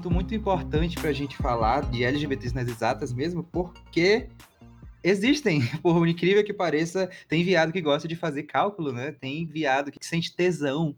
assunto 0.00 0.10
muito 0.10 0.34
importante 0.34 0.96
para 0.96 1.10
a 1.10 1.12
gente 1.12 1.36
falar 1.36 1.82
de 1.90 2.02
LGBTs 2.02 2.54
nas 2.54 2.68
exatas 2.68 3.12
mesmo, 3.12 3.44
porque 3.44 4.28
existem, 5.04 5.60
por 5.82 6.08
incrível 6.08 6.42
que 6.42 6.54
pareça, 6.54 7.10
tem 7.28 7.44
viado 7.44 7.70
que 7.70 7.82
gosta 7.82 8.08
de 8.08 8.16
fazer 8.16 8.44
cálculo, 8.44 8.92
né? 8.92 9.12
Tem 9.12 9.44
viado 9.44 9.90
que 9.90 10.04
sente 10.04 10.34
tesão 10.34 10.96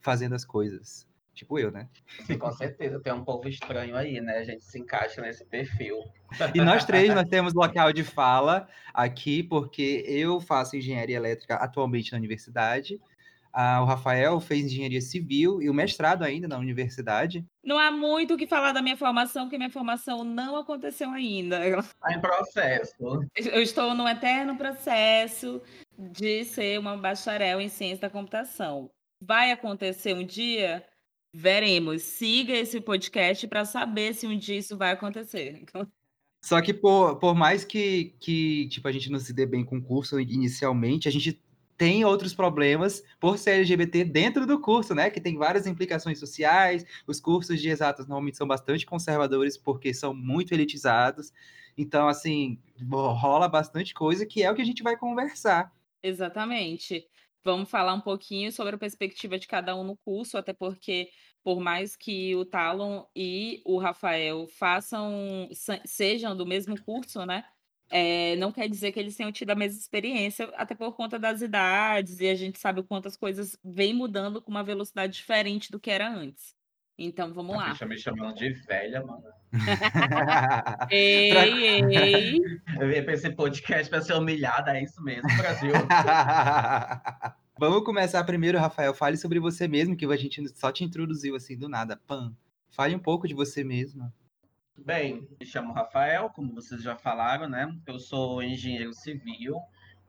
fazendo 0.00 0.34
as 0.34 0.44
coisas. 0.44 1.04
Tipo 1.34 1.58
eu, 1.58 1.72
né? 1.72 1.88
Sim, 2.24 2.38
com 2.38 2.52
certeza. 2.52 3.00
Tem 3.00 3.12
um 3.12 3.24
povo 3.24 3.48
estranho 3.48 3.96
aí, 3.96 4.20
né? 4.20 4.38
A 4.38 4.44
gente 4.44 4.64
se 4.64 4.78
encaixa 4.78 5.20
nesse 5.20 5.44
perfil. 5.44 5.96
E 6.54 6.60
nós 6.60 6.84
três, 6.84 7.12
nós 7.12 7.28
temos 7.28 7.52
local 7.54 7.92
de 7.92 8.04
fala 8.04 8.68
aqui, 8.92 9.42
porque 9.42 10.04
eu 10.06 10.40
faço 10.40 10.76
engenharia 10.76 11.16
elétrica 11.16 11.56
atualmente 11.56 12.12
na 12.12 12.18
universidade. 12.18 13.00
Ah, 13.56 13.80
o 13.80 13.84
Rafael 13.84 14.40
fez 14.40 14.64
engenharia 14.64 15.00
civil 15.00 15.62
e 15.62 15.70
o 15.70 15.74
mestrado 15.74 16.24
ainda 16.24 16.48
na 16.48 16.58
universidade. 16.58 17.46
Não 17.62 17.78
há 17.78 17.88
muito 17.88 18.34
o 18.34 18.36
que 18.36 18.48
falar 18.48 18.72
da 18.72 18.82
minha 18.82 18.96
formação, 18.96 19.44
porque 19.44 19.56
minha 19.56 19.70
formação 19.70 20.24
não 20.24 20.56
aconteceu 20.56 21.08
ainda. 21.10 21.64
Está 21.78 22.12
em 22.12 22.20
processo. 22.20 23.28
Eu 23.36 23.62
estou 23.62 23.94
no 23.94 24.08
eterno 24.08 24.56
processo 24.56 25.62
de 25.96 26.44
ser 26.44 26.80
uma 26.80 26.96
bacharel 26.96 27.60
em 27.60 27.68
ciência 27.68 28.08
da 28.08 28.10
computação. 28.10 28.90
Vai 29.20 29.52
acontecer 29.52 30.14
um 30.14 30.26
dia? 30.26 30.84
Veremos. 31.32 32.02
Siga 32.02 32.54
esse 32.54 32.80
podcast 32.80 33.46
para 33.46 33.64
saber 33.64 34.14
se 34.14 34.26
um 34.26 34.36
dia 34.36 34.58
isso 34.58 34.76
vai 34.76 34.90
acontecer. 34.90 35.64
Só 36.42 36.60
que 36.60 36.74
por, 36.74 37.20
por 37.20 37.36
mais 37.36 37.64
que, 37.64 38.16
que 38.18 38.68
tipo, 38.68 38.88
a 38.88 38.92
gente 38.92 39.10
não 39.10 39.18
se 39.20 39.32
dê 39.32 39.46
bem 39.46 39.64
com 39.64 39.78
o 39.78 39.82
curso 39.82 40.18
inicialmente, 40.18 41.08
a 41.08 41.10
gente 41.12 41.40
tem 41.76 42.04
outros 42.04 42.34
problemas 42.34 43.02
por 43.18 43.38
ser 43.38 43.52
LGBT 43.52 44.04
dentro 44.04 44.46
do 44.46 44.60
curso, 44.60 44.94
né? 44.94 45.10
Que 45.10 45.20
tem 45.20 45.36
várias 45.36 45.66
implicações 45.66 46.18
sociais. 46.18 46.84
Os 47.06 47.20
cursos 47.20 47.60
de 47.60 47.68
exatas 47.68 48.06
normalmente 48.06 48.36
são 48.36 48.46
bastante 48.46 48.86
conservadores 48.86 49.56
porque 49.56 49.92
são 49.92 50.14
muito 50.14 50.52
elitizados. 50.52 51.32
Então, 51.76 52.08
assim, 52.08 52.58
rola 52.90 53.48
bastante 53.48 53.92
coisa 53.92 54.24
que 54.24 54.42
é 54.42 54.50
o 54.50 54.54
que 54.54 54.62
a 54.62 54.66
gente 54.66 54.82
vai 54.82 54.96
conversar. 54.96 55.72
Exatamente. 56.02 57.06
Vamos 57.42 57.68
falar 57.68 57.92
um 57.92 58.00
pouquinho 58.00 58.50
sobre 58.50 58.74
a 58.74 58.78
perspectiva 58.78 59.38
de 59.38 59.46
cada 59.46 59.76
um 59.76 59.84
no 59.84 59.96
curso, 59.96 60.38
até 60.38 60.52
porque, 60.52 61.10
por 61.42 61.60
mais 61.60 61.94
que 61.94 62.34
o 62.36 62.44
Talon 62.44 63.04
e 63.14 63.60
o 63.66 63.78
Rafael 63.78 64.46
façam, 64.46 65.48
sejam 65.84 66.34
do 66.36 66.46
mesmo 66.46 66.80
curso, 66.82 67.26
né? 67.26 67.44
É, 67.90 68.34
não 68.36 68.50
quer 68.50 68.68
dizer 68.68 68.92
que 68.92 68.98
eles 68.98 69.16
tenham 69.16 69.30
tido 69.30 69.50
a 69.50 69.54
mesma 69.54 69.78
experiência, 69.78 70.46
até 70.56 70.74
por 70.74 70.92
conta 70.94 71.18
das 71.18 71.42
idades, 71.42 72.20
e 72.20 72.28
a 72.28 72.34
gente 72.34 72.58
sabe 72.58 72.80
o 72.80 72.84
quanto 72.84 73.08
as 73.08 73.16
coisas 73.16 73.56
vêm 73.62 73.94
mudando 73.94 74.40
com 74.40 74.50
uma 74.50 74.64
velocidade 74.64 75.12
diferente 75.12 75.70
do 75.70 75.78
que 75.78 75.90
era 75.90 76.10
antes. 76.10 76.54
Então, 76.96 77.32
vamos 77.32 77.56
lá. 77.56 77.66
Deixa 77.66 77.86
me 77.86 77.98
chamando 77.98 78.36
de 78.36 78.50
velha, 78.66 79.04
mano. 79.04 79.24
ei, 80.90 81.32
ei. 81.32 82.40
Eu 82.80 82.90
ia 82.90 83.04
pra 83.04 83.14
esse 83.14 83.30
podcast 83.30 83.90
para 83.90 84.00
ser 84.00 84.14
humilhada, 84.14 84.76
é 84.76 84.84
isso 84.84 85.02
mesmo, 85.02 85.28
Brasil. 85.36 85.72
Vamos 87.58 87.84
começar 87.84 88.22
primeiro, 88.24 88.58
Rafael. 88.58 88.94
Fale 88.94 89.16
sobre 89.16 89.38
você 89.40 89.66
mesmo, 89.68 89.96
que 89.96 90.04
a 90.04 90.16
gente 90.16 90.48
só 90.56 90.72
te 90.72 90.84
introduziu 90.84 91.36
assim 91.36 91.56
do 91.56 91.68
nada. 91.68 92.00
Pam. 92.06 92.34
Fale 92.70 92.94
um 92.94 92.98
pouco 92.98 93.28
de 93.28 93.34
você 93.34 93.62
mesmo. 93.62 94.12
Bem, 94.76 95.26
me 95.40 95.46
chamo 95.46 95.72
Rafael, 95.72 96.28
como 96.30 96.52
vocês 96.52 96.82
já 96.82 96.96
falaram, 96.96 97.48
né? 97.48 97.72
Eu 97.86 97.98
sou 97.98 98.42
engenheiro 98.42 98.92
civil. 98.92 99.56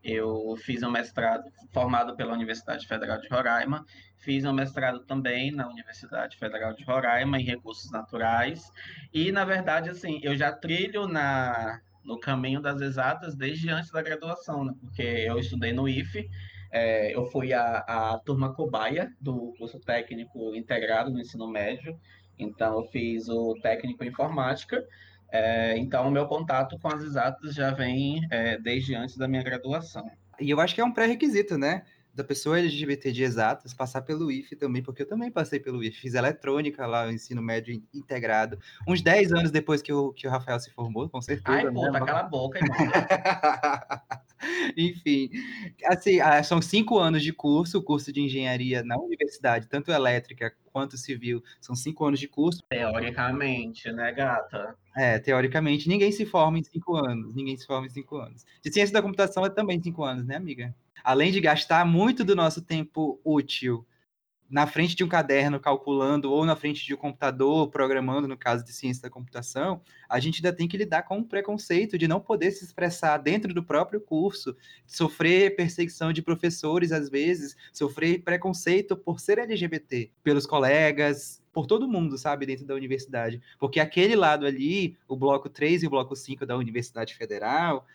Eu 0.04 0.56
fiz 0.58 0.84
um 0.84 0.92
mestrado 0.92 1.44
formado 1.72 2.16
pela 2.16 2.34
Universidade 2.34 2.88
Federal 2.88 3.20
de 3.20 3.28
Roraima, 3.28 3.86
fiz 4.18 4.44
um 4.44 4.54
mestrado 4.54 5.00
também 5.06 5.52
na 5.52 5.68
Universidade 5.68 6.38
Federal 6.38 6.74
de 6.74 6.84
Roraima 6.84 7.40
em 7.40 7.44
recursos 7.44 7.92
naturais. 7.92 8.72
E, 9.14 9.32
na 9.32 9.46
verdade, 9.46 9.90
assim, 9.90 10.20
eu 10.24 10.36
já 10.36 10.52
trilho 10.52 11.08
na, 11.08 11.80
no 12.04 12.20
caminho 12.20 12.62
das 12.62 12.82
exatas 12.82 13.36
desde 13.36 13.70
antes 13.70 13.92
da 13.92 14.02
graduação, 14.02 14.66
né? 14.66 14.74
Porque 14.80 15.02
eu 15.02 15.40
estudei 15.40 15.74
no 15.74 15.88
IFE, 15.88 16.30
é, 16.72 17.16
eu 17.16 17.26
fui 17.26 17.54
a, 17.54 17.78
a 17.78 18.20
turma 18.20 18.54
cobaia 18.54 19.12
do 19.22 19.54
curso 19.58 19.80
técnico 19.80 20.54
integrado 20.56 21.12
no 21.12 21.20
ensino 21.20 21.48
médio. 21.48 21.98
Então, 22.38 22.80
eu 22.80 22.88
fiz 22.88 23.30
o 23.30 23.56
técnico 23.62 24.04
em 24.04 24.08
informática. 24.08 24.86
É, 25.32 25.78
então, 25.78 26.08
o 26.08 26.12
meu 26.12 26.28
contato 26.28 26.78
com 26.80 26.88
as 26.88 27.02
exatas 27.04 27.54
já 27.54 27.72
vem 27.72 28.26
é, 28.32 28.58
desde 28.58 28.96
antes 28.96 29.18
da 29.18 29.28
minha 29.28 29.44
graduação. 29.44 30.10
E 30.40 30.50
eu 30.50 30.60
acho 30.60 30.76
que 30.76 30.82
é 30.82 30.86
um 30.86 30.92
pré-requisito, 30.92 31.58
né? 31.58 31.84
Da 32.14 32.24
pessoa 32.24 32.60
LGBT 32.60 33.12
de 33.12 33.24
exatas 33.24 33.74
passar 33.74 34.02
pelo 34.02 34.32
IFE 34.32 34.56
também, 34.56 34.82
porque 34.82 35.02
eu 35.02 35.08
também 35.08 35.30
passei 35.30 35.60
pelo 35.60 35.84
IFE, 35.84 36.00
fiz 36.00 36.14
eletrônica 36.14 36.86
lá, 36.86 37.06
o 37.06 37.12
ensino 37.12 37.42
médio 37.42 37.82
integrado. 37.94 38.58
Uns 38.88 39.02
10 39.02 39.34
anos 39.34 39.52
depois 39.52 39.82
que 39.82 39.92
o, 39.92 40.14
que 40.14 40.26
o 40.26 40.30
Rafael 40.30 40.60
se 40.60 40.72
formou, 40.72 41.10
com 41.10 41.22
certeza. 41.22 41.58
Ai, 41.58 41.72
puta, 41.72 41.92
né? 41.92 42.00
cala 42.00 42.20
a 42.20 42.24
boca, 42.24 42.60
irmão. 42.60 42.78
Enfim, 44.78 45.30
assim, 45.86 46.20
ah, 46.20 46.44
são 46.44 46.62
cinco 46.62 47.00
anos 47.00 47.24
de 47.24 47.32
curso, 47.32 47.82
curso 47.82 48.12
de 48.12 48.22
engenharia 48.22 48.84
na 48.84 48.98
universidade, 48.98 49.68
tanto 49.68 49.92
elétrica 49.92 50.54
quanto 50.72 50.98
civil, 50.98 51.42
são 51.62 51.76
cinco 51.76 52.06
anos 52.06 52.20
de 52.20 52.28
curso. 52.28 52.62
Teoricamente, 52.68 53.92
né, 53.92 54.12
gata? 54.12 54.76
É, 54.96 55.18
teoricamente, 55.20 55.88
ninguém 55.88 56.12
se 56.12 56.26
forma 56.26 56.60
em 56.60 56.64
cinco 56.64 56.96
anos, 56.96 57.34
ninguém 57.34 57.56
se 57.56 57.66
forma 57.66 57.88
em 57.88 57.90
cinco 57.90 58.18
anos. 58.18 58.46
De 58.62 58.72
ciência 58.72 58.94
da 58.94 59.02
computação 59.02 59.46
é 59.46 59.50
também 59.50 59.82
cinco 59.82 60.04
anos, 60.04 60.26
né, 60.26 60.36
amiga? 60.36 60.76
Além 61.04 61.32
de 61.32 61.40
gastar 61.40 61.86
muito 61.86 62.24
do 62.24 62.36
nosso 62.36 62.62
tempo 62.62 63.20
útil 63.24 63.86
na 64.50 64.68
frente 64.68 64.96
de 64.96 65.04
um 65.04 65.08
caderno 65.08 65.60
calculando 65.60 66.32
ou 66.32 66.46
na 66.46 66.56
frente 66.56 66.86
de 66.86 66.94
um 66.94 66.98
computador 66.98 67.70
programando, 67.70 68.28
no 68.28 68.38
caso 68.38 68.64
de 68.64 68.72
ciência 68.72 69.04
da 69.04 69.10
computação, 69.10 69.82
a 70.08 70.20
gente 70.20 70.38
ainda 70.38 70.56
tem 70.56 70.68
que 70.68 70.78
lidar 70.78 71.04
com 71.04 71.20
o 71.20 71.26
preconceito 71.26 71.98
de 71.98 72.08
não 72.08 72.20
poder 72.20 72.52
se 72.52 72.64
expressar 72.64 73.18
dentro 73.18 73.54
do 73.54 73.64
próprio 73.64 74.00
curso, 74.00 74.56
sofrer 74.86 75.56
perseguição 75.56 76.14
de 76.14 76.22
professores 76.22 76.92
às 76.92 77.10
vezes, 77.10 77.56
sofrer 77.74 78.22
preconceito 78.24 78.96
por 78.96 79.20
ser 79.20 79.40
LGBT, 79.40 80.12
pelos 80.24 80.46
colegas, 80.46 81.44
por 81.52 81.66
todo 81.66 81.88
mundo, 81.88 82.18
sabe, 82.18 82.46
dentro 82.46 82.66
da 82.66 82.76
universidade. 82.76 83.42
Porque 83.58 83.80
aquele 83.80 84.16
lado 84.16 84.46
ali, 84.46 84.96
o 85.08 85.16
bloco 85.16 85.50
3 85.50 85.84
e 85.84 85.88
o 85.88 85.90
bloco 85.90 86.16
5 86.16 86.46
da 86.46 86.56
Universidade 86.56 87.16
Federal, 87.16 87.86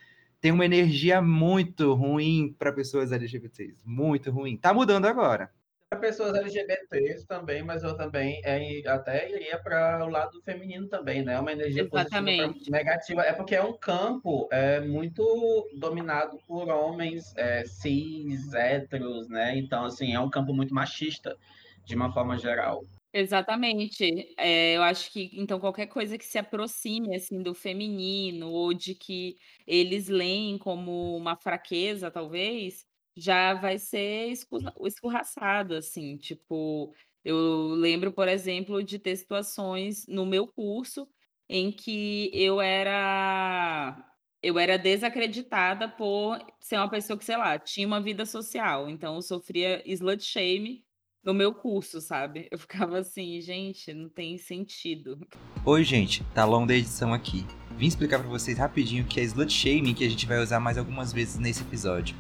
tem 0.41 0.51
uma 0.51 0.65
energia 0.65 1.21
muito 1.21 1.93
ruim 1.93 2.57
para 2.59 2.73
pessoas 2.73 3.13
LGBTs, 3.13 3.81
muito 3.85 4.31
ruim. 4.31 4.57
Tá 4.57 4.73
mudando 4.73 5.05
agora 5.05 5.51
pessoas 5.99 6.35
LGBTs 6.35 7.27
também, 7.27 7.65
mas 7.65 7.83
eu 7.83 7.97
também 7.97 8.41
é, 8.45 8.81
até 8.89 9.29
iria 9.29 9.59
para 9.59 10.05
o 10.05 10.09
lado 10.09 10.41
feminino 10.43 10.87
também, 10.89 11.25
né? 11.25 11.39
Uma 11.41 11.53
energia 11.53 11.89
positiva 11.89 12.21
negativa. 12.69 13.23
É 13.23 13.33
porque 13.33 13.57
é 13.57 13.63
um 13.63 13.77
campo 13.77 14.49
é, 14.53 14.81
muito 14.81 15.69
dominado 15.75 16.39
por 16.47 16.69
homens 16.69 17.35
é, 17.37 17.65
cis, 17.65 18.55
héteros, 18.55 19.29
né? 19.29 19.57
Então, 19.59 19.85
assim, 19.85 20.15
é 20.15 20.21
um 20.21 20.31
campo 20.31 20.55
muito 20.55 20.73
machista, 20.73 21.37
de 21.85 21.97
uma 21.97 22.13
forma 22.13 22.39
geral. 22.39 22.85
Exatamente. 23.13 24.33
É, 24.39 24.77
eu 24.77 24.83
acho 24.83 25.11
que, 25.11 25.31
então, 25.35 25.59
qualquer 25.59 25.87
coisa 25.87 26.17
que 26.17 26.25
se 26.25 26.39
aproxime, 26.39 27.17
assim, 27.17 27.43
do 27.43 27.53
feminino, 27.53 28.49
ou 28.49 28.73
de 28.73 28.95
que 28.95 29.37
eles 29.67 30.07
leem 30.07 30.57
como 30.57 31.17
uma 31.17 31.35
fraqueza, 31.35 32.11
talvez, 32.11 32.87
já 33.21 33.55
vai 33.55 33.79
ser 33.79 34.33
escorraçado, 34.85 35.75
assim, 35.75 36.17
tipo, 36.17 36.95
eu 37.25 37.75
lembro, 37.75 38.13
por 38.13 38.29
exemplo, 38.29 38.83
de 38.83 38.99
ter 38.99 39.17
situações 39.17 40.07
no 40.09 40.25
meu 40.25 40.47
curso 40.47 41.07
em 41.49 41.71
que 41.71 42.31
eu 42.33 42.61
era 42.61 44.07
eu 44.43 44.59
era 44.59 44.79
desacreditada 44.79 45.87
por 45.87 46.39
ser 46.61 46.77
uma 46.77 46.89
pessoa 46.89 47.19
que, 47.19 47.25
sei 47.25 47.37
lá, 47.37 47.59
tinha 47.59 47.87
uma 47.87 48.01
vida 48.01 48.25
social, 48.25 48.89
então 48.89 49.17
eu 49.17 49.23
sofria 49.23 49.83
slut 49.85 50.25
shame 50.25 50.83
no 51.23 51.35
meu 51.35 51.53
curso, 51.53 52.01
sabe? 52.01 52.49
Eu 52.51 52.59
ficava 52.59 52.99
assim, 52.99 53.39
gente, 53.43 53.93
não 53.93 54.09
tem 54.09 54.39
sentido. 54.39 55.21
Oi, 55.67 55.85
gente, 55.85 56.25
Talão 56.35 56.67
da 56.67 56.75
edição 56.75 57.13
aqui. 57.13 57.45
Vim 57.77 57.87
explicar 57.87 58.19
para 58.19 58.29
vocês 58.29 58.57
rapidinho 58.57 59.05
o 59.05 59.07
que 59.07 59.21
é 59.21 59.25
slut 59.25 59.53
shaming, 59.53 59.93
que 59.93 60.05
a 60.05 60.09
gente 60.09 60.27
vai 60.27 60.39
usar 60.43 60.59
mais 60.59 60.79
algumas 60.79 61.13
vezes 61.13 61.39
nesse 61.39 61.63
episódio. 61.63 62.17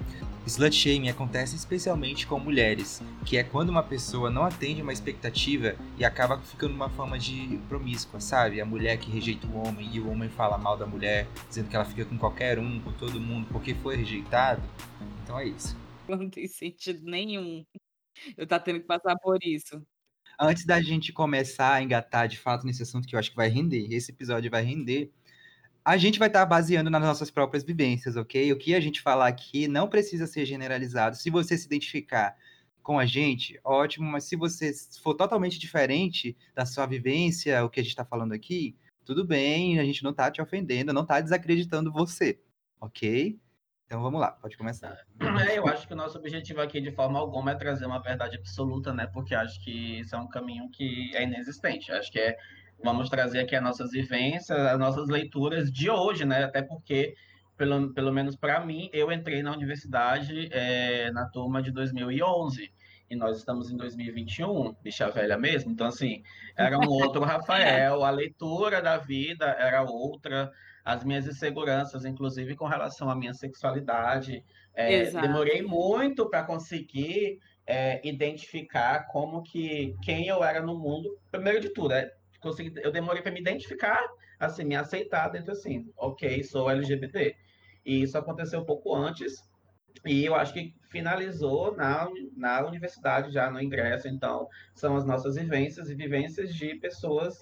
Slut 0.46 0.74
shaming 0.74 1.08
acontece 1.08 1.54
especialmente 1.54 2.26
com 2.26 2.38
mulheres, 2.40 3.02
que 3.24 3.36
é 3.36 3.44
quando 3.44 3.68
uma 3.68 3.82
pessoa 3.82 4.30
não 4.30 4.44
atende 4.44 4.82
uma 4.82 4.92
expectativa 4.92 5.76
e 5.98 6.04
acaba 6.04 6.38
ficando 6.38 6.74
uma 6.74 6.88
forma 6.88 7.18
de 7.18 7.60
promíscua, 7.68 8.20
sabe? 8.20 8.60
A 8.60 8.64
mulher 8.64 8.98
que 8.98 9.10
rejeita 9.10 9.46
o 9.46 9.56
homem 9.56 9.88
e 9.92 10.00
o 10.00 10.10
homem 10.10 10.28
fala 10.28 10.58
mal 10.58 10.76
da 10.76 10.86
mulher, 10.86 11.28
dizendo 11.48 11.68
que 11.68 11.76
ela 11.76 11.84
fica 11.84 12.04
com 12.04 12.18
qualquer 12.18 12.58
um, 12.58 12.80
com 12.80 12.92
todo 12.92 13.20
mundo, 13.20 13.46
porque 13.52 13.74
foi 13.74 13.96
rejeitado. 13.96 14.62
Então 15.22 15.38
é 15.38 15.46
isso. 15.46 15.76
Não 16.08 16.28
tem 16.28 16.48
sentido 16.48 17.04
nenhum. 17.04 17.64
Eu 18.36 18.46
tá 18.46 18.58
tendo 18.58 18.80
que 18.80 18.86
passar 18.86 19.16
por 19.22 19.38
isso. 19.42 19.80
Antes 20.40 20.64
da 20.64 20.80
gente 20.80 21.12
começar 21.12 21.74
a 21.74 21.82
engatar 21.82 22.26
de 22.26 22.38
fato 22.38 22.64
nesse 22.64 22.82
assunto 22.82 23.06
que 23.06 23.14
eu 23.14 23.18
acho 23.18 23.30
que 23.30 23.36
vai 23.36 23.48
render, 23.48 23.86
esse 23.92 24.10
episódio 24.10 24.50
vai 24.50 24.62
render, 24.62 25.12
a 25.84 25.96
gente 25.96 26.18
vai 26.18 26.28
estar 26.28 26.44
baseando 26.46 26.90
nas 26.90 27.02
nossas 27.02 27.30
próprias 27.30 27.64
vivências, 27.64 28.16
ok? 28.16 28.52
O 28.52 28.58
que 28.58 28.74
a 28.74 28.80
gente 28.80 29.00
falar 29.00 29.26
aqui 29.26 29.66
não 29.66 29.88
precisa 29.88 30.26
ser 30.26 30.44
generalizado. 30.44 31.16
Se 31.16 31.30
você 31.30 31.56
se 31.56 31.66
identificar 31.66 32.36
com 32.82 32.98
a 32.98 33.06
gente, 33.06 33.58
ótimo, 33.64 34.10
mas 34.10 34.24
se 34.24 34.36
você 34.36 34.72
for 35.02 35.14
totalmente 35.14 35.58
diferente 35.58 36.36
da 36.54 36.64
sua 36.64 36.86
vivência, 36.86 37.64
o 37.64 37.70
que 37.70 37.80
a 37.80 37.82
gente 37.82 37.92
está 37.92 38.04
falando 38.04 38.32
aqui, 38.32 38.76
tudo 39.04 39.24
bem, 39.24 39.78
a 39.78 39.84
gente 39.84 40.02
não 40.02 40.10
está 40.10 40.30
te 40.30 40.40
ofendendo, 40.40 40.92
não 40.92 41.02
está 41.02 41.20
desacreditando 41.20 41.92
você, 41.92 42.40
ok? 42.80 43.38
Então 43.90 44.00
vamos 44.00 44.20
lá, 44.20 44.30
pode 44.30 44.56
começar. 44.56 45.04
É, 45.48 45.58
eu 45.58 45.66
acho 45.66 45.84
que 45.84 45.92
o 45.92 45.96
nosso 45.96 46.16
objetivo 46.16 46.60
aqui, 46.60 46.80
de 46.80 46.92
forma 46.92 47.18
alguma, 47.18 47.50
é 47.50 47.54
trazer 47.56 47.86
uma 47.86 48.00
verdade 48.00 48.36
absoluta, 48.36 48.94
né? 48.94 49.08
Porque 49.08 49.34
acho 49.34 49.60
que 49.64 49.98
isso 49.98 50.14
é 50.14 50.18
um 50.18 50.28
caminho 50.28 50.70
que 50.70 51.10
é 51.16 51.24
inexistente. 51.24 51.90
Acho 51.90 52.12
que 52.12 52.20
é. 52.20 52.36
Vamos 52.82 53.08
trazer 53.08 53.40
aqui 53.40 53.54
as 53.54 53.62
nossas 53.62 53.90
vivências, 53.90 54.58
as 54.58 54.78
nossas 54.78 55.08
leituras 55.08 55.70
de 55.70 55.90
hoje, 55.90 56.24
né? 56.24 56.44
Até 56.44 56.62
porque, 56.62 57.14
pelo, 57.56 57.92
pelo 57.92 58.12
menos 58.12 58.36
para 58.36 58.64
mim, 58.64 58.88
eu 58.92 59.12
entrei 59.12 59.42
na 59.42 59.52
universidade 59.52 60.48
é, 60.50 61.10
na 61.12 61.26
turma 61.26 61.62
de 61.62 61.70
2011 61.70 62.72
e 63.10 63.16
nós 63.16 63.38
estamos 63.38 63.70
em 63.70 63.76
2021, 63.76 64.74
bicha 64.82 65.10
velha 65.10 65.36
mesmo. 65.36 65.72
Então, 65.72 65.86
assim, 65.86 66.22
era 66.56 66.78
um 66.78 66.88
outro 66.88 67.22
Rafael, 67.24 68.04
a 68.04 68.10
leitura 68.10 68.80
da 68.80 68.96
vida 68.96 69.46
era 69.58 69.82
outra 69.82 70.50
as 70.84 71.04
minhas 71.04 71.26
inseguranças, 71.26 72.04
inclusive 72.04 72.56
com 72.56 72.66
relação 72.66 73.10
à 73.10 73.14
minha 73.14 73.34
sexualidade. 73.34 74.44
É, 74.74 75.10
demorei 75.10 75.62
muito 75.62 76.28
para 76.28 76.42
conseguir 76.42 77.38
é, 77.66 78.00
identificar 78.06 79.06
como 79.08 79.42
que 79.42 79.94
quem 80.02 80.26
eu 80.26 80.42
era 80.42 80.62
no 80.62 80.78
mundo. 80.78 81.18
Primeiro 81.30 81.60
de 81.60 81.68
tudo, 81.68 81.92
é, 81.92 82.10
consegui, 82.40 82.72
eu 82.82 82.90
demorei 82.90 83.22
para 83.22 83.32
me 83.32 83.40
identificar, 83.40 84.02
assim, 84.38 84.64
me 84.64 84.76
aceitar 84.76 85.28
dentro 85.28 85.52
assim, 85.52 85.90
ok, 85.96 86.42
sou 86.42 86.70
LGBT. 86.70 87.36
E 87.84 88.02
isso 88.02 88.16
aconteceu 88.18 88.60
um 88.60 88.64
pouco 88.64 88.94
antes. 88.94 89.42
E 90.06 90.24
eu 90.24 90.34
acho 90.34 90.52
que 90.52 90.74
finalizou 90.90 91.74
na, 91.76 92.08
na 92.36 92.66
universidade 92.66 93.32
já 93.32 93.50
no 93.50 93.60
ingresso. 93.60 94.08
Então, 94.08 94.48
são 94.74 94.96
as 94.96 95.04
nossas 95.04 95.36
vivências 95.36 95.90
e 95.90 95.94
vivências 95.94 96.54
de 96.54 96.74
pessoas 96.76 97.38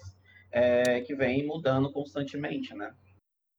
é, 0.51 1.01
que 1.01 1.15
vêm 1.15 1.45
mudando 1.45 1.91
constantemente, 1.91 2.73
né? 2.73 2.93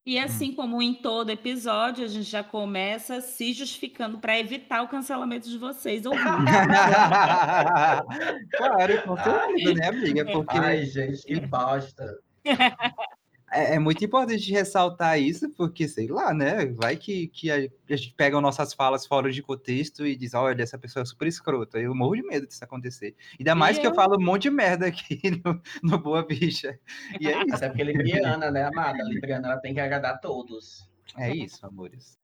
E 0.05 0.19
hum. 0.19 0.25
assim 0.25 0.55
como 0.55 0.81
em 0.81 0.95
todo 0.95 1.31
episódio, 1.31 2.05
a 2.05 2.09
gente 2.09 2.29
já 2.29 2.43
começa 2.43 3.21
se 3.21 3.53
justificando 3.53 4.19
para 4.19 4.39
evitar 4.39 4.83
o 4.83 4.89
cancelamento 4.89 5.49
de 5.49 5.59
vocês 5.59 6.07
ouvindo. 6.07 6.25
claro, 8.57 9.03
com 9.03 9.17
certeza, 9.17 9.75
né, 9.75 9.89
amiga? 9.89 10.25
Porque... 10.33 10.59
Ai, 10.59 10.85
gente, 10.87 11.23
que 11.23 11.41
bosta. 11.41 12.19
É, 13.53 13.75
é, 13.75 13.79
muito 13.81 14.05
importante 14.05 14.53
ressaltar 14.53 15.21
isso, 15.21 15.51
porque, 15.51 15.89
sei 15.89 16.07
lá, 16.07 16.33
né? 16.33 16.67
Vai 16.67 16.97
que, 16.97 17.27
que 17.29 17.51
a, 17.51 17.57
a, 17.57 17.97
gente 17.97 18.15
pega 18.15 18.41
nossas 18.41 18.73
falas 18.73 19.05
fora 19.05 19.31
de 19.31 19.43
contexto 19.43 20.07
e 20.07 20.15
diz, 20.15 20.35
olha, 20.35 20.63
essa 20.63 20.79
pessoa 20.79 21.03
é 21.03 21.07
super 21.07 21.27
escrota. 21.27 21.79
Eu 21.79 21.93
morro 21.93 22.15
de 22.15 22.23
medo 22.23 22.47
disso 22.47 22.63
acontecer. 22.63 23.17
Ainda 23.39 23.57
mais 23.57 23.77
eu... 23.77 23.83
que 23.83 23.89
eu 23.89 23.95
falo 23.95 24.17
um 24.17 24.25
monte 24.25 24.43
de 24.43 24.51
merda 24.51 24.87
aqui 24.87 25.21
no, 25.45 25.61
no 25.83 25.99
Boa 25.99 26.25
Bicha. 26.25 26.79
E 27.21 27.27
é 27.27 27.45
isso. 27.45 27.57
Até 27.57 27.69
porque 27.69 27.83
Libriana, 27.83 28.53
né, 28.53 28.65
amada? 28.65 29.03
Libriana, 29.03 29.49
ela 29.49 29.61
tem 29.61 29.75
que 29.75 29.81
agradar 29.81 30.21
todos. 30.21 30.89
É 31.17 31.35
isso, 31.35 31.67
amores. 31.67 32.17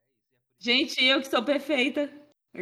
Gente, 0.61 1.05
eu 1.05 1.21
que 1.21 1.27
sou 1.27 1.43
perfeita. 1.43 2.09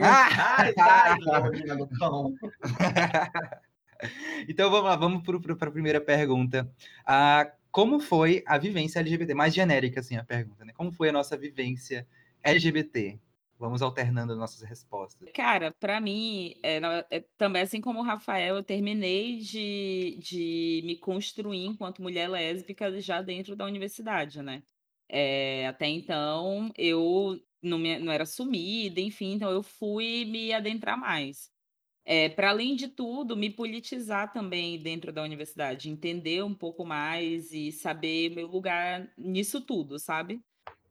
Ah! 0.00 0.56
Ai, 0.58 0.74
ai, 0.78 1.18
então 4.48 4.70
vamos 4.70 4.86
lá, 4.86 4.96
vamos 4.96 5.22
para 5.22 5.68
a 5.68 5.70
primeira 5.70 6.00
pergunta. 6.00 6.72
Ah, 7.06 7.52
como 7.74 7.98
foi 7.98 8.44
a 8.46 8.56
vivência 8.56 9.00
LGBT? 9.00 9.34
Mais 9.34 9.52
genérica, 9.52 9.98
assim, 9.98 10.16
a 10.16 10.22
pergunta, 10.22 10.64
né? 10.64 10.72
Como 10.72 10.92
foi 10.92 11.08
a 11.08 11.12
nossa 11.12 11.36
vivência 11.36 12.06
LGBT? 12.40 13.18
Vamos 13.58 13.82
alternando 13.82 14.36
nossas 14.36 14.62
respostas. 14.62 15.28
Cara, 15.34 15.72
para 15.80 16.00
mim, 16.00 16.54
é, 16.62 16.80
é, 17.10 17.24
também 17.36 17.62
assim 17.62 17.80
como 17.80 17.98
o 17.98 18.04
Rafael, 18.04 18.54
eu 18.54 18.62
terminei 18.62 19.38
de, 19.38 20.16
de 20.22 20.82
me 20.84 20.96
construir 20.98 21.66
enquanto 21.66 22.00
mulher 22.00 22.28
lésbica 22.28 23.00
já 23.00 23.20
dentro 23.20 23.56
da 23.56 23.64
universidade, 23.64 24.40
né? 24.40 24.62
É, 25.08 25.66
até 25.66 25.88
então, 25.88 26.70
eu 26.78 27.40
não, 27.60 27.76
me, 27.76 27.98
não 27.98 28.12
era 28.12 28.24
sumida, 28.24 29.00
enfim, 29.00 29.32
então 29.32 29.50
eu 29.50 29.64
fui 29.64 30.24
me 30.26 30.52
adentrar 30.52 30.96
mais. 30.96 31.50
É, 32.06 32.28
para 32.28 32.50
além 32.50 32.76
de 32.76 32.88
tudo, 32.88 33.36
me 33.36 33.48
politizar 33.50 34.32
também 34.32 34.78
dentro 34.78 35.10
da 35.12 35.22
universidade, 35.22 35.88
entender 35.88 36.44
um 36.44 36.54
pouco 36.54 36.84
mais 36.84 37.50
e 37.52 37.72
saber 37.72 38.30
meu 38.30 38.46
lugar 38.46 39.10
nisso 39.16 39.60
tudo, 39.60 39.98
sabe? 39.98 40.42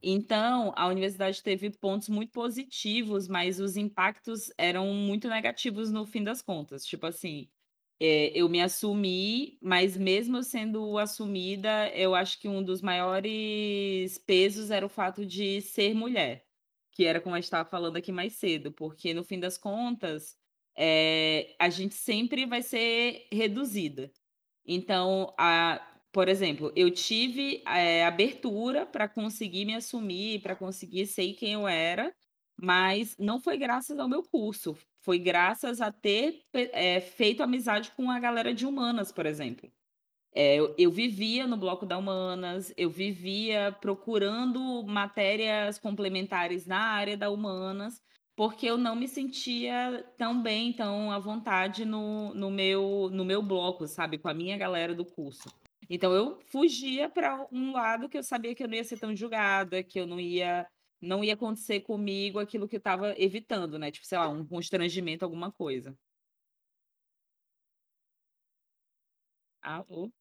Então, 0.02 0.72
a 0.76 0.86
universidade 0.88 1.42
teve 1.42 1.70
pontos 1.70 2.08
muito 2.08 2.32
positivos, 2.32 3.28
mas 3.28 3.60
os 3.60 3.76
impactos 3.76 4.50
eram 4.58 4.92
muito 4.92 5.28
negativos 5.28 5.90
no 5.90 6.04
fim 6.04 6.22
das 6.22 6.42
contas. 6.42 6.84
Tipo 6.84 7.06
assim, 7.06 7.48
é, 8.00 8.30
eu 8.38 8.48
me 8.48 8.60
assumi, 8.60 9.58
mas 9.62 9.96
mesmo 9.96 10.42
sendo 10.42 10.98
assumida, 10.98 11.88
eu 11.94 12.14
acho 12.14 12.40
que 12.40 12.48
um 12.48 12.62
dos 12.62 12.82
maiores 12.82 14.18
pesos 14.18 14.70
era 14.70 14.84
o 14.84 14.88
fato 14.88 15.24
de 15.24 15.60
ser 15.62 15.94
mulher, 15.94 16.44
que 16.92 17.04
era 17.04 17.20
como 17.20 17.34
a 17.34 17.38
gente 17.38 17.44
estava 17.44 17.68
falando 17.68 17.96
aqui 17.96 18.12
mais 18.12 18.34
cedo, 18.34 18.72
porque 18.72 19.14
no 19.14 19.24
fim 19.24 19.40
das 19.40 19.56
contas 19.56 20.36
é, 20.76 21.54
a 21.58 21.68
gente 21.68 21.94
sempre 21.94 22.46
vai 22.46 22.62
ser 22.62 23.26
reduzida. 23.30 24.10
Então, 24.66 25.32
a, 25.38 25.80
por 26.12 26.28
exemplo, 26.28 26.72
eu 26.76 26.90
tive 26.90 27.62
é, 27.66 28.04
abertura 28.04 28.86
para 28.86 29.08
conseguir 29.08 29.64
me 29.64 29.74
assumir, 29.74 30.40
para 30.40 30.56
conseguir 30.56 31.06
ser 31.06 31.34
quem 31.34 31.52
eu 31.52 31.68
era, 31.68 32.14
mas 32.56 33.16
não 33.18 33.40
foi 33.40 33.56
graças 33.56 33.98
ao 33.98 34.08
meu 34.08 34.22
curso, 34.22 34.76
foi 35.00 35.18
graças 35.18 35.80
a 35.80 35.92
ter 35.92 36.42
é, 36.52 37.00
feito 37.00 37.42
amizade 37.42 37.90
com 37.96 38.10
a 38.10 38.18
galera 38.18 38.54
de 38.54 38.64
humanas, 38.64 39.12
por 39.12 39.26
exemplo. 39.26 39.70
É, 40.34 40.56
eu, 40.56 40.74
eu, 40.76 40.90
vivia 40.90 41.46
no 41.46 41.56
bloco 41.56 41.86
da 41.86 41.96
Humanas, 41.96 42.74
eu 42.76 42.90
vivia 42.90 43.70
procurando 43.80 44.82
matérias 44.82 45.78
complementares 45.78 46.66
na 46.66 46.80
área 46.80 47.16
da 47.16 47.30
Humanas, 47.30 48.02
porque 48.36 48.66
eu 48.66 48.76
não 48.76 48.96
me 48.96 49.06
sentia 49.08 50.04
tão 50.16 50.42
bem, 50.42 50.72
tão 50.72 51.10
à 51.12 51.18
vontade 51.18 51.84
no, 51.84 52.34
no, 52.34 52.50
meu, 52.50 53.08
no 53.12 53.24
meu 53.24 53.42
bloco, 53.42 53.86
sabe? 53.86 54.18
Com 54.18 54.28
a 54.28 54.34
minha 54.34 54.56
galera 54.56 54.94
do 54.94 55.04
curso. 55.04 55.48
Então 55.88 56.12
eu 56.12 56.40
fugia 56.46 57.08
para 57.08 57.46
um 57.52 57.72
lado 57.72 58.08
que 58.08 58.18
eu 58.18 58.22
sabia 58.22 58.54
que 58.54 58.62
eu 58.62 58.68
não 58.68 58.74
ia 58.74 58.84
ser 58.84 58.98
tão 58.98 59.14
julgada, 59.14 59.82
que 59.82 60.00
eu 60.00 60.06
não 60.06 60.18
ia 60.20 60.66
não 61.00 61.22
ia 61.22 61.34
acontecer 61.34 61.80
comigo 61.80 62.38
aquilo 62.38 62.66
que 62.68 62.76
eu 62.76 62.78
estava 62.78 63.14
evitando, 63.18 63.78
né? 63.78 63.90
Tipo, 63.90 64.06
sei 64.06 64.16
lá, 64.18 64.28
um 64.28 64.46
constrangimento, 64.46 65.24
alguma 65.24 65.52
coisa. 65.52 65.94
Alô? 69.62 70.12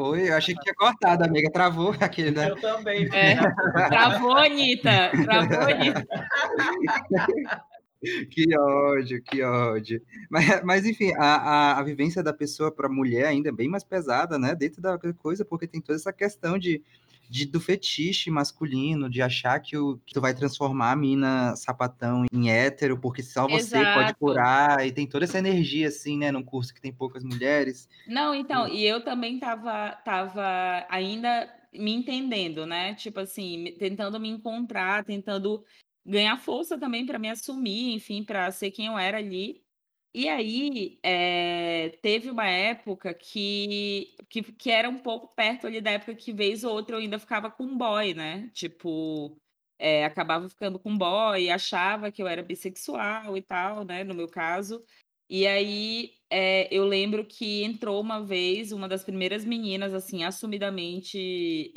Oi, 0.00 0.30
eu 0.30 0.36
achei 0.36 0.54
que 0.54 0.60
tinha 0.60 0.74
cortado, 0.74 1.24
amiga. 1.24 1.50
Travou 1.50 1.90
aquele, 2.00 2.30
né? 2.30 2.50
Eu 2.50 2.56
também. 2.56 3.08
É, 3.12 3.34
travou, 3.88 4.36
Anitta. 4.36 5.10
Travou, 5.24 5.60
Anitta. 5.60 6.06
que 8.30 8.56
ódio, 8.56 9.20
que 9.24 9.42
ódio. 9.42 10.00
Mas, 10.30 10.62
mas 10.62 10.86
enfim, 10.86 11.12
a, 11.16 11.24
a, 11.24 11.78
a 11.80 11.82
vivência 11.82 12.22
da 12.22 12.32
pessoa 12.32 12.70
para 12.70 12.86
a 12.86 12.92
mulher 12.92 13.26
ainda 13.26 13.48
é 13.48 13.52
bem 13.52 13.68
mais 13.68 13.82
pesada, 13.82 14.38
né? 14.38 14.54
Dentro 14.54 14.80
da 14.80 14.96
coisa, 15.14 15.44
porque 15.44 15.66
tem 15.66 15.80
toda 15.80 15.98
essa 15.98 16.12
questão 16.12 16.56
de 16.56 16.80
de, 17.28 17.44
do 17.46 17.60
fetiche 17.60 18.30
masculino, 18.30 19.10
de 19.10 19.20
achar 19.20 19.60
que, 19.60 19.76
o, 19.76 19.98
que 20.06 20.14
tu 20.14 20.20
vai 20.20 20.34
transformar 20.34 20.92
a 20.92 20.96
mina 20.96 21.54
sapatão 21.56 22.24
em 22.32 22.50
hétero, 22.50 22.98
porque 22.98 23.22
só 23.22 23.46
você 23.46 23.78
Exato. 23.78 23.98
pode 23.98 24.14
curar, 24.14 24.86
e 24.86 24.92
tem 24.92 25.06
toda 25.06 25.24
essa 25.24 25.38
energia, 25.38 25.88
assim, 25.88 26.16
né, 26.16 26.32
num 26.32 26.42
curso 26.42 26.72
que 26.72 26.80
tem 26.80 26.92
poucas 26.92 27.22
mulheres. 27.22 27.88
Não, 28.06 28.34
então, 28.34 28.66
e 28.66 28.84
eu 28.84 29.04
também 29.04 29.38
tava, 29.38 29.92
tava 30.04 30.86
ainda 30.88 31.52
me 31.72 31.92
entendendo, 31.92 32.64
né, 32.64 32.94
tipo 32.94 33.20
assim, 33.20 33.74
tentando 33.78 34.18
me 34.18 34.28
encontrar, 34.28 35.04
tentando 35.04 35.62
ganhar 36.04 36.38
força 36.38 36.78
também 36.78 37.04
para 37.04 37.18
me 37.18 37.28
assumir, 37.28 37.92
enfim, 37.94 38.24
para 38.24 38.50
ser 38.50 38.70
quem 38.70 38.86
eu 38.86 38.98
era 38.98 39.18
ali. 39.18 39.62
E 40.20 40.28
aí, 40.28 40.98
eh, 41.04 41.90
teve 42.02 42.28
uma 42.28 42.44
época 42.48 43.14
que 43.14 44.16
que 44.28 44.42
que 44.52 44.68
era 44.70 44.88
um 44.88 44.98
pouco 44.98 45.28
perto 45.32 45.64
ali 45.68 45.80
da 45.80 45.92
época 45.92 46.12
que 46.16 46.32
vez 46.32 46.64
ou 46.64 46.72
outra 46.74 46.96
eu 46.96 47.00
ainda 47.00 47.20
ficava 47.20 47.48
com 47.52 47.76
boy, 47.78 48.14
né, 48.14 48.50
tipo, 48.52 49.36
eh, 49.78 50.04
acabava 50.04 50.48
ficando 50.48 50.76
com 50.80 50.98
boy, 50.98 51.48
achava 51.50 52.10
que 52.10 52.20
eu 52.20 52.26
era 52.26 52.42
bissexual 52.42 53.36
e 53.36 53.42
tal, 53.42 53.84
né, 53.84 54.02
no 54.02 54.12
meu 54.12 54.26
caso. 54.28 54.82
E 55.30 55.46
aí, 55.46 56.14
eh, 56.32 56.66
eu 56.74 56.84
lembro 56.84 57.24
que 57.24 57.62
entrou 57.62 58.00
uma 58.00 58.20
vez 58.20 58.72
uma 58.72 58.88
das 58.88 59.04
primeiras 59.04 59.44
meninas, 59.44 59.94
assim, 59.94 60.24
assumidamente, 60.24 61.72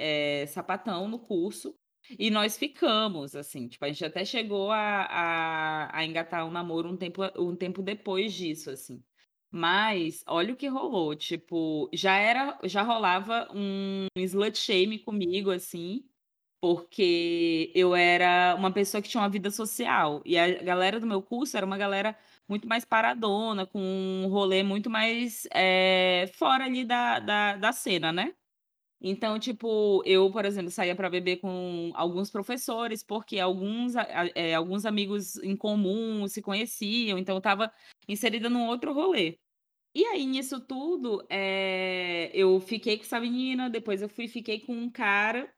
sapatão 0.47 1.07
no 1.07 1.19
curso, 1.19 1.75
e 2.19 2.29
nós 2.29 2.57
ficamos, 2.57 3.35
assim, 3.35 3.67
tipo, 3.67 3.83
a 3.85 3.87
gente 3.89 4.05
até 4.05 4.23
chegou 4.25 4.71
a, 4.71 4.77
a, 5.05 5.97
a 5.99 6.05
engatar 6.05 6.45
um 6.45 6.51
namoro 6.51 6.89
um 6.89 6.97
tempo, 6.97 7.21
um 7.37 7.55
tempo 7.55 7.81
depois 7.81 8.33
disso, 8.33 8.69
assim. 8.69 9.03
Mas 9.51 10.23
olha 10.27 10.53
o 10.53 10.57
que 10.57 10.67
rolou, 10.67 11.15
tipo, 11.15 11.89
já 11.93 12.15
era, 12.17 12.57
já 12.63 12.81
rolava 12.83 13.49
um 13.53 14.07
slut 14.17 14.57
shame 14.57 14.99
comigo, 14.99 15.51
assim, 15.51 16.05
porque 16.61 17.71
eu 17.75 17.95
era 17.95 18.55
uma 18.55 18.71
pessoa 18.71 19.01
que 19.01 19.09
tinha 19.09 19.21
uma 19.23 19.29
vida 19.29 19.51
social. 19.51 20.21
E 20.25 20.37
a 20.37 20.63
galera 20.63 20.99
do 20.99 21.07
meu 21.07 21.21
curso 21.21 21.57
era 21.57 21.65
uma 21.65 21.77
galera 21.77 22.17
muito 22.47 22.67
mais 22.67 22.85
paradona, 22.85 23.65
com 23.65 23.79
um 23.81 24.27
rolê 24.29 24.63
muito 24.63 24.89
mais 24.89 25.47
é, 25.53 26.29
fora 26.35 26.65
ali 26.65 26.85
da, 26.85 27.19
da, 27.19 27.57
da 27.57 27.71
cena, 27.73 28.11
né? 28.13 28.33
Então, 29.01 29.39
tipo, 29.39 30.03
eu, 30.05 30.31
por 30.31 30.45
exemplo, 30.45 30.69
saía 30.69 30.95
para 30.95 31.09
beber 31.09 31.37
com 31.37 31.91
alguns 31.95 32.29
professores, 32.29 33.03
porque 33.03 33.39
alguns, 33.39 33.95
é, 34.35 34.53
alguns 34.53 34.85
amigos 34.85 35.37
em 35.37 35.57
comum 35.57 36.27
se 36.27 36.41
conheciam, 36.41 37.17
então 37.17 37.35
eu 37.35 37.39
estava 37.39 37.71
inserida 38.07 38.49
num 38.49 38.67
outro 38.67 38.93
rolê. 38.93 39.39
E 39.95 40.05
aí, 40.05 40.25
nisso 40.25 40.59
tudo, 40.61 41.25
é, 41.29 42.31
eu 42.33 42.59
fiquei 42.61 42.97
com 42.97 43.03
essa 43.03 43.19
menina, 43.19 43.69
depois 43.69 44.01
eu 44.01 44.09
fui 44.09 44.27
fiquei 44.27 44.59
com 44.61 44.73
um 44.73 44.89
cara, 44.91 45.51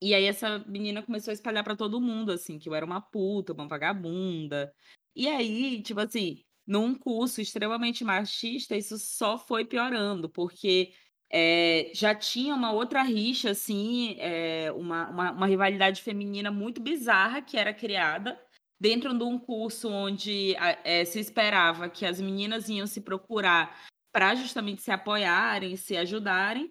e 0.00 0.14
aí 0.14 0.24
essa 0.24 0.58
menina 0.60 1.02
começou 1.02 1.30
a 1.30 1.34
espalhar 1.34 1.64
para 1.64 1.76
todo 1.76 2.00
mundo, 2.00 2.32
assim, 2.32 2.58
que 2.58 2.68
eu 2.68 2.74
era 2.74 2.86
uma 2.86 3.00
puta, 3.00 3.52
uma 3.52 3.66
vagabunda. 3.68 4.72
E 5.14 5.28
aí, 5.28 5.82
tipo 5.82 6.00
assim, 6.00 6.44
num 6.66 6.94
curso 6.94 7.40
extremamente 7.40 8.04
machista, 8.04 8.76
isso 8.76 8.98
só 8.98 9.38
foi 9.38 9.64
piorando, 9.64 10.28
porque 10.30 10.92
é, 11.30 11.90
já 11.94 12.14
tinha 12.14 12.54
uma 12.54 12.72
outra 12.72 13.02
rixa, 13.02 13.50
assim, 13.50 14.16
é, 14.18 14.70
uma, 14.72 15.08
uma, 15.08 15.30
uma, 15.32 15.46
rivalidade 15.46 16.02
feminina 16.02 16.50
muito 16.50 16.80
bizarra 16.80 17.42
que 17.42 17.56
era 17.56 17.74
criada 17.74 18.40
dentro 18.80 19.16
de 19.16 19.24
um 19.24 19.38
curso 19.38 19.88
onde 19.88 20.54
é, 20.84 21.04
se 21.04 21.18
esperava 21.18 21.88
que 21.88 22.04
as 22.04 22.20
meninas 22.20 22.68
iam 22.68 22.86
se 22.86 23.00
procurar 23.00 23.84
para 24.12 24.34
justamente 24.34 24.82
se 24.82 24.90
apoiarem, 24.90 25.76
se 25.76 25.96
ajudarem. 25.96 26.70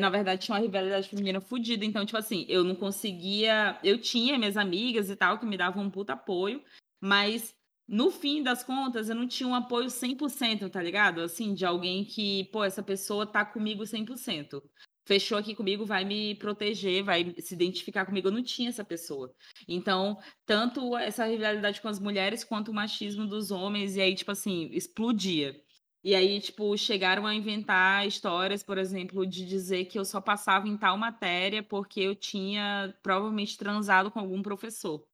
na 0.00 0.10
verdade, 0.10 0.42
tinha 0.42 0.56
uma 0.56 0.62
rivalidade 0.62 1.08
feminina 1.08 1.40
fodida. 1.40 1.84
Então, 1.84 2.04
tipo 2.04 2.18
assim, 2.18 2.44
eu 2.48 2.62
não 2.62 2.74
conseguia. 2.74 3.78
Eu 3.82 3.98
tinha 3.98 4.38
minhas 4.38 4.56
amigas 4.56 5.08
e 5.08 5.16
tal 5.16 5.38
que 5.38 5.46
me 5.46 5.56
davam 5.56 5.84
um 5.84 5.90
puta 5.90 6.12
apoio, 6.12 6.62
mas 7.00 7.54
no 7.86 8.10
fim 8.10 8.42
das 8.42 8.62
contas, 8.62 9.08
eu 9.08 9.14
não 9.14 9.28
tinha 9.28 9.48
um 9.48 9.54
apoio 9.54 9.90
100%, 9.90 10.70
tá 10.70 10.82
ligado? 10.82 11.20
Assim, 11.20 11.54
de 11.54 11.66
alguém 11.66 12.04
que, 12.04 12.44
pô, 12.52 12.64
essa 12.64 12.82
pessoa 12.82 13.26
tá 13.26 13.44
comigo 13.44 13.84
100%. 13.86 14.62
Fechou 15.06 15.36
aqui 15.36 15.54
comigo, 15.54 15.84
vai 15.84 16.02
me 16.04 16.34
proteger, 16.36 17.04
vai 17.04 17.34
se 17.38 17.54
identificar 17.54 18.06
comigo. 18.06 18.28
Eu 18.28 18.32
não 18.32 18.42
tinha 18.42 18.70
essa 18.70 18.82
pessoa. 18.82 19.34
Então, 19.68 20.18
tanto 20.46 20.96
essa 20.96 21.26
rivalidade 21.26 21.80
com 21.82 21.88
as 21.88 22.00
mulheres 22.00 22.42
quanto 22.42 22.70
o 22.70 22.74
machismo 22.74 23.26
dos 23.26 23.50
homens, 23.50 23.96
e 23.96 24.00
aí, 24.00 24.14
tipo 24.14 24.30
assim, 24.30 24.70
explodia. 24.72 25.54
E 26.02 26.14
aí, 26.14 26.40
tipo, 26.40 26.76
chegaram 26.76 27.26
a 27.26 27.34
inventar 27.34 28.06
histórias, 28.06 28.62
por 28.62 28.78
exemplo, 28.78 29.26
de 29.26 29.46
dizer 29.46 29.86
que 29.86 29.98
eu 29.98 30.04
só 30.04 30.20
passava 30.20 30.68
em 30.68 30.76
tal 30.76 30.98
matéria 30.98 31.62
porque 31.62 32.00
eu 32.00 32.14
tinha 32.14 32.94
provavelmente 33.02 33.56
transado 33.56 34.10
com 34.10 34.20
algum 34.20 34.42
professor. 34.42 35.06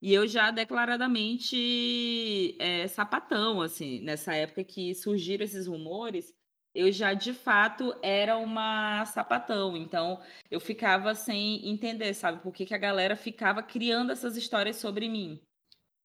E 0.00 0.14
eu 0.14 0.26
já 0.28 0.50
declaradamente 0.50 2.56
é, 2.60 2.86
sapatão, 2.86 3.60
assim, 3.60 4.00
nessa 4.00 4.34
época 4.34 4.62
que 4.62 4.94
surgiram 4.94 5.44
esses 5.44 5.66
rumores, 5.66 6.32
eu 6.74 6.92
já 6.92 7.14
de 7.14 7.32
fato 7.32 7.94
era 8.02 8.36
uma 8.38 9.04
sapatão. 9.06 9.76
Então 9.76 10.20
eu 10.50 10.60
ficava 10.60 11.14
sem 11.14 11.68
entender, 11.68 12.14
sabe, 12.14 12.42
por 12.42 12.52
que, 12.52 12.64
que 12.64 12.74
a 12.74 12.78
galera 12.78 13.16
ficava 13.16 13.62
criando 13.62 14.12
essas 14.12 14.36
histórias 14.36 14.76
sobre 14.76 15.08
mim. 15.08 15.40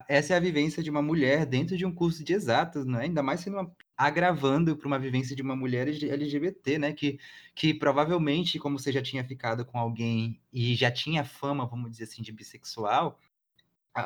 Essa 0.07 0.33
é 0.33 0.37
a 0.37 0.39
vivência 0.39 0.83
de 0.83 0.89
uma 0.89 1.01
mulher 1.01 1.45
dentro 1.45 1.77
de 1.77 1.85
um 1.85 1.93
curso 1.93 2.23
de 2.23 2.33
exatas, 2.33 2.85
não 2.85 2.99
é? 2.99 3.03
Ainda 3.03 3.23
mais 3.23 3.39
sendo 3.39 3.57
uma... 3.57 3.71
agravando 3.95 4.75
para 4.75 4.87
uma 4.87 4.99
vivência 4.99 5.35
de 5.35 5.41
uma 5.41 5.55
mulher 5.55 5.87
LGBT, 5.87 6.77
né? 6.77 6.93
Que, 6.93 7.19
que 7.55 7.73
provavelmente, 7.73 8.59
como 8.59 8.77
você 8.77 8.91
já 8.91 9.01
tinha 9.01 9.23
ficado 9.23 9.63
com 9.63 9.77
alguém 9.77 10.41
e 10.51 10.75
já 10.75 10.91
tinha 10.91 11.23
fama, 11.23 11.65
vamos 11.65 11.91
dizer 11.91 12.05
assim, 12.05 12.21
de 12.21 12.33
bissexual, 12.33 13.17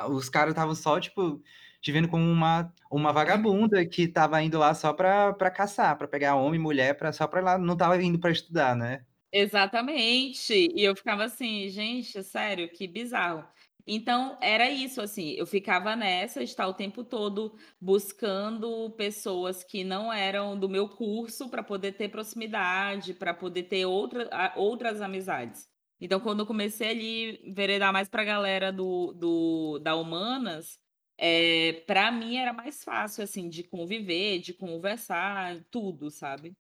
os 0.10 0.30
caras 0.30 0.52
estavam 0.52 0.76
só, 0.76 1.00
tipo, 1.00 1.42
te 1.82 1.92
vendo 1.92 2.08
como 2.10 2.24
uma, 2.24 2.74
uma 2.92 3.12
vagabunda 3.14 3.86
que 3.88 4.08
tava 4.08 4.42
indo 4.42 4.58
lá 4.60 4.74
só 4.74 4.94
pra, 4.94 5.34
pra 5.34 5.52
caçar, 5.52 5.98
pra 5.98 6.08
pegar 6.08 6.36
homem 6.36 6.60
e 6.60 6.64
mulher, 6.64 6.98
pra, 6.98 7.12
só 7.14 7.28
pra 7.28 7.42
lá, 7.42 7.58
não 7.58 7.78
tava 7.78 8.02
indo 8.02 8.20
pra 8.20 8.32
estudar, 8.32 8.76
né? 8.76 9.06
Exatamente. 9.32 10.54
E 10.54 10.84
eu 10.84 10.96
ficava 10.96 11.26
assim, 11.26 11.68
gente, 11.70 12.24
sério, 12.24 12.70
que 12.72 12.88
bizarro. 12.88 13.46
Então, 13.86 14.38
era 14.42 14.70
isso, 14.70 15.00
assim, 15.02 15.32
eu 15.32 15.46
ficava 15.46 15.96
nessa, 15.96 16.44
estar 16.44 16.68
o 16.68 16.74
tempo 16.74 17.04
todo 17.06 17.58
buscando 17.80 18.90
pessoas 18.92 19.64
que 19.64 19.84
não 19.84 20.12
eram 20.12 20.60
do 20.60 20.68
meu 20.68 20.90
curso 20.90 21.50
para 21.50 21.64
poder 21.64 21.94
ter 21.94 22.10
proximidade, 22.10 23.14
para 23.14 23.34
poder 23.34 23.64
ter 23.64 23.86
outra, 23.86 24.54
outras 24.58 25.02
amizades. 25.02 25.70
Então, 26.00 26.20
quando 26.20 26.42
eu 26.42 26.46
comecei 26.46 26.90
ali 26.90 27.54
veredar 27.54 27.92
mais 27.92 28.08
para 28.08 28.22
a 28.22 28.26
galera 28.26 28.72
do, 28.72 29.14
do, 29.14 29.80
da 29.80 29.96
Humanas, 29.96 30.80
é, 31.18 31.84
para 31.88 32.12
mim 32.12 32.38
era 32.38 32.54
mais 32.54 32.84
fácil, 32.84 33.24
assim, 33.24 33.50
de 33.50 33.64
conviver, 33.64 34.40
de 34.40 34.54
conversar, 34.54 35.64
tudo, 35.72 36.12
sabe? 36.12 36.56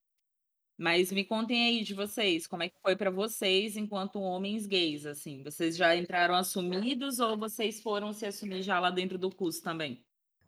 Mas 0.75 1.11
me 1.11 1.23
contem 1.23 1.67
aí 1.67 1.83
de 1.83 1.93
vocês, 1.93 2.45
como 2.45 2.63
é 2.63 2.69
que 2.69 2.79
foi 2.81 2.95
para 2.95 3.09
vocês 3.09 3.77
enquanto 3.77 4.19
homens 4.19 4.67
gays, 4.67 5.05
assim? 5.05 5.43
Vocês 5.43 5.75
já 5.75 5.95
entraram 5.95 6.35
assumidos 6.35 7.19
ou 7.19 7.37
vocês 7.37 7.81
foram 7.81 8.13
se 8.13 8.25
assumir 8.25 8.61
já 8.61 8.79
lá 8.79 8.91
dentro 8.91 9.17
do 9.17 9.33
curso 9.35 9.61
também? 9.63 10.03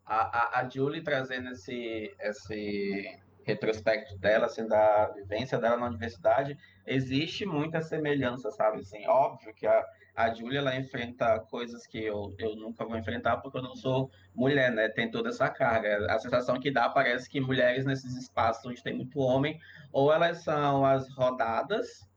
A, 0.06 0.60
a, 0.60 0.60
a 0.60 0.70
Julie 0.70 1.04
trazendo 1.04 1.50
esse, 1.50 2.14
esse 2.20 3.20
retrospecto 3.50 4.18
dela, 4.18 4.46
assim, 4.46 4.68
da 4.68 5.08
vivência 5.08 5.58
dela 5.58 5.78
na 5.78 5.88
universidade, 5.88 6.58
existe 6.86 7.46
muita 7.46 7.82
semelhança, 7.82 8.52
sabe? 8.52 8.80
Assim, 8.80 9.06
óbvio 9.08 9.54
que 9.54 9.66
a, 9.68 9.86
a 10.16 10.34
Júlia, 10.34 10.60
ela 10.60 10.76
enfrenta 10.76 11.40
coisas 11.40 11.86
que 11.88 12.04
eu, 12.04 12.34
eu 12.38 12.56
nunca 12.56 12.86
vou 12.86 12.98
enfrentar 12.98 13.38
porque 13.38 13.58
eu 13.58 13.62
não 13.62 13.76
sou 13.76 14.10
mulher, 14.36 14.72
né? 14.72 14.90
Tem 14.90 15.10
toda 15.10 15.30
essa 15.30 15.50
carga. 15.50 16.06
A 16.10 16.20
sensação 16.20 16.60
que 16.60 16.72
dá 16.72 16.90
parece 16.90 17.30
que 17.30 17.40
mulheres 17.40 17.86
nesses 17.86 18.16
espaços 18.16 18.66
onde 18.66 18.84
tem 18.84 18.96
muito 18.96 19.20
homem, 19.20 19.60
ou 19.92 20.14
elas 20.14 20.44
são 20.44 20.86
as 20.86 21.10
rodadas, 21.14 22.08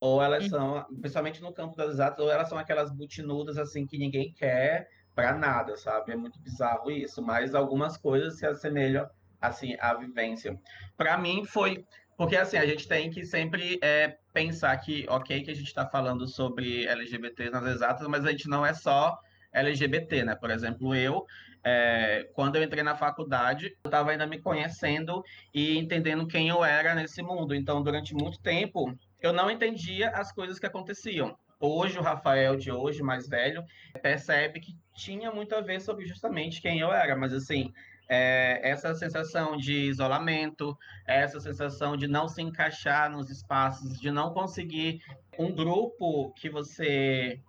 ou 0.00 0.22
elas 0.22 0.48
são, 0.48 0.84
principalmente 1.00 1.42
no 1.42 1.52
campo 1.52 1.76
das 1.76 1.90
exatas, 1.90 2.24
ou 2.24 2.30
elas 2.30 2.48
são 2.48 2.58
aquelas 2.58 2.90
butinudas, 2.90 3.58
assim, 3.58 3.86
que 3.86 3.98
ninguém 3.98 4.32
quer 4.32 4.88
para 5.14 5.34
nada, 5.36 5.76
sabe? 5.76 6.12
É 6.12 6.16
muito 6.16 6.40
bizarro 6.40 6.90
isso, 6.90 7.22
mas 7.22 7.54
algumas 7.54 7.96
coisas 7.96 8.38
se 8.38 8.46
assemelham 8.46 9.08
assim, 9.40 9.76
a 9.80 9.94
vivência. 9.94 10.58
Para 10.96 11.16
mim 11.16 11.44
foi 11.44 11.84
porque 12.16 12.36
assim 12.36 12.58
a 12.58 12.66
gente 12.66 12.86
tem 12.86 13.10
que 13.10 13.24
sempre 13.24 13.78
é, 13.80 14.18
pensar 14.34 14.76
que 14.76 15.06
ok 15.08 15.42
que 15.42 15.50
a 15.50 15.54
gente 15.54 15.68
está 15.68 15.86
falando 15.86 16.28
sobre 16.28 16.86
LGBT 16.86 17.48
nas 17.48 17.64
exatas, 17.64 18.06
mas 18.06 18.26
a 18.26 18.30
gente 18.30 18.46
não 18.46 18.64
é 18.64 18.74
só 18.74 19.18
LGBT, 19.52 20.24
né? 20.24 20.34
Por 20.34 20.50
exemplo, 20.50 20.94
eu 20.94 21.26
é, 21.62 22.28
quando 22.32 22.56
eu 22.56 22.62
entrei 22.62 22.82
na 22.82 22.96
faculdade, 22.96 23.76
eu 23.84 23.88
estava 23.88 24.10
ainda 24.10 24.26
me 24.26 24.40
conhecendo 24.40 25.22
e 25.52 25.78
entendendo 25.78 26.26
quem 26.26 26.48
eu 26.48 26.64
era 26.64 26.94
nesse 26.94 27.22
mundo. 27.22 27.54
Então, 27.54 27.82
durante 27.82 28.14
muito 28.14 28.40
tempo, 28.40 28.94
eu 29.20 29.32
não 29.32 29.50
entendia 29.50 30.10
as 30.10 30.32
coisas 30.32 30.58
que 30.58 30.66
aconteciam. 30.66 31.36
Hoje, 31.58 31.98
o 31.98 32.02
Rafael 32.02 32.56
de 32.56 32.72
hoje, 32.72 33.02
mais 33.02 33.28
velho, 33.28 33.62
percebe 34.02 34.60
que 34.60 34.74
tinha 34.94 35.30
muito 35.30 35.54
a 35.54 35.60
ver 35.60 35.80
sobre 35.80 36.06
justamente 36.06 36.62
quem 36.62 36.80
eu 36.80 36.90
era. 36.90 37.14
Mas, 37.14 37.34
assim, 37.34 37.72
é, 38.10 38.60
essa 38.68 38.92
sensação 38.92 39.56
de 39.56 39.72
isolamento, 39.72 40.76
essa 41.06 41.38
sensação 41.38 41.96
de 41.96 42.08
não 42.08 42.26
se 42.26 42.42
encaixar 42.42 43.08
nos 43.08 43.30
espaços, 43.30 44.00
de 44.00 44.10
não 44.10 44.34
conseguir 44.34 45.00
um 45.38 45.54
grupo 45.54 46.32
que 46.34 46.50
você 46.50 47.40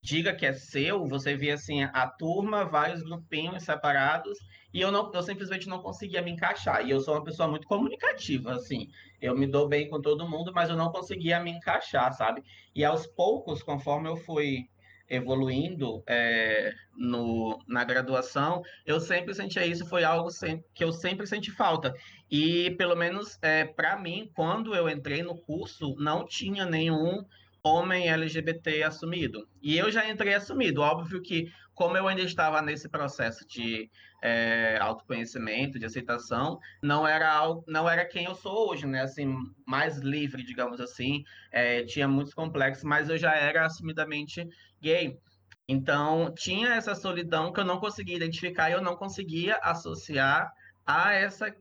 diga 0.00 0.34
que 0.34 0.46
é 0.46 0.54
seu, 0.54 1.06
você 1.06 1.36
vê 1.36 1.50
assim 1.50 1.82
a 1.82 2.06
turma, 2.06 2.64
vários 2.64 3.02
grupinhos 3.02 3.64
separados, 3.64 4.38
e 4.72 4.80
eu 4.80 4.90
não 4.90 5.12
eu 5.12 5.22
simplesmente 5.22 5.68
não 5.68 5.82
conseguia 5.82 6.22
me 6.22 6.30
encaixar. 6.30 6.86
E 6.86 6.90
eu 6.90 7.00
sou 7.00 7.14
uma 7.14 7.24
pessoa 7.24 7.46
muito 7.46 7.66
comunicativa, 7.66 8.54
assim. 8.54 8.88
Eu 9.20 9.36
me 9.36 9.46
dou 9.46 9.68
bem 9.68 9.90
com 9.90 10.00
todo 10.00 10.28
mundo, 10.28 10.52
mas 10.54 10.70
eu 10.70 10.76
não 10.76 10.90
conseguia 10.90 11.38
me 11.38 11.50
encaixar, 11.50 12.14
sabe? 12.14 12.42
E 12.74 12.82
aos 12.82 13.06
poucos, 13.06 13.62
conforme 13.62 14.08
eu 14.08 14.16
fui 14.16 14.70
evoluindo 15.08 16.02
é, 16.06 16.74
no, 16.96 17.58
na 17.66 17.84
graduação, 17.84 18.62
eu 18.84 19.00
sempre 19.00 19.34
sentia 19.34 19.66
isso, 19.66 19.86
foi 19.86 20.04
algo 20.04 20.28
que 20.74 20.84
eu 20.84 20.92
sempre 20.92 21.26
senti 21.26 21.50
falta. 21.50 21.94
E, 22.30 22.72
pelo 22.72 22.94
menos 22.94 23.38
é, 23.42 23.64
para 23.64 23.98
mim, 23.98 24.30
quando 24.34 24.74
eu 24.74 24.88
entrei 24.88 25.22
no 25.22 25.36
curso, 25.36 25.94
não 25.98 26.26
tinha 26.26 26.66
nenhum 26.66 27.24
homem 27.62 28.08
LGBT 28.08 28.82
assumido. 28.84 29.46
E 29.62 29.76
eu 29.76 29.90
já 29.90 30.08
entrei 30.08 30.34
assumido. 30.34 30.80
Óbvio 30.80 31.20
que, 31.22 31.50
como 31.74 31.96
eu 31.96 32.06
ainda 32.06 32.22
estava 32.22 32.62
nesse 32.62 32.88
processo 32.88 33.46
de 33.46 33.90
é, 34.22 34.78
autoconhecimento, 34.80 35.78
de 35.78 35.84
aceitação, 35.84 36.58
não 36.82 37.06
era 37.06 37.40
não 37.66 37.88
era 37.88 38.04
quem 38.04 38.24
eu 38.24 38.34
sou 38.34 38.70
hoje, 38.70 38.86
né? 38.86 39.02
Assim, 39.02 39.34
mais 39.66 39.98
livre, 39.98 40.42
digamos 40.42 40.80
assim. 40.80 41.22
É, 41.52 41.84
tinha 41.84 42.08
muitos 42.08 42.34
complexos, 42.34 42.84
mas 42.84 43.08
eu 43.08 43.18
já 43.18 43.34
era 43.34 43.66
assumidamente 43.66 44.46
gay. 44.80 45.18
Então, 45.66 46.32
tinha 46.34 46.70
essa 46.74 46.94
solidão 46.94 47.52
que 47.52 47.60
eu 47.60 47.64
não 47.64 47.78
conseguia 47.78 48.16
identificar 48.16 48.70
e 48.70 48.72
eu 48.72 48.80
não 48.80 48.96
conseguia 48.96 49.56
associar 49.62 50.50
a 50.86 51.12
essa 51.12 51.54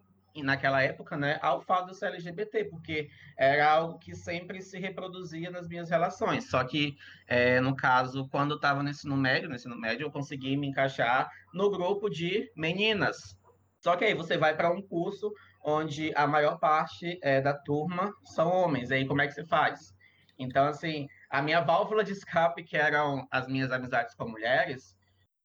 naquela 0.44 0.82
época, 0.82 1.18
né, 1.18 1.40
ao 1.42 1.62
fato 1.62 1.88
de 1.88 1.98
ser 1.98 2.08
LGBT, 2.08 2.66
porque 2.66 3.10
era 3.36 3.70
algo 3.70 3.98
que 3.98 4.16
sempre 4.16 4.62
se 4.62 4.80
reproduzia 4.80 5.50
nas 5.50 5.68
minhas 5.68 5.90
relações. 5.90 6.50
Só 6.50 6.64
que, 6.64 6.96
é, 7.28 7.60
no 7.60 7.76
caso, 7.76 8.28
quando 8.30 8.52
eu 8.52 8.58
estava 8.58 8.84
no 8.84 8.90
ensino 8.90 9.18
médio, 9.18 9.50
no 9.50 9.56
ensino 9.56 9.76
médio, 9.76 10.06
eu 10.06 10.12
consegui 10.12 10.56
me 10.56 10.68
encaixar 10.68 11.30
no 11.54 11.70
grupo 11.70 12.10
de 12.10 12.52
meninas. 12.56 13.38
Só 13.80 13.96
que 13.96 14.06
aí 14.06 14.14
você 14.14 14.38
vai 14.38 14.56
para 14.56 14.72
um 14.72 14.82
curso 14.82 15.34
onde 15.64 16.14
a 16.16 16.28
maior 16.28 16.58
parte 16.60 17.20
é, 17.22 17.42
da 17.42 17.54
turma 17.54 18.14
são 18.24 18.50
homens. 18.50 18.92
Aí 18.92 19.06
como 19.06 19.22
é 19.22 19.28
que 19.28 19.34
você 19.34 19.46
faz? 19.46 19.94
Então, 20.40 20.68
assim, 20.68 21.08
a 21.30 21.42
minha 21.42 21.62
válvula 21.62 22.04
de 22.04 22.14
escape, 22.14 22.64
que 22.64 22.78
eram 22.78 23.28
as 23.32 23.48
minhas 23.48 23.72
amizades 23.72 24.16
com 24.16 24.28
mulheres, 24.28 24.96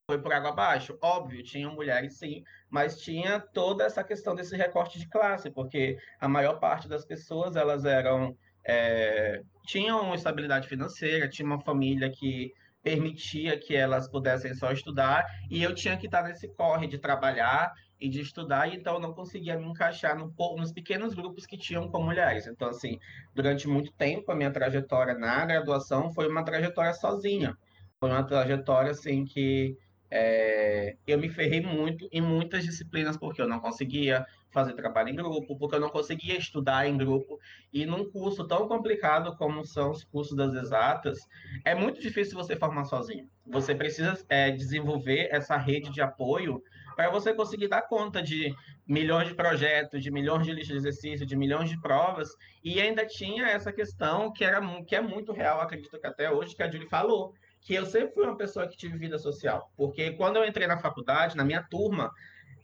foi 0.07 0.21
por 0.21 0.33
água 0.33 0.51
abaixo. 0.51 0.99
Óbvio, 1.03 1.43
tinham 1.43 1.73
mulheres 1.75 2.19
sim, 2.19 2.43
mas 2.71 3.01
tinha 3.01 3.41
toda 3.41 3.85
essa 3.85 4.05
questão 4.05 4.35
desse 4.35 4.57
recorte 4.57 4.99
de 4.99 5.09
classe, 5.09 5.51
porque 5.51 5.97
a 6.21 6.29
maior 6.29 6.59
parte 6.59 6.89
das 6.89 7.05
pessoas, 7.05 7.57
elas 7.57 7.85
eram... 7.85 8.37
É, 8.65 9.43
tinham 9.67 10.15
estabilidade 10.15 10.69
financeira, 10.69 11.29
tinha 11.29 11.47
uma 11.47 11.61
família 11.61 12.11
que 12.11 12.53
permitia 12.83 13.59
que 13.59 13.75
elas 13.75 14.09
pudessem 14.09 14.55
só 14.55 14.73
estudar, 14.73 15.25
e 15.51 15.63
eu 15.63 15.75
tinha 15.75 15.97
que 15.97 16.07
estar 16.07 16.23
nesse 16.23 16.49
corre 16.55 16.87
de 16.87 16.99
trabalhar 16.99 17.73
e 18.03 18.09
de 18.09 18.21
estudar, 18.21 18.75
então 18.75 18.99
não 18.99 19.15
conseguia 19.15 19.57
me 19.57 19.65
encaixar 19.65 20.19
no, 20.19 20.35
nos 20.57 20.73
pequenos 20.73 21.15
grupos 21.15 21.47
que 21.47 21.57
tinham 21.57 21.89
com 21.89 22.03
mulheres. 22.03 22.49
Então, 22.49 22.69
assim, 22.69 22.99
durante 23.33 23.69
muito 23.69 23.93
tempo, 23.93 24.33
a 24.33 24.35
minha 24.35 24.51
trajetória 24.51 25.15
na 25.15 25.47
graduação 25.47 26.13
foi 26.13 26.27
uma 26.27 26.45
trajetória 26.45 26.93
sozinha. 26.95 27.57
Foi 28.01 28.11
uma 28.11 28.25
trajetória, 28.25 28.91
assim, 28.91 29.25
que 29.25 29.79
é, 30.11 30.97
eu 31.07 31.17
me 31.17 31.29
ferrei 31.29 31.61
muito 31.61 32.09
em 32.11 32.21
muitas 32.21 32.65
disciplinas, 32.65 33.17
porque 33.17 33.41
eu 33.41 33.47
não 33.47 33.61
conseguia 33.61 34.27
fazer 34.51 34.75
trabalho 34.75 35.11
em 35.11 35.15
grupo, 35.15 35.57
porque 35.57 35.77
eu 35.77 35.81
não 35.81 35.89
conseguia 35.89 36.37
estudar 36.37 36.89
em 36.89 36.99
grupo. 36.99 37.39
E 37.73 37.87
num 37.87 38.11
curso 38.11 38.45
tão 38.49 38.67
complicado 38.67 39.37
como 39.37 39.65
são 39.65 39.93
os 39.93 40.03
cursos 40.03 40.37
das 40.37 40.55
exatas, 40.55 41.21
é 41.65 41.73
muito 41.73 42.01
difícil 42.01 42.37
você 42.37 42.57
formar 42.57 42.85
sozinho. 42.85 43.29
Você 43.47 43.77
precisa 43.77 44.19
é, 44.29 44.51
desenvolver 44.51 45.29
essa 45.31 45.57
rede 45.57 45.91
de 45.91 46.03
apoio 46.03 46.61
para 46.95 47.11
você 47.11 47.35
conseguir 47.35 47.69
dar 47.69 47.83
conta 47.83 48.23
de 48.23 48.55
milhões 48.87 49.29
de 49.29 49.35
projetos, 49.35 50.03
de 50.03 50.11
milhões 50.11 50.45
de 50.45 50.53
listas 50.53 50.69
de 50.69 50.89
exercício, 50.89 51.27
de 51.27 51.37
milhões 51.37 51.69
de 51.71 51.81
provas, 51.81 52.29
e 52.63 52.81
ainda 52.81 53.07
tinha 53.07 53.47
essa 53.47 53.73
questão 53.73 54.33
que, 54.33 54.45
era, 54.45 54.61
que 54.85 54.97
é 54.97 55.01
muito 55.01 55.33
real, 55.33 55.61
acredito 55.61 55.99
que 55.99 56.07
até 56.07 56.31
hoje, 56.31 56.55
que 56.55 56.63
a 56.63 56.71
Julie 56.71 56.89
falou, 56.89 57.33
que 57.61 57.75
eu 57.75 57.87
sempre 57.87 58.13
fui 58.15 58.25
uma 58.25 58.37
pessoa 58.37 58.67
que 58.67 58.77
tive 58.77 58.99
vida 58.99 59.19
social, 59.19 59.71
porque 59.77 60.13
quando 60.13 60.37
eu 60.37 60.45
entrei 60.45 60.67
na 60.67 60.79
faculdade, 60.79 61.37
na 61.37 61.45
minha 61.45 61.63
turma, 61.63 62.11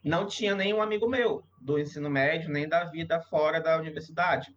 não 0.04 0.26
tinha 0.26 0.54
nenhum 0.54 0.80
amigo 0.80 1.08
meu 1.08 1.42
do 1.61 1.78
ensino 1.78 2.11
médio, 2.11 2.50
nem 2.50 2.68
da 2.68 2.85
vida 2.85 3.20
fora 3.23 3.61
da 3.61 3.76
universidade. 3.76 4.52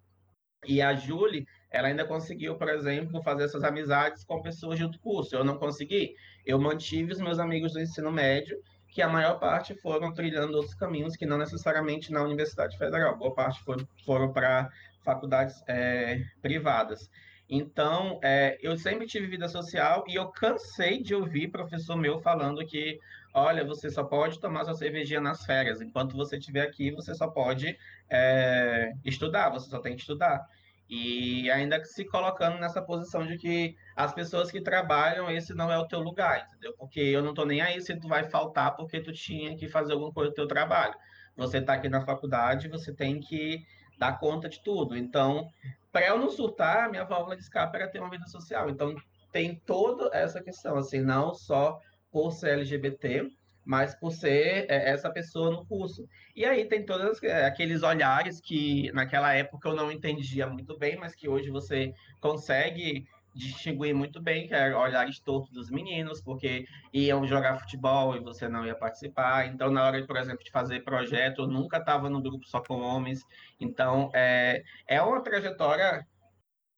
E 0.65 0.81
a 0.81 0.93
Julie, 0.93 1.45
ela 1.71 1.87
ainda 1.87 2.05
conseguiu, 2.05 2.55
por 2.55 2.69
exemplo, 2.69 3.21
fazer 3.23 3.45
essas 3.45 3.63
amizades 3.63 4.23
com 4.23 4.41
pessoas 4.41 4.77
de 4.77 4.83
outro 4.83 4.99
curso. 4.99 5.35
Eu 5.35 5.43
não 5.43 5.57
consegui. 5.57 6.13
Eu 6.45 6.59
mantive 6.59 7.11
os 7.11 7.19
meus 7.19 7.39
amigos 7.39 7.73
do 7.73 7.79
ensino 7.79 8.11
médio, 8.11 8.57
que 8.91 9.01
a 9.01 9.07
maior 9.07 9.39
parte 9.39 9.74
foram 9.74 10.13
trilhando 10.13 10.57
outros 10.57 10.75
caminhos 10.75 11.15
que 11.15 11.25
não 11.25 11.38
necessariamente 11.38 12.12
na 12.12 12.21
Universidade 12.21 12.77
Federal. 12.77 13.17
Boa 13.17 13.33
parte 13.33 13.63
foram, 13.63 13.88
foram 14.05 14.33
para 14.33 14.69
faculdades 15.03 15.63
é, 15.67 16.21
privadas. 16.41 17.10
Então, 17.50 18.19
é, 18.24 18.57
eu 18.62 18.77
sempre 18.77 19.07
tive 19.07 19.27
vida 19.27 19.48
social 19.48 20.03
e 20.07 20.15
eu 20.15 20.27
cansei 20.29 21.01
de 21.01 21.15
ouvir 21.15 21.50
professor 21.50 21.95
meu 21.95 22.19
falando 22.19 22.65
que, 22.65 23.00
olha, 23.33 23.65
você 23.65 23.89
só 23.89 24.03
pode 24.03 24.39
tomar 24.39 24.65
sua 24.65 24.74
cervejinha 24.74 25.19
nas 25.19 25.45
férias, 25.45 25.81
enquanto 25.81 26.15
você 26.15 26.38
estiver 26.38 26.62
aqui, 26.62 26.91
você 26.91 27.15
só 27.15 27.27
pode 27.27 27.77
é, 28.10 28.93
estudar, 29.03 29.50
você 29.50 29.69
só 29.69 29.79
tem 29.79 29.95
que 29.95 30.01
estudar. 30.01 30.45
E 30.93 31.50
ainda 31.50 31.81
se 31.86 32.03
colocando 32.03 32.60
nessa 32.60 32.81
posição 32.81 33.25
de 33.25 33.38
que 33.38 33.77
as 33.95 34.13
pessoas 34.13 34.51
que 34.51 34.60
trabalham, 34.60 35.31
esse 35.31 35.53
não 35.53 35.71
é 35.71 35.77
o 35.77 35.88
teu 35.88 36.01
lugar, 36.01 36.45
entendeu? 36.45 36.74
Porque 36.77 37.00
eu 37.00 37.24
não 37.24 37.33
tô 37.33 37.45
nem 37.45 37.62
aí 37.62 37.79
se 37.79 37.98
tu 37.98 38.10
vai 38.10 38.25
faltar 38.29 38.75
porque 38.75 38.99
tu 38.99 39.13
tinha 39.13 39.56
que 39.56 39.69
fazer 39.69 39.93
alguma 39.93 40.12
coisa 40.12 40.32
do 40.32 40.36
teu 40.36 40.45
trabalho. 40.45 40.93
Você 41.38 41.60
está 41.60 41.75
aqui 41.75 41.88
na 41.88 42.01
faculdade, 42.01 42.67
você 42.67 42.93
tem 42.93 43.21
que 43.21 43.65
dar 43.97 44.19
conta 44.19 44.49
de 44.49 44.62
tudo. 44.62 44.97
Então, 44.97 45.47
para 45.93 46.08
eu 46.08 46.19
não 46.19 46.30
surtar, 46.30 46.89
minha 46.89 47.06
válvula 47.06 47.38
de 47.38 47.43
escape 47.43 47.73
era 47.77 47.88
ter 47.88 47.99
uma 47.99 48.10
vida 48.10 48.27
social. 48.27 48.69
Então, 48.69 48.93
tem 49.32 49.56
toda 49.65 50.10
essa 50.13 50.43
questão, 50.43 50.75
assim, 50.75 50.99
não 50.99 51.34
só 51.34 51.80
por 52.12 52.34
ser 52.34 52.60
LGBT, 52.60 53.32
mas 53.65 53.95
por 53.95 54.12
ser 54.12 54.65
é, 54.69 54.89
essa 54.89 55.10
pessoa 55.10 55.52
no 55.52 55.65
curso. 55.65 56.08
E 56.36 56.45
aí 56.45 56.65
tem 56.65 56.86
todos 56.86 57.21
é, 57.24 57.45
aqueles 57.45 57.84
olhares 57.84 58.39
que 58.39 58.91
naquela 58.93 59.34
época 59.34 59.69
eu 59.69 59.76
não 59.76 59.91
entendia 59.91 60.47
muito 60.47 60.78
bem, 60.78 60.97
mas 60.97 61.15
que 61.15 61.30
hoje 61.30 61.50
você 61.50 61.93
consegue 62.19 63.06
distinguir 63.34 63.93
muito 63.93 64.21
bem, 64.21 64.47
que 64.47 64.54
era 64.54 64.78
olhares 64.78 65.19
tortos 65.19 65.52
dos 65.52 65.69
meninos, 65.69 66.21
porque 66.21 66.65
iam 66.93 67.26
jogar 67.26 67.60
futebol 67.60 68.15
e 68.15 68.19
você 68.19 68.47
não 68.47 68.65
ia 68.65 68.76
participar. 68.76 69.47
Então, 69.47 69.71
na 69.71 69.86
hora, 69.86 70.06
por 70.06 70.17
exemplo, 70.17 70.43
de 70.43 70.52
fazer 70.52 70.84
projeto, 70.84 71.43
eu 71.43 71.47
nunca 71.47 71.78
estava 71.78 72.10
no 72.10 72.21
grupo 72.21 72.45
só 72.45 72.62
com 72.62 72.82
homens. 72.82 73.21
Então, 73.60 74.10
é, 74.13 74.63
é 74.88 75.02
uma 75.02 75.21
trajetória 75.21 76.06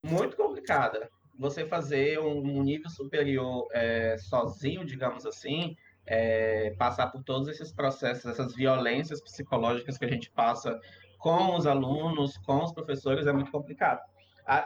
muito 0.03 0.35
complicada. 0.37 1.09
Você 1.39 1.65
fazer 1.65 2.19
um, 2.19 2.61
nível 2.61 2.89
superior 2.89 3.67
é, 3.71 4.17
sozinho, 4.17 4.85
digamos 4.85 5.25
assim, 5.25 5.75
é, 6.05 6.75
passar 6.77 7.07
por 7.07 7.23
todos 7.23 7.47
esses 7.47 7.71
processos, 7.71 8.25
essas 8.25 8.55
violências 8.55 9.21
psicológicas 9.21 9.97
que 9.97 10.05
a 10.05 10.09
gente 10.09 10.29
passa 10.31 10.79
com 11.17 11.55
os 11.55 11.65
alunos, 11.65 12.37
com 12.39 12.63
os 12.63 12.73
professores, 12.73 13.25
é 13.27 13.31
muito 13.31 13.51
complicado. 13.51 14.01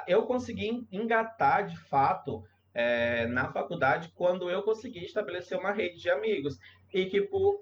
Eu 0.07 0.23
consegui 0.23 0.87
engatar 0.91 1.67
de 1.67 1.77
fato 1.77 2.43
é, 2.73 3.25
na 3.25 3.51
faculdade 3.51 4.11
quando 4.15 4.49
eu 4.49 4.61
consegui 4.61 5.03
estabelecer 5.03 5.57
uma 5.57 5.71
rede 5.71 5.99
de 5.99 6.09
amigos 6.09 6.59
e 6.93 7.05
que 7.05 7.21
por 7.21 7.59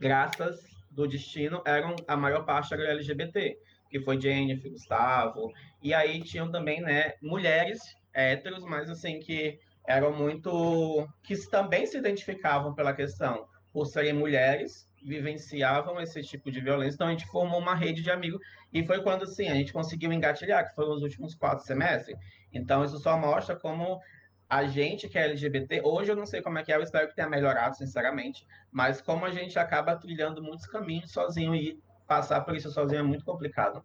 graças 0.00 0.60
do 0.90 1.06
destino 1.06 1.62
eram 1.66 1.94
a 2.08 2.16
maior 2.16 2.44
parte 2.44 2.72
era 2.72 2.90
LGBT 2.90 3.58
que 3.90 4.00
foi 4.00 4.18
Jennifer, 4.18 4.70
Gustavo 4.70 5.52
e 5.82 5.92
aí 5.92 6.22
tinham 6.22 6.50
também 6.50 6.80
né 6.80 7.12
mulheres 7.20 7.80
héteros 8.14 8.64
mas 8.64 8.88
assim 8.88 9.20
que 9.20 9.58
eram 9.86 10.16
muito 10.16 11.06
que 11.22 11.36
também 11.48 11.86
se 11.86 11.98
identificavam 11.98 12.74
pela 12.74 12.94
questão 12.94 13.46
por 13.72 13.86
serem 13.86 14.12
mulheres 14.12 14.88
vivenciavam 15.04 16.00
esse 16.00 16.22
tipo 16.22 16.50
de 16.50 16.60
violência, 16.60 16.94
então 16.94 17.08
a 17.08 17.10
gente 17.10 17.26
formou 17.26 17.60
uma 17.60 17.74
rede 17.74 18.02
de 18.02 18.10
amigos, 18.10 18.40
e 18.72 18.84
foi 18.86 19.02
quando, 19.02 19.24
assim, 19.24 19.48
a 19.48 19.54
gente 19.54 19.72
conseguiu 19.72 20.10
engatilhar, 20.12 20.66
que 20.66 20.74
foram 20.74 20.94
os 20.94 21.02
últimos 21.02 21.34
quatro 21.34 21.64
semestres. 21.64 22.16
Então, 22.52 22.82
isso 22.82 22.98
só 22.98 23.18
mostra 23.18 23.54
como 23.54 24.00
a 24.48 24.64
gente 24.64 25.08
que 25.08 25.18
é 25.18 25.24
LGBT, 25.24 25.82
hoje 25.84 26.10
eu 26.10 26.16
não 26.16 26.26
sei 26.26 26.40
como 26.40 26.58
é 26.58 26.64
que 26.64 26.72
é, 26.72 26.76
eu 26.76 26.82
espero 26.82 27.08
que 27.08 27.14
tenha 27.14 27.28
melhorado, 27.28 27.76
sinceramente, 27.76 28.46
mas 28.72 29.00
como 29.00 29.26
a 29.26 29.30
gente 29.30 29.58
acaba 29.58 29.96
trilhando 29.96 30.42
muitos 30.42 30.66
caminhos 30.66 31.12
sozinho 31.12 31.54
e 31.54 31.78
passar 32.06 32.40
por 32.40 32.56
isso 32.56 32.70
sozinho 32.70 33.00
é 33.00 33.02
muito 33.02 33.24
complicado. 33.24 33.84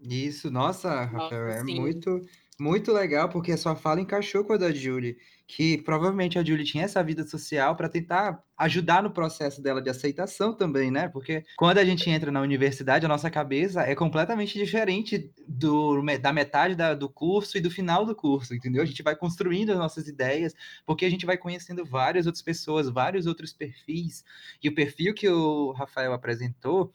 Isso, 0.00 0.50
nossa, 0.50 1.04
Rafael, 1.04 1.48
é 1.48 1.62
muito, 1.62 2.20
muito 2.60 2.92
legal, 2.92 3.28
porque 3.28 3.52
a 3.52 3.56
sua 3.56 3.76
fala 3.76 4.00
encaixou 4.00 4.44
com 4.44 4.52
a 4.52 4.56
da 4.56 4.72
Julie, 4.72 5.16
que 5.46 5.78
provavelmente 5.78 6.38
a 6.38 6.44
Julie 6.44 6.64
tinha 6.64 6.84
essa 6.84 7.02
vida 7.02 7.24
social 7.24 7.76
para 7.76 7.88
tentar 7.88 8.42
ajudar 8.56 9.02
no 9.02 9.12
processo 9.12 9.62
dela 9.62 9.80
de 9.80 9.88
aceitação 9.88 10.52
também, 10.52 10.90
né? 10.90 11.08
Porque 11.08 11.44
quando 11.56 11.78
a 11.78 11.84
gente 11.84 12.10
entra 12.10 12.32
na 12.32 12.40
universidade, 12.40 13.06
a 13.06 13.08
nossa 13.08 13.30
cabeça 13.30 13.82
é 13.82 13.94
completamente 13.94 14.58
diferente 14.58 15.32
do, 15.46 16.02
da 16.20 16.32
metade 16.32 16.74
da, 16.74 16.94
do 16.94 17.08
curso 17.08 17.56
e 17.56 17.60
do 17.60 17.70
final 17.70 18.04
do 18.04 18.14
curso, 18.14 18.54
entendeu? 18.54 18.82
A 18.82 18.86
gente 18.86 19.02
vai 19.02 19.14
construindo 19.14 19.70
as 19.70 19.78
nossas 19.78 20.08
ideias, 20.08 20.52
porque 20.84 21.04
a 21.04 21.10
gente 21.10 21.24
vai 21.24 21.38
conhecendo 21.38 21.84
várias 21.84 22.26
outras 22.26 22.42
pessoas, 22.42 22.88
vários 22.88 23.26
outros 23.26 23.52
perfis, 23.52 24.24
e 24.62 24.68
o 24.68 24.74
perfil 24.74 25.14
que 25.14 25.28
o 25.28 25.70
Rafael 25.72 26.12
apresentou 26.12 26.92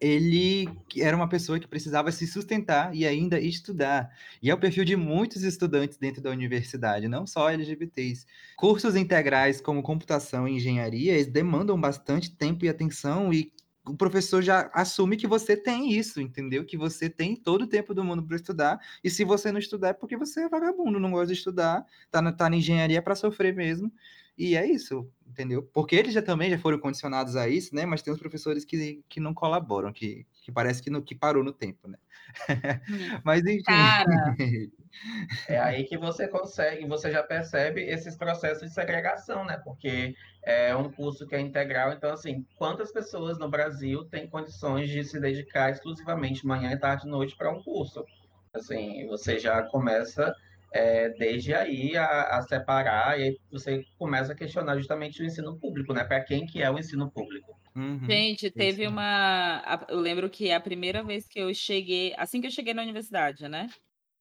ele 0.00 0.68
era 0.96 1.16
uma 1.16 1.28
pessoa 1.28 1.58
que 1.58 1.66
precisava 1.66 2.12
se 2.12 2.26
sustentar 2.26 2.94
e 2.94 3.06
ainda 3.06 3.40
estudar. 3.40 4.10
E 4.40 4.50
é 4.50 4.54
o 4.54 4.58
perfil 4.58 4.84
de 4.84 4.96
muitos 4.96 5.42
estudantes 5.42 5.98
dentro 5.98 6.22
da 6.22 6.30
universidade, 6.30 7.08
não 7.08 7.26
só 7.26 7.50
LGBTs. 7.50 8.26
Cursos 8.56 8.94
integrais 8.94 9.60
como 9.60 9.82
computação 9.82 10.46
e 10.46 10.52
engenharia, 10.56 11.14
eles 11.14 11.26
demandam 11.26 11.80
bastante 11.80 12.30
tempo 12.30 12.64
e 12.64 12.68
atenção 12.68 13.32
e 13.32 13.52
o 13.88 13.96
professor 13.96 14.42
já 14.42 14.70
assume 14.74 15.16
que 15.16 15.26
você 15.26 15.56
tem 15.56 15.92
isso, 15.92 16.20
entendeu? 16.20 16.64
Que 16.64 16.76
você 16.76 17.08
tem 17.08 17.34
todo 17.34 17.62
o 17.62 17.66
tempo 17.66 17.94
do 17.94 18.04
mundo 18.04 18.22
para 18.22 18.36
estudar, 18.36 18.78
e 19.02 19.08
se 19.08 19.24
você 19.24 19.50
não 19.50 19.58
estudar 19.58 19.88
é 19.88 19.92
porque 19.94 20.16
você 20.16 20.42
é 20.42 20.48
vagabundo, 20.48 21.00
não 21.00 21.10
gosta 21.10 21.28
de 21.28 21.38
estudar, 21.38 21.84
tá 22.10 22.20
na, 22.20 22.32
tá 22.32 22.50
na 22.50 22.56
engenharia 22.56 23.00
para 23.00 23.14
sofrer 23.14 23.54
mesmo. 23.54 23.90
E 24.36 24.54
é 24.54 24.66
isso, 24.70 25.10
entendeu? 25.28 25.62
Porque 25.72 25.94
eles 25.94 26.14
já 26.14 26.22
também 26.22 26.50
já 26.50 26.58
foram 26.58 26.78
condicionados 26.78 27.36
a 27.36 27.48
isso, 27.48 27.74
né? 27.74 27.84
Mas 27.84 28.02
tem 28.02 28.12
os 28.12 28.18
professores 28.18 28.64
que, 28.64 29.02
que 29.08 29.20
não 29.20 29.34
colaboram, 29.34 29.92
que, 29.92 30.26
que 30.42 30.50
parece 30.50 30.82
que, 30.82 30.90
no, 30.90 31.02
que 31.02 31.14
parou 31.14 31.44
no 31.44 31.52
tempo, 31.52 31.86
né? 31.86 31.98
Hum. 32.48 32.48
Mas 33.24 33.44
enfim. 33.44 33.62
Cara. 33.62 34.36
É 35.46 35.58
aí 35.58 35.84
que 35.84 35.98
você 35.98 36.26
consegue, 36.26 36.86
você 36.86 37.12
já 37.12 37.22
percebe 37.22 37.82
esses 37.82 38.16
processos 38.16 38.68
de 38.68 38.74
segregação, 38.74 39.44
né? 39.44 39.60
Porque 39.62 40.14
é 40.42 40.74
um 40.74 40.90
curso 40.90 41.26
que 41.26 41.34
é 41.34 41.40
integral, 41.40 41.92
então 41.92 42.10
assim, 42.10 42.44
quantas 42.56 42.90
pessoas 42.90 43.38
no 43.38 43.48
Brasil 43.48 44.04
têm 44.06 44.26
condições 44.26 44.88
de 44.88 45.04
se 45.04 45.20
dedicar 45.20 45.70
exclusivamente 45.70 46.46
manhã, 46.46 46.76
tarde 46.78 47.06
e 47.06 47.10
noite 47.10 47.36
para 47.36 47.52
um 47.52 47.62
curso? 47.62 48.04
Assim, 48.54 49.06
você 49.06 49.38
já 49.38 49.62
começa 49.62 50.34
é, 50.72 51.08
desde 51.10 51.54
aí 51.54 51.96
a, 51.96 52.38
a, 52.38 52.42
separar 52.42 53.18
e 53.18 53.22
aí 53.24 53.36
você 53.50 53.84
começa 53.98 54.32
a 54.32 54.36
questionar 54.36 54.76
justamente 54.76 55.22
o 55.22 55.26
ensino 55.26 55.58
público, 55.58 55.92
né? 55.92 56.04
Para 56.04 56.22
quem 56.22 56.46
que 56.46 56.62
é 56.62 56.70
o 56.70 56.78
ensino 56.78 57.10
público? 57.10 57.56
Uhum, 57.76 58.06
Gente, 58.08 58.46
isso 58.46 58.54
teve 58.56 58.86
uma. 58.86 59.62
Eu 59.88 60.00
lembro 60.00 60.28
que 60.30 60.50
a 60.50 60.60
primeira 60.60 61.02
vez 61.02 61.26
que 61.28 61.38
eu 61.38 61.52
cheguei, 61.54 62.14
assim 62.16 62.40
que 62.40 62.46
eu 62.46 62.50
cheguei 62.50 62.74
na 62.74 62.82
universidade, 62.82 63.48
né? 63.48 63.68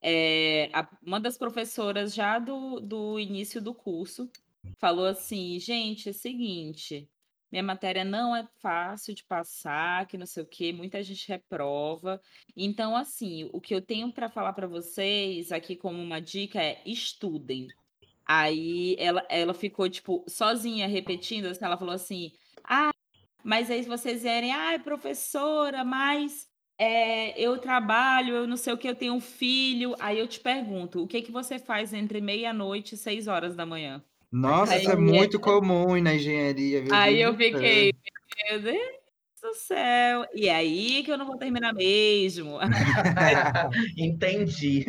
é, 0.02 0.70
a- 0.74 0.90
uma 1.04 1.20
das 1.20 1.38
professoras 1.38 2.14
já 2.14 2.40
do, 2.40 2.80
do 2.80 3.20
início 3.20 3.62
do 3.62 3.74
curso 3.74 4.30
falou 4.80 5.06
assim: 5.06 5.60
gente, 5.60 6.10
é 6.10 6.12
o 6.12 6.16
seguinte, 6.16 7.10
minha 7.52 7.64
matéria 7.64 8.04
não 8.04 8.36
é 8.36 8.46
fácil 8.62 9.14
de 9.16 9.24
passar, 9.24 10.06
que 10.08 10.18
não 10.18 10.26
sei 10.26 10.44
o 10.44 10.48
quê, 10.48 10.74
muita 10.74 11.02
gente 11.04 11.28
reprova. 11.28 12.22
Então, 12.56 12.96
assim, 12.96 13.50
o 13.54 13.62
que 13.62 13.74
eu 13.74 13.82
tenho 13.82 14.12
para 14.12 14.30
falar 14.30 14.54
para 14.54 14.68
vocês 14.68 15.52
aqui 15.52 15.76
como 15.76 16.02
uma 16.02 16.20
dica 16.22 16.62
é 16.62 16.82
estudem. 16.86 17.68
Aí 18.26 18.96
ela, 19.00 19.26
ela 19.30 19.54
ficou, 19.54 19.90
tipo, 19.90 20.26
sozinha 20.28 20.88
repetindo, 20.88 21.46
assim, 21.48 21.64
ela 21.66 21.78
falou 21.78 21.94
assim. 21.96 22.32
"Ah, 22.64 22.92
mas 23.44 23.72
aí 23.72 23.82
vocês 23.84 24.24
vierem, 24.24 24.52
ai, 24.52 24.80
professora, 24.80 25.84
mas 25.84 26.48
é, 26.78 27.40
eu 27.40 27.58
trabalho, 27.60 28.36
eu 28.36 28.48
não 28.48 28.58
sei 28.58 28.74
o 28.74 28.78
que, 28.78 28.88
eu 28.90 28.96
tenho 28.96 29.14
um 29.14 29.22
filho. 29.22 29.96
Aí 30.00 30.20
eu 30.20 30.28
te 30.28 30.40
pergunto, 30.40 31.04
o 31.04 31.08
que 31.08 31.22
que 31.22 31.32
você 31.32 31.60
faz 31.60 31.94
entre 31.94 32.22
meia-noite 32.22 32.96
e 32.96 32.98
seis 32.98 33.28
horas 33.28 33.56
da 33.56 33.66
manhã? 33.66 34.04
Nossa, 34.32 34.74
Aí, 34.74 34.82
isso 34.82 34.92
é 34.92 34.96
muito 34.96 35.40
comum 35.40 36.00
na 36.02 36.16
engenharia, 36.16 36.82
meu 36.82 36.94
aí 36.94 37.22
eu 37.22 37.36
fiquei, 37.36 37.94
céu. 37.94 38.52
meu 38.52 38.62
Deus 38.62 38.98
do 39.42 39.54
céu. 39.54 40.26
E 40.34 40.48
é 40.48 40.56
aí 40.56 41.04
que 41.04 41.12
eu 41.12 41.18
não 41.18 41.26
vou 41.26 41.38
terminar 41.38 41.74
mesmo. 41.74 42.58
Entendi. 43.98 44.86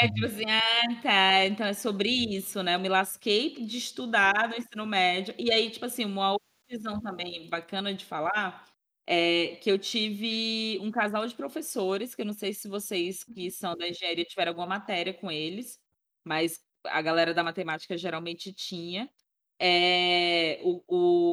É, 0.00 0.08
tipo 0.08 0.26
assim, 0.26 0.44
ah, 0.48 1.02
tá. 1.02 1.46
Então 1.46 1.66
é 1.66 1.74
sobre 1.74 2.08
isso, 2.08 2.62
né? 2.62 2.74
Eu 2.74 2.80
me 2.80 2.88
lasquei 2.88 3.54
de 3.54 3.78
estudar 3.78 4.48
no 4.48 4.56
ensino 4.56 4.86
médio. 4.86 5.34
E 5.38 5.52
aí, 5.52 5.70
tipo 5.70 5.84
assim, 5.84 6.04
uma 6.04 6.32
outra 6.32 6.46
visão 6.68 7.00
também 7.00 7.48
bacana 7.48 7.92
de 7.94 8.04
falar 8.04 8.64
é 9.06 9.56
que 9.56 9.70
eu 9.70 9.78
tive 9.78 10.78
um 10.80 10.90
casal 10.90 11.26
de 11.26 11.34
professores, 11.34 12.14
que 12.14 12.22
eu 12.22 12.26
não 12.26 12.32
sei 12.32 12.52
se 12.54 12.68
vocês 12.68 13.24
que 13.24 13.50
são 13.50 13.76
da 13.76 13.88
engenharia 13.88 14.24
tiveram 14.24 14.50
alguma 14.50 14.66
matéria 14.66 15.12
com 15.12 15.30
eles, 15.30 15.80
mas 16.24 16.60
a 16.86 17.02
galera 17.02 17.34
da 17.34 17.42
matemática 17.44 17.96
geralmente 17.96 18.52
tinha. 18.52 19.10
É, 19.58 20.60
o, 20.64 20.82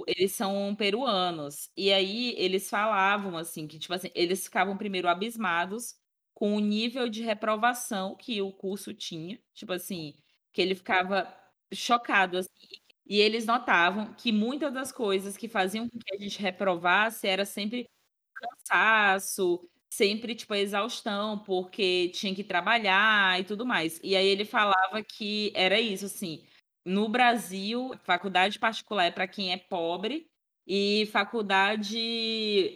o- 0.02 0.04
eles 0.08 0.34
são 0.34 0.76
peruanos. 0.76 1.70
E 1.76 1.92
aí 1.92 2.36
eles 2.38 2.70
falavam 2.70 3.38
assim, 3.38 3.68
que 3.68 3.80
tipo 3.80 3.94
assim, 3.94 4.10
eles 4.16 4.44
ficavam 4.46 4.78
primeiro 4.78 5.08
abismados 5.10 5.96
com 6.34 6.56
o 6.56 6.60
nível 6.60 7.10
de 7.10 7.24
reprovação 7.24 8.16
que 8.16 8.42
o 8.42 8.52
curso 8.54 8.94
tinha, 8.94 9.40
tipo 9.54 9.74
assim, 9.74 10.16
que 10.54 10.62
ele 10.62 10.76
ficava 10.76 11.34
chocado, 11.74 12.38
assim, 12.38 12.50
e 13.06 13.20
eles 13.20 13.46
notavam 13.46 14.14
que 14.14 14.32
muitas 14.32 14.74
das 14.74 14.92
coisas 14.92 15.36
que 15.38 15.48
faziam 15.50 15.90
com 15.90 15.98
que 16.00 16.14
a 16.16 16.18
gente 16.20 16.40
reprovasse 16.42 17.28
era 17.28 17.46
sempre 17.46 17.90
cansaço, 18.36 19.70
sempre, 19.90 20.36
tipo, 20.36 20.54
exaustão, 20.56 21.40
porque 21.40 22.10
tinha 22.10 22.34
que 22.36 22.44
trabalhar 22.44 23.40
e 23.40 23.44
tudo 23.44 23.66
mais. 23.66 24.00
E 24.04 24.16
aí 24.16 24.28
ele 24.28 24.46
falava 24.46 25.04
que 25.04 25.52
era 25.56 25.80
isso, 25.80 26.06
assim, 26.06 26.44
no 26.86 27.10
Brasil, 27.10 27.92
faculdade 28.04 28.60
particular 28.60 29.06
é 29.06 29.12
para 29.12 29.28
quem 29.28 29.52
é 29.54 29.58
pobre 29.58 30.28
e 30.68 31.08
faculdade 31.12 31.98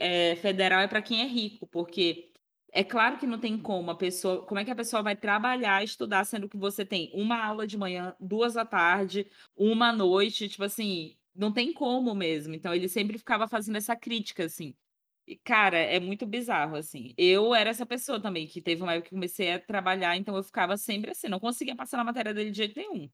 eh, 0.02 0.36
federal 0.38 0.82
é 0.82 0.88
para 0.88 1.02
quem 1.02 1.22
é 1.22 1.26
rico, 1.28 1.68
porque 1.68 2.30
é 2.72 2.84
claro 2.84 3.18
que 3.18 3.28
não 3.28 3.40
tem 3.40 3.58
como 3.58 3.92
a 3.92 3.96
pessoa, 3.96 4.46
como 4.46 4.60
é 4.60 4.66
que 4.66 4.72
a 4.72 4.76
pessoa 4.76 5.04
vai 5.04 5.16
trabalhar 5.16 5.84
estudar, 5.84 6.26
sendo 6.26 6.50
que 6.50 6.58
você 6.58 6.84
tem 6.86 7.12
uma 7.14 7.38
aula 7.46 7.68
de 7.68 7.78
manhã, 7.78 8.16
duas 8.20 8.58
à 8.58 8.66
tarde, 8.66 9.28
uma 9.56 9.90
à 9.90 9.94
noite, 9.94 10.50
tipo 10.50 10.64
assim, 10.64 11.16
não 11.36 11.52
tem 11.54 11.72
como 11.74 12.14
mesmo. 12.16 12.54
Então 12.56 12.74
ele 12.74 12.90
sempre 12.90 13.18
ficava 13.18 13.48
fazendo 13.48 13.78
essa 13.78 13.96
crítica, 13.96 14.46
assim. 14.46 14.76
E, 15.26 15.38
cara, 15.38 15.78
é 15.78 16.00
muito 16.00 16.26
bizarro, 16.26 16.76
assim. 16.76 17.14
Eu 17.18 17.56
era 17.56 17.70
essa 17.70 17.86
pessoa 17.86 18.22
também, 18.22 18.46
que 18.48 18.62
teve 18.62 18.82
uma 18.84 18.94
época 18.94 19.10
que 19.10 19.16
comecei 19.16 19.54
a 19.54 19.60
trabalhar, 19.60 20.18
então 20.18 20.36
eu 20.36 20.44
ficava 20.44 20.76
sempre 20.78 21.12
assim, 21.12 21.28
não 21.30 21.40
conseguia 21.40 21.76
passar 21.76 21.98
na 21.98 22.04
matéria 22.04 22.34
dele 22.34 22.52
de 22.52 22.58
jeito 22.58 22.76
nenhum. 22.78 23.10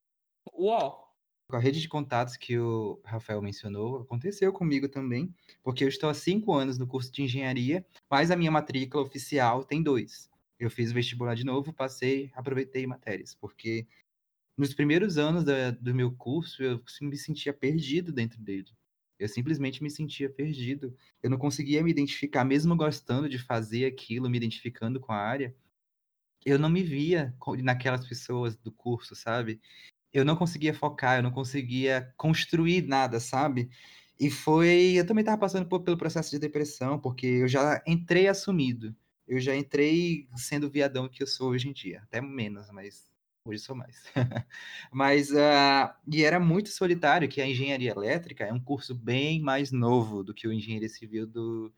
Uó. 0.54 1.06
Com 1.48 1.56
a 1.56 1.60
rede 1.60 1.82
de 1.82 1.88
contatos 1.90 2.38
que 2.38 2.60
o 2.60 3.02
Rafael 3.04 3.42
mencionou, 3.42 4.02
aconteceu 4.02 4.54
comigo 4.54 4.88
também, 4.88 5.34
porque 5.64 5.84
eu 5.84 5.88
estou 5.88 6.10
há 6.10 6.14
cinco 6.14 6.54
anos 6.54 6.78
no 6.78 6.86
curso 6.88 7.12
de 7.12 7.24
engenharia, 7.24 7.86
mas 8.10 8.30
a 8.30 8.36
minha 8.36 8.52
matrícula 8.52 9.04
oficial 9.04 9.64
tem 9.64 9.82
dois. 9.82 10.30
Eu 10.60 10.70
fiz 10.70 10.92
vestibular 10.92 11.36
de 11.36 11.44
novo, 11.44 11.74
passei, 11.74 12.32
aproveitei 12.36 12.86
matérias, 12.86 13.34
porque 13.34 13.88
nos 14.58 14.74
primeiros 14.74 15.18
anos 15.18 15.44
da- 15.44 15.72
do 15.72 15.96
meu 15.96 16.12
curso 16.16 16.64
eu 16.64 16.84
me 17.02 17.18
sentia 17.18 17.54
perdido 17.54 18.12
dentro 18.14 18.42
dele. 18.42 18.70
Eu 19.20 19.28
simplesmente 19.28 19.84
me 19.84 19.90
sentia 19.92 20.30
perdido. 20.30 20.96
Eu 21.22 21.30
não 21.30 21.38
conseguia 21.38 21.84
me 21.84 21.92
identificar, 21.92 22.46
mesmo 22.46 22.76
gostando 22.76 23.30
de 23.30 23.38
fazer 23.40 23.86
aquilo, 23.86 24.30
me 24.30 24.38
identificando 24.38 25.00
com 25.00 25.12
a 25.12 25.18
área, 25.18 25.56
eu 26.46 26.58
não 26.60 26.70
me 26.70 26.84
via 26.84 27.36
naquelas 27.64 28.08
pessoas 28.08 28.56
do 28.58 28.72
curso, 28.72 29.16
sabe? 29.16 29.62
eu 30.14 30.26
não 30.26 30.36
conseguia 30.36 30.76
focar, 30.76 31.20
eu 31.20 31.24
não 31.24 31.32
conseguia 31.32 32.14
construir 32.18 32.84
nada, 32.88 33.20
sabe? 33.20 33.72
E 34.20 34.30
foi. 34.32 34.94
Eu 34.96 35.08
também 35.08 35.22
estava 35.24 35.40
passando 35.40 35.68
por- 35.70 35.82
pelo 35.84 35.98
processo 35.98 36.32
de 36.32 36.40
depressão, 36.40 37.00
porque 37.00 37.26
eu 37.28 37.48
já 37.50 37.82
entrei 37.88 38.28
assumido. 38.28 38.96
Eu 39.28 39.40
já 39.42 39.56
entrei 39.56 40.28
sendo 40.38 40.68
o 40.68 40.72
viadão 40.72 41.10
que 41.10 41.24
eu 41.24 41.28
sou 41.28 41.52
hoje 41.52 41.70
em 41.70 41.74
dia. 41.74 42.02
Até 42.04 42.22
menos, 42.22 42.70
mas 42.72 43.10
hoje 43.46 43.60
sou 43.60 43.76
mais. 43.76 44.04
Mas. 44.92 45.36
ah, 45.36 45.96
e 46.08 46.24
era 46.24 46.40
muito 46.40 46.70
solitário, 46.70 47.28
que 47.30 47.42
a 47.42 47.48
engenharia 47.48 47.92
elétrica 47.92 48.46
é 48.46 48.54
um 48.54 48.60
curso 48.60 48.96
bem 48.96 49.42
mais 49.42 49.72
novo 49.72 50.24
do 50.24 50.34
que 50.34 50.48
o 50.48 50.54
engenharia 50.54 50.90
civil 50.90 51.28
do, 51.28 51.74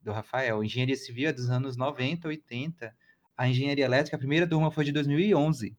do 0.00 0.12
Rafael. 0.12 0.62
Engenharia 0.62 0.96
civil 0.96 1.28
é 1.28 1.32
dos 1.32 1.50
anos 1.50 1.76
90, 1.76 2.28
80. 2.28 2.94
A 3.36 3.48
engenharia 3.48 3.84
elétrica, 3.84 4.16
a 4.16 4.18
primeira 4.18 4.48
turma 4.48 4.70
foi 4.70 4.84
de 4.84 4.92
2011, 4.92 5.76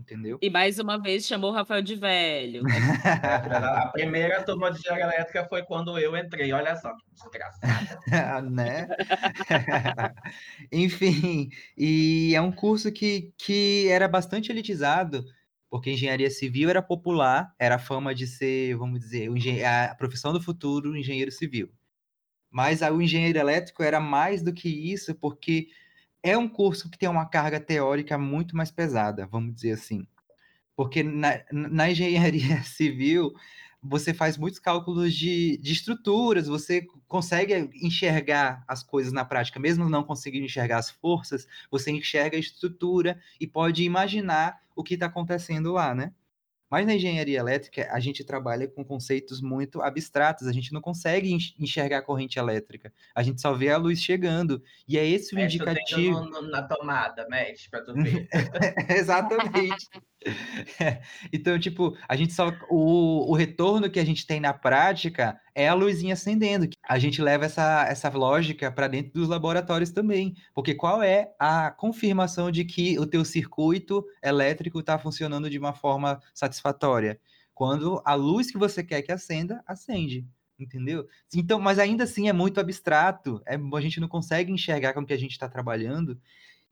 entendeu? 0.00 0.38
E 0.42 0.50
mais 0.50 0.78
uma 0.78 0.98
vez 1.00 1.26
chamou 1.26 1.50
o 1.50 1.54
Rafael 1.54 1.82
de 1.82 1.94
velho. 1.94 2.62
A 3.04 3.88
primeira 3.92 4.42
turma 4.42 4.70
de 4.72 4.78
engenharia 4.78 5.04
elétrica 5.04 5.46
foi 5.48 5.62
quando 5.62 5.98
eu 5.98 6.16
entrei. 6.16 6.52
Olha 6.52 6.74
só 6.76 6.92
que 6.96 7.04
desgraçada. 7.14 8.40
né? 8.50 8.88
Enfim, 10.72 11.50
e 11.76 12.32
é 12.34 12.40
um 12.40 12.52
curso 12.52 12.90
que, 12.90 13.32
que 13.38 13.86
era 13.88 14.08
bastante 14.08 14.50
elitizado, 14.50 15.24
porque 15.68 15.90
engenharia 15.92 16.30
civil 16.30 16.70
era 16.70 16.82
popular, 16.82 17.54
era 17.58 17.76
a 17.76 17.78
fama 17.78 18.14
de 18.14 18.26
ser, 18.26 18.76
vamos 18.76 19.00
dizer, 19.00 19.28
a 19.64 19.94
profissão 19.94 20.32
do 20.32 20.40
futuro, 20.40 20.96
engenheiro 20.96 21.30
civil. 21.30 21.70
Mas 22.50 22.82
a- 22.82 22.90
o 22.92 23.00
engenheiro 23.00 23.38
elétrico 23.38 23.82
era 23.82 24.00
mais 24.00 24.42
do 24.42 24.52
que 24.52 24.68
isso, 24.68 25.14
porque 25.14 25.68
é 26.22 26.36
um 26.36 26.48
curso 26.48 26.90
que 26.90 26.98
tem 26.98 27.08
uma 27.08 27.26
carga 27.26 27.60
teórica 27.60 28.18
muito 28.18 28.56
mais 28.56 28.70
pesada, 28.70 29.26
vamos 29.26 29.54
dizer 29.54 29.72
assim. 29.72 30.06
Porque 30.76 31.02
na, 31.02 31.40
na 31.52 31.90
engenharia 31.90 32.62
civil, 32.64 33.32
você 33.82 34.12
faz 34.12 34.36
muitos 34.36 34.60
cálculos 34.60 35.14
de, 35.14 35.56
de 35.58 35.72
estruturas, 35.72 36.46
você 36.46 36.86
consegue 37.08 37.70
enxergar 37.82 38.62
as 38.68 38.82
coisas 38.82 39.12
na 39.12 39.24
prática, 39.24 39.58
mesmo 39.58 39.88
não 39.88 40.04
conseguindo 40.04 40.44
enxergar 40.44 40.78
as 40.78 40.90
forças, 40.90 41.46
você 41.70 41.90
enxerga 41.90 42.36
a 42.36 42.40
estrutura 42.40 43.18
e 43.40 43.46
pode 43.46 43.82
imaginar 43.82 44.60
o 44.76 44.82
que 44.82 44.94
está 44.94 45.06
acontecendo 45.06 45.72
lá, 45.72 45.94
né? 45.94 46.12
Mas 46.70 46.86
na 46.86 46.94
engenharia 46.94 47.38
elétrica, 47.40 47.88
a 47.90 47.98
gente 47.98 48.22
trabalha 48.22 48.68
com 48.68 48.84
conceitos 48.84 49.40
muito 49.40 49.82
abstratos, 49.82 50.46
a 50.46 50.52
gente 50.52 50.72
não 50.72 50.80
consegue 50.80 51.36
enxergar 51.58 51.98
a 51.98 52.02
corrente 52.02 52.38
elétrica, 52.38 52.92
a 53.14 53.22
gente 53.22 53.40
só 53.40 53.52
vê 53.52 53.70
a 53.70 53.76
luz 53.76 54.00
chegando, 54.00 54.62
e 54.86 54.96
é 54.96 55.04
esse 55.06 55.34
o 55.34 55.36
Mexe 55.36 55.58
o 55.58 55.62
indicativo. 55.62 56.20
no- 56.20 56.42
no- 56.42 56.48
na 56.50 56.62
tomada, 56.62 57.26
mexe 57.28 57.68
pra 57.68 57.82
tu 57.82 57.92
ver. 57.94 58.28
Exatamente. 58.88 59.88
Então, 61.32 61.58
tipo, 61.58 61.96
a 62.08 62.16
gente 62.16 62.32
só. 62.32 62.52
O, 62.68 63.30
o 63.30 63.34
retorno 63.34 63.90
que 63.90 64.00
a 64.00 64.04
gente 64.04 64.26
tem 64.26 64.40
na 64.40 64.52
prática 64.52 65.40
é 65.54 65.68
a 65.68 65.74
luzinha 65.74 66.14
acendendo. 66.14 66.68
A 66.88 66.98
gente 66.98 67.22
leva 67.22 67.46
essa, 67.46 67.86
essa 67.88 68.08
lógica 68.10 68.70
para 68.70 68.88
dentro 68.88 69.12
dos 69.12 69.28
laboratórios 69.28 69.90
também. 69.90 70.34
Porque 70.54 70.74
qual 70.74 71.02
é 71.02 71.32
a 71.38 71.70
confirmação 71.70 72.50
de 72.50 72.64
que 72.64 72.98
o 72.98 73.06
teu 73.06 73.24
circuito 73.24 74.04
elétrico 74.22 74.80
está 74.80 74.98
funcionando 74.98 75.50
de 75.50 75.58
uma 75.58 75.72
forma 75.72 76.20
satisfatória? 76.34 77.20
Quando 77.54 78.00
a 78.04 78.14
luz 78.14 78.50
que 78.50 78.58
você 78.58 78.82
quer 78.82 79.02
que 79.02 79.12
acenda, 79.12 79.62
acende. 79.66 80.26
Entendeu? 80.58 81.06
Então, 81.34 81.58
mas 81.58 81.78
ainda 81.78 82.04
assim 82.04 82.28
é 82.28 82.32
muito 82.34 82.60
abstrato. 82.60 83.40
É, 83.46 83.56
a 83.56 83.80
gente 83.80 83.98
não 83.98 84.08
consegue 84.08 84.52
enxergar 84.52 84.92
com 84.92 85.00
o 85.00 85.06
que 85.06 85.14
a 85.14 85.18
gente 85.18 85.32
está 85.32 85.48
trabalhando. 85.48 86.20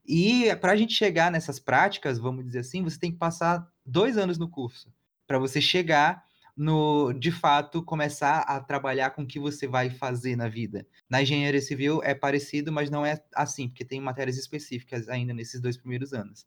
E 0.09 0.57
para 0.57 0.73
a 0.73 0.77
gente 0.77 0.95
chegar 0.95 1.31
nessas 1.31 1.61
práticas, 1.61 2.19
vamos 2.19 2.45
dizer 2.45 2.61
assim, 2.61 2.83
você 2.83 2.99
tem 2.99 3.13
que 3.13 3.19
passar 3.19 3.71
dois 3.85 4.17
anos 4.17 4.39
no 4.39 4.49
curso 4.49 4.91
para 5.27 5.39
você 5.39 5.61
chegar 5.61 6.25
no, 6.57 7.13
de 7.13 7.31
fato, 7.31 7.85
começar 7.85 8.41
a 8.41 8.59
trabalhar 8.59 9.11
com 9.11 9.23
o 9.23 9.27
que 9.27 9.39
você 9.39 9.69
vai 9.69 9.91
fazer 9.91 10.35
na 10.35 10.49
vida. 10.49 10.87
Na 11.09 11.23
engenharia 11.23 11.61
civil 11.61 12.03
é 12.03 12.15
parecido, 12.15 12.73
mas 12.73 12.91
não 12.91 13.07
é 13.07 13.23
assim, 13.35 13.69
porque 13.69 13.85
tem 13.85 14.01
matérias 14.01 14.39
específicas 14.39 15.09
ainda 15.09 15.35
nesses 15.35 15.61
dois 15.61 15.77
primeiros 15.77 16.13
anos. 16.13 16.47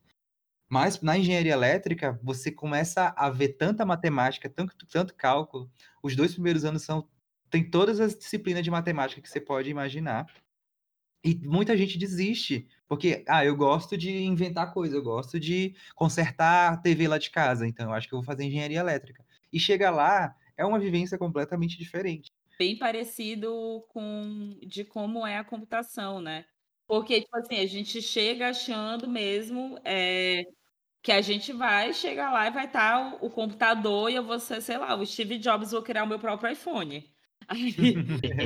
Mas 0.68 1.00
na 1.02 1.18
engenharia 1.18 1.54
elétrica, 1.54 2.20
você 2.24 2.52
começa 2.52 3.14
a 3.16 3.30
ver 3.30 3.50
tanta 3.50 3.86
matemática, 3.86 4.50
tanto, 4.50 4.86
tanto 4.88 5.14
cálculo. 5.14 5.72
Os 6.02 6.16
dois 6.16 6.34
primeiros 6.34 6.66
anos 6.66 6.82
são 6.82 7.08
tem 7.50 7.70
todas 7.70 8.00
as 8.00 8.16
disciplinas 8.16 8.64
de 8.64 8.72
matemática 8.72 9.22
que 9.22 9.30
você 9.30 9.40
pode 9.40 9.70
imaginar. 9.70 10.26
E 11.24 11.36
muita 11.36 11.78
gente 11.78 11.98
desiste, 11.98 12.68
porque, 12.92 13.24
ah, 13.26 13.46
eu 13.46 13.56
gosto 13.56 13.98
de 13.98 14.12
inventar 14.26 14.74
coisa, 14.74 14.98
eu 14.98 15.02
gosto 15.02 15.40
de 15.40 15.74
consertar 15.96 16.74
a 16.74 16.76
TV 16.76 17.08
lá 17.08 17.18
de 17.18 17.30
casa, 17.30 17.66
então 17.66 17.86
eu 17.86 17.94
acho 17.94 18.06
que 18.06 18.14
eu 18.14 18.20
vou 18.20 18.26
fazer 18.26 18.44
engenharia 18.44 18.82
elétrica. 18.82 19.26
E 19.50 19.58
chega 19.58 19.90
lá, 19.90 20.36
é 20.58 20.66
uma 20.66 20.78
vivência 20.78 21.18
completamente 21.18 21.78
diferente. 21.78 22.30
Bem 22.60 22.78
parecido 22.78 23.82
com 23.88 24.60
de 24.62 24.84
como 24.84 25.26
é 25.26 25.38
a 25.38 25.44
computação, 25.46 26.20
né? 26.20 26.44
Porque, 26.86 27.22
tipo 27.22 27.38
assim, 27.38 27.60
a 27.60 27.66
gente 27.66 28.02
chega 28.02 28.50
achando 28.50 29.08
mesmo 29.08 29.80
é, 29.86 30.44
que 31.02 31.14
a 31.14 31.22
gente 31.22 31.54
vai 31.54 31.94
chegar 31.94 32.30
lá 32.30 32.48
e 32.48 32.52
vai 32.52 32.66
estar 32.66 33.22
o, 33.22 33.28
o 33.28 33.30
computador 33.30 34.10
e 34.10 34.16
eu 34.16 34.24
vou 34.26 34.38
ser, 34.38 34.60
sei 34.62 34.78
lá, 34.78 34.96
o 34.98 35.06
Steve 35.06 35.38
Jobs, 35.38 35.72
vou 35.72 35.82
criar 35.82 36.04
o 36.04 36.08
meu 36.08 36.20
próprio 36.20 36.52
iPhone. 36.52 37.10
Aí, 37.48 37.74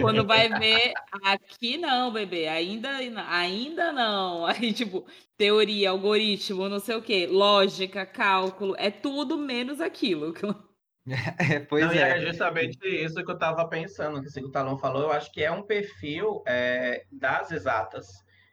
quando 0.01 0.25
vai 0.25 0.49
ver, 0.49 0.93
aqui 1.23 1.77
não, 1.77 2.11
bebê, 2.11 2.47
ainda, 2.47 2.89
ainda 3.29 3.91
não. 3.91 4.45
Aí, 4.47 4.73
tipo, 4.73 5.05
teoria, 5.37 5.91
algoritmo, 5.91 6.69
não 6.69 6.79
sei 6.79 6.95
o 6.95 7.01
quê, 7.01 7.27
lógica, 7.27 8.05
cálculo, 8.05 8.75
é 8.77 8.89
tudo 8.89 9.37
menos 9.37 9.79
aquilo. 9.81 10.33
É, 11.07 11.59
pois 11.59 11.85
não, 11.85 11.91
é. 11.91 12.17
é 12.17 12.25
justamente 12.25 12.79
isso 12.83 13.23
que 13.23 13.29
eu 13.29 13.35
estava 13.35 13.67
pensando, 13.67 14.23
que 14.23 14.39
o 14.43 14.49
Talão 14.49 14.75
falou, 14.75 15.03
eu 15.03 15.11
acho 15.11 15.31
que 15.31 15.43
é 15.43 15.51
um 15.51 15.61
perfil 15.61 16.41
é, 16.47 17.05
das 17.11 17.51
exatas. 17.51 18.07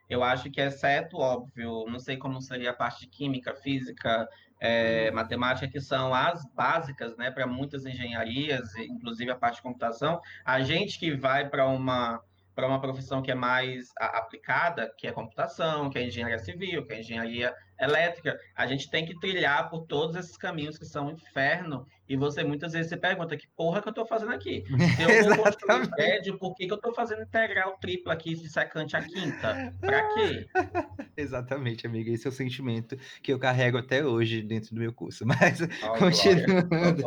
Eu 0.06 0.22
acho 0.22 0.50
que, 0.50 0.60
exceto, 0.60 1.16
óbvio, 1.16 1.86
não 1.86 1.98
sei 1.98 2.18
como 2.18 2.42
seria 2.42 2.70
a 2.72 2.74
parte 2.74 3.00
de 3.00 3.06
química, 3.08 3.54
física, 3.54 4.28
é, 4.62 5.10
matemática, 5.10 5.66
que 5.66 5.80
são 5.80 6.14
as 6.14 6.46
básicas 6.54 7.16
né, 7.16 7.32
para 7.32 7.48
muitas 7.48 7.84
engenharias, 7.84 8.72
inclusive 8.76 9.28
a 9.32 9.34
parte 9.34 9.56
de 9.56 9.62
computação, 9.62 10.20
a 10.44 10.60
gente 10.60 11.00
que 11.00 11.10
vai 11.16 11.48
para 11.48 11.66
uma 11.66 12.22
para 12.54 12.68
uma 12.68 12.78
profissão 12.78 13.22
que 13.22 13.30
é 13.30 13.34
mais 13.34 13.92
aplicada, 13.98 14.92
que 14.98 15.06
é 15.06 15.10
computação, 15.12 15.88
que 15.88 15.98
é 15.98 16.06
engenharia 16.06 16.38
civil, 16.38 16.84
que 16.84 16.92
é 16.92 17.00
engenharia 17.00 17.54
elétrica, 17.82 18.38
a 18.54 18.66
gente 18.66 18.90
tem 18.90 19.04
que 19.04 19.18
trilhar 19.18 19.68
por 19.68 19.86
todos 19.86 20.16
esses 20.16 20.36
caminhos 20.36 20.78
que 20.78 20.84
são 20.84 21.08
um 21.08 21.10
inferno, 21.10 21.86
e 22.08 22.16
você 22.16 22.44
muitas 22.44 22.72
vezes 22.72 22.88
se 22.88 22.96
pergunta, 22.96 23.36
que 23.36 23.48
porra 23.56 23.80
que 23.80 23.88
eu 23.88 23.90
estou 23.92 24.06
fazendo 24.06 24.32
aqui? 24.32 24.64
Se 24.96 25.02
eu 25.02 25.34
vou 25.34 25.44
construir 25.44 25.88
prédio, 25.90 26.38
por 26.38 26.54
que, 26.54 26.66
que 26.66 26.72
eu 26.72 26.76
estou 26.76 26.94
fazendo 26.94 27.22
integral 27.22 27.78
tripla 27.80 28.12
aqui 28.12 28.34
de 28.34 28.48
secante 28.50 28.96
a 28.96 29.02
quinta? 29.02 29.72
Para 29.80 30.14
quê? 30.14 30.46
Exatamente, 31.16 31.86
amiga, 31.86 32.10
esse 32.10 32.26
é 32.26 32.30
o 32.30 32.32
sentimento 32.32 32.96
que 33.22 33.32
eu 33.32 33.38
carrego 33.38 33.78
até 33.78 34.04
hoje 34.04 34.42
dentro 34.42 34.74
do 34.74 34.80
meu 34.80 34.92
curso, 34.92 35.24
mas 35.26 35.60
oh, 35.60 35.98
continuando... 35.98 37.02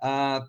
Ah, 0.00 0.46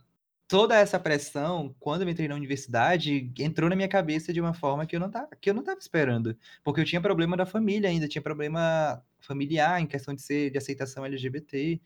toda 0.48 0.78
essa 0.78 1.00
pressão, 1.00 1.76
quando 1.80 2.04
eu 2.04 2.10
entrei 2.10 2.28
na 2.28 2.36
universidade, 2.36 3.32
entrou 3.38 3.70
na 3.70 3.76
minha 3.76 3.88
cabeça 3.88 4.32
de 4.32 4.40
uma 4.40 4.54
forma 4.54 4.86
que 4.86 4.96
eu 4.96 5.00
não 5.00 5.10
tava, 5.12 5.30
que 5.40 5.50
eu 5.50 5.54
não 5.54 5.62
estava 5.62 5.80
esperando, 5.80 6.38
porque 6.64 6.82
eu 6.82 6.86
tinha 6.86 7.02
problema 7.02 7.36
da 7.36 7.46
família 7.46 7.90
ainda, 7.90 8.08
tinha 8.08 8.22
problema 8.22 9.04
familiar 9.20 9.82
em 9.82 9.86
questão 9.86 10.14
de 10.14 10.22
ser 10.22 10.50
de 10.52 10.58
aceitação 10.58 11.06
LGBT. 11.06 11.82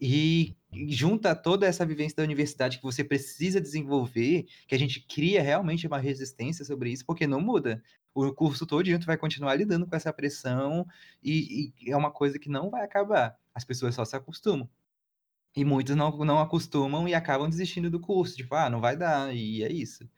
E, 0.00 0.56
junta 0.88 1.34
toda 1.34 1.64
essa 1.64 1.86
vivência 1.86 2.16
da 2.16 2.22
universidade 2.24 2.78
que 2.78 2.82
você 2.82 3.04
precisa 3.04 3.60
desenvolver, 3.60 4.46
que 4.66 4.74
a 4.74 4.78
gente 4.78 5.00
cria 5.06 5.40
realmente 5.40 5.86
uma 5.86 5.98
resistência 5.98 6.64
sobre 6.64 6.90
isso, 6.90 7.06
porque 7.06 7.26
não 7.26 7.40
muda. 7.40 7.80
O 8.14 8.32
curso 8.32 8.66
todo 8.66 8.84
tu 8.98 9.06
vai 9.06 9.16
continuar 9.16 9.54
lidando 9.54 9.86
com 9.86 9.94
essa 9.94 10.12
pressão 10.12 10.86
e, 11.22 11.72
e 11.80 11.90
é 11.92 11.96
uma 11.96 12.10
coisa 12.10 12.38
que 12.38 12.48
não 12.48 12.68
vai 12.68 12.82
acabar. 12.84 13.38
As 13.54 13.64
pessoas 13.64 13.94
só 13.94 14.04
se 14.04 14.16
acostumam. 14.16 14.68
E 15.54 15.64
muitos 15.64 15.94
não, 15.94 16.10
não 16.24 16.40
acostumam 16.40 17.06
e 17.06 17.14
acabam 17.14 17.48
desistindo 17.48 17.90
do 17.90 18.00
curso. 18.00 18.36
Tipo, 18.36 18.54
ah, 18.54 18.70
não 18.70 18.80
vai 18.80 18.96
dar, 18.96 19.34
e 19.34 19.62
é 19.62 19.70
isso. 19.70 20.08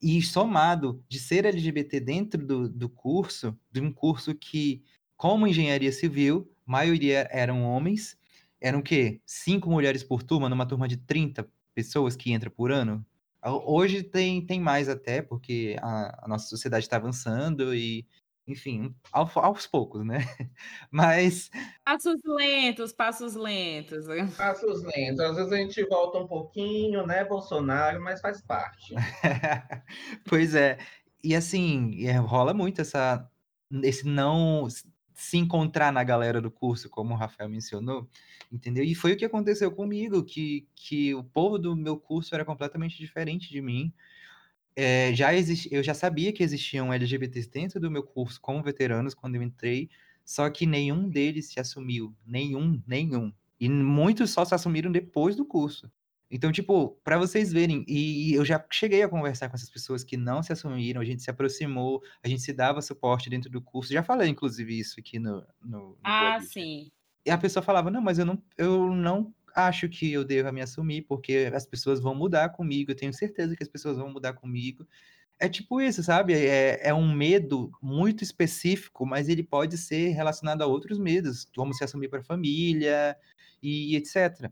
E 0.00 0.22
somado 0.22 1.04
de 1.08 1.18
ser 1.18 1.44
LGBT 1.44 2.00
dentro 2.00 2.46
do, 2.46 2.68
do 2.68 2.88
curso, 2.88 3.58
de 3.70 3.80
um 3.80 3.92
curso 3.92 4.34
que, 4.34 4.84
como 5.16 5.46
engenharia 5.46 5.90
civil, 5.90 6.50
maioria 6.64 7.28
eram 7.32 7.64
homens, 7.64 8.16
eram 8.60 8.80
o 8.80 8.82
quê? 8.82 9.20
Cinco 9.26 9.70
mulheres 9.70 10.04
por 10.04 10.22
turma, 10.22 10.48
numa 10.48 10.66
turma 10.66 10.86
de 10.86 10.96
30 10.98 11.48
pessoas 11.74 12.14
que 12.14 12.32
entra 12.32 12.50
por 12.50 12.70
ano? 12.70 13.04
Hoje 13.42 14.02
tem, 14.02 14.44
tem 14.44 14.60
mais 14.60 14.88
até, 14.88 15.22
porque 15.22 15.76
a, 15.80 16.24
a 16.24 16.28
nossa 16.28 16.46
sociedade 16.48 16.84
está 16.84 16.96
avançando 16.96 17.74
e 17.74 18.06
enfim, 18.48 18.94
aos, 19.12 19.36
aos 19.36 19.66
poucos, 19.66 20.04
né? 20.04 20.18
Mas. 20.90 21.50
Passos 21.84 22.20
lentos, 22.24 22.92
passos 22.92 23.34
lentos. 23.34 24.06
Passos 24.36 24.82
lentos. 24.82 25.20
Às 25.20 25.36
vezes 25.36 25.52
a 25.52 25.56
gente 25.56 25.84
volta 25.84 26.18
um 26.18 26.26
pouquinho, 26.26 27.06
né, 27.06 27.24
Bolsonaro, 27.24 28.00
mas 28.02 28.20
faz 28.20 28.40
parte. 28.40 28.94
pois 30.28 30.54
é. 30.54 30.78
E 31.22 31.34
assim, 31.34 32.06
é, 32.06 32.16
rola 32.16 32.54
muito 32.54 32.80
essa, 32.80 33.28
esse 33.82 34.06
não 34.06 34.66
se 35.14 35.36
encontrar 35.36 35.92
na 35.92 36.04
galera 36.04 36.40
do 36.40 36.50
curso, 36.50 36.88
como 36.88 37.12
o 37.12 37.16
Rafael 37.16 37.50
mencionou, 37.50 38.08
entendeu? 38.52 38.84
E 38.84 38.94
foi 38.94 39.12
o 39.12 39.16
que 39.16 39.24
aconteceu 39.24 39.70
comigo, 39.70 40.24
que, 40.24 40.66
que 40.76 41.14
o 41.14 41.24
povo 41.24 41.58
do 41.58 41.76
meu 41.76 41.98
curso 41.98 42.34
era 42.34 42.44
completamente 42.44 42.96
diferente 42.96 43.50
de 43.50 43.60
mim 43.60 43.92
é, 44.80 45.12
já 45.12 45.34
exist... 45.34 45.66
eu 45.72 45.82
já 45.82 45.92
sabia 45.92 46.32
que 46.32 46.40
existiam 46.40 46.92
LGBTs 46.92 47.50
dentro 47.50 47.80
do 47.80 47.90
meu 47.90 48.04
curso 48.04 48.40
como 48.40 48.62
veteranos 48.62 49.12
quando 49.12 49.34
eu 49.34 49.42
entrei, 49.42 49.90
só 50.24 50.48
que 50.48 50.66
nenhum 50.66 51.08
deles 51.08 51.46
se 51.46 51.58
assumiu, 51.58 52.14
nenhum, 52.24 52.80
nenhum. 52.86 53.32
E 53.58 53.68
muitos 53.68 54.30
só 54.30 54.44
se 54.44 54.54
assumiram 54.54 54.92
depois 54.92 55.34
do 55.34 55.44
curso. 55.44 55.90
Então, 56.30 56.52
tipo, 56.52 56.90
para 57.02 57.18
vocês 57.18 57.52
verem, 57.52 57.84
e 57.88 58.32
eu 58.34 58.44
já 58.44 58.64
cheguei 58.70 59.02
a 59.02 59.08
conversar 59.08 59.48
com 59.48 59.56
essas 59.56 59.70
pessoas 59.70 60.04
que 60.04 60.16
não 60.16 60.44
se 60.44 60.52
assumiram, 60.52 61.00
a 61.00 61.04
gente 61.04 61.24
se 61.24 61.30
aproximou, 61.30 62.00
a 62.22 62.28
gente 62.28 62.42
se 62.42 62.52
dava 62.52 62.80
suporte 62.80 63.28
dentro 63.28 63.50
do 63.50 63.60
curso. 63.60 63.92
Já 63.92 64.04
falei, 64.04 64.28
inclusive, 64.28 64.78
isso 64.78 65.00
aqui 65.00 65.18
no. 65.18 65.44
no, 65.60 65.78
no 65.78 65.98
ah, 66.04 66.38
sim. 66.40 66.88
E 67.26 67.30
a 67.32 67.38
pessoa 67.38 67.64
falava: 67.64 67.90
não, 67.90 68.00
mas 68.00 68.20
eu 68.20 68.26
não, 68.26 68.40
eu 68.56 68.94
não 68.94 69.34
acho 69.66 69.88
que 69.88 70.12
eu 70.12 70.24
devo 70.24 70.52
me 70.52 70.60
assumir, 70.60 71.02
porque 71.02 71.50
as 71.52 71.66
pessoas 71.66 72.00
vão 72.00 72.14
mudar 72.14 72.50
comigo, 72.50 72.90
eu 72.92 72.96
tenho 72.96 73.12
certeza 73.12 73.56
que 73.56 73.62
as 73.62 73.68
pessoas 73.68 73.98
vão 73.98 74.10
mudar 74.10 74.34
comigo. 74.34 74.86
É 75.40 75.48
tipo 75.48 75.80
isso, 75.80 76.02
sabe? 76.02 76.34
É, 76.34 76.88
é 76.88 76.94
um 76.94 77.12
medo 77.14 77.70
muito 77.82 78.24
específico, 78.24 79.06
mas 79.06 79.28
ele 79.28 79.42
pode 79.42 79.78
ser 79.78 80.10
relacionado 80.10 80.62
a 80.62 80.66
outros 80.66 80.98
medos, 80.98 81.44
como 81.56 81.74
se 81.74 81.84
assumir 81.84 82.08
para 82.08 82.20
a 82.20 82.24
família 82.24 83.16
e 83.62 83.96
etc. 83.96 84.50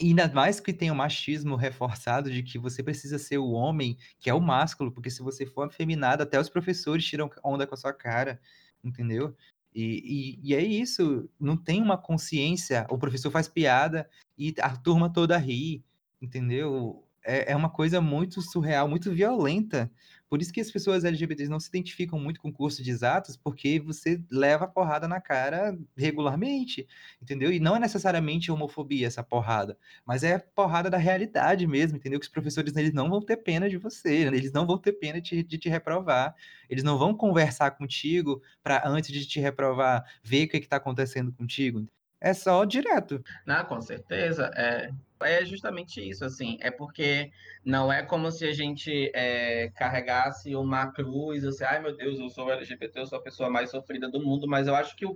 E 0.00 0.08
ainda 0.08 0.28
mais 0.28 0.60
que 0.60 0.72
tem 0.72 0.90
o 0.90 0.94
machismo 0.96 1.56
reforçado 1.56 2.30
de 2.30 2.42
que 2.42 2.58
você 2.58 2.82
precisa 2.82 3.18
ser 3.18 3.38
o 3.38 3.50
homem, 3.50 3.96
que 4.18 4.30
é 4.30 4.34
o 4.34 4.40
másculo, 4.40 4.92
porque 4.92 5.10
se 5.10 5.22
você 5.22 5.46
for 5.46 5.68
afeminado, 5.68 6.22
até 6.22 6.40
os 6.40 6.48
professores 6.48 7.04
tiram 7.04 7.30
onda 7.44 7.66
com 7.66 7.74
a 7.74 7.78
sua 7.78 7.92
cara, 7.92 8.40
entendeu? 8.84 9.36
E, 9.74 10.38
e, 10.42 10.50
e, 10.50 10.54
é 10.54 10.62
isso, 10.62 11.28
não 11.38 11.56
tem 11.56 11.82
uma 11.82 11.96
consciência. 11.96 12.86
O 12.90 12.98
professor 12.98 13.30
faz 13.30 13.48
piada 13.48 14.08
e 14.36 14.54
a 14.60 14.76
turma 14.76 15.12
toda 15.12 15.36
ri, 15.36 15.84
entendeu? 16.20 17.04
É, 17.24 17.52
é 17.52 17.56
uma 17.56 17.70
coisa 17.70 18.00
muito 18.00 18.40
surreal, 18.40 18.88
muito 18.88 19.12
violenta. 19.12 19.90
Por 20.28 20.42
isso 20.42 20.52
que 20.52 20.60
as 20.60 20.70
pessoas 20.70 21.04
LGBTs 21.04 21.50
não 21.50 21.58
se 21.58 21.68
identificam 21.68 22.18
muito 22.18 22.40
com 22.40 22.48
o 22.48 22.52
curso 22.52 22.82
de 22.82 22.90
exatos, 22.90 23.36
porque 23.36 23.80
você 23.80 24.22
leva 24.30 24.64
a 24.64 24.68
porrada 24.68 25.08
na 25.08 25.20
cara 25.20 25.76
regularmente, 25.96 26.86
entendeu? 27.20 27.50
E 27.52 27.58
não 27.58 27.76
é 27.76 27.78
necessariamente 27.78 28.52
homofobia 28.52 29.06
essa 29.06 29.22
porrada, 29.22 29.78
mas 30.04 30.22
é 30.24 30.38
porrada 30.38 30.90
da 30.90 30.98
realidade 30.98 31.66
mesmo, 31.66 31.96
entendeu? 31.96 32.20
Que 32.20 32.26
os 32.26 32.32
professores 32.32 32.76
eles 32.76 32.92
não 32.92 33.08
vão 33.08 33.20
ter 33.20 33.38
pena 33.38 33.68
de 33.68 33.78
você, 33.78 34.26
eles 34.26 34.52
não 34.52 34.66
vão 34.66 34.78
ter 34.78 34.92
pena 34.92 35.20
de, 35.20 35.42
de 35.42 35.58
te 35.58 35.68
reprovar, 35.68 36.34
eles 36.68 36.84
não 36.84 36.98
vão 36.98 37.14
conversar 37.14 37.70
contigo 37.72 38.42
para 38.62 38.86
antes 38.86 39.10
de 39.10 39.26
te 39.26 39.40
reprovar, 39.40 40.04
ver 40.22 40.44
o 40.44 40.48
que 40.48 40.58
está 40.58 40.76
acontecendo 40.76 41.32
contigo. 41.32 41.88
É 42.20 42.34
só 42.34 42.64
direto. 42.64 43.22
Não, 43.46 43.64
com 43.64 43.80
certeza. 43.80 44.50
É, 44.56 44.90
é 45.22 45.44
justamente 45.44 46.06
isso, 46.06 46.24
assim. 46.24 46.58
É 46.60 46.70
porque 46.70 47.30
não 47.64 47.92
é 47.92 48.02
como 48.02 48.30
se 48.30 48.46
a 48.46 48.52
gente 48.52 49.10
é, 49.14 49.70
carregasse 49.70 50.54
uma 50.54 50.92
cruz, 50.92 51.44
assim, 51.44 51.64
ai 51.64 51.80
meu 51.80 51.96
Deus, 51.96 52.18
eu 52.18 52.28
sou 52.28 52.50
LGBT, 52.50 53.00
eu 53.00 53.06
sou 53.06 53.18
a 53.18 53.22
pessoa 53.22 53.48
mais 53.50 53.70
sofrida 53.70 54.08
do 54.08 54.20
mundo, 54.20 54.48
mas 54.48 54.66
eu 54.66 54.74
acho 54.74 54.96
que, 54.96 55.06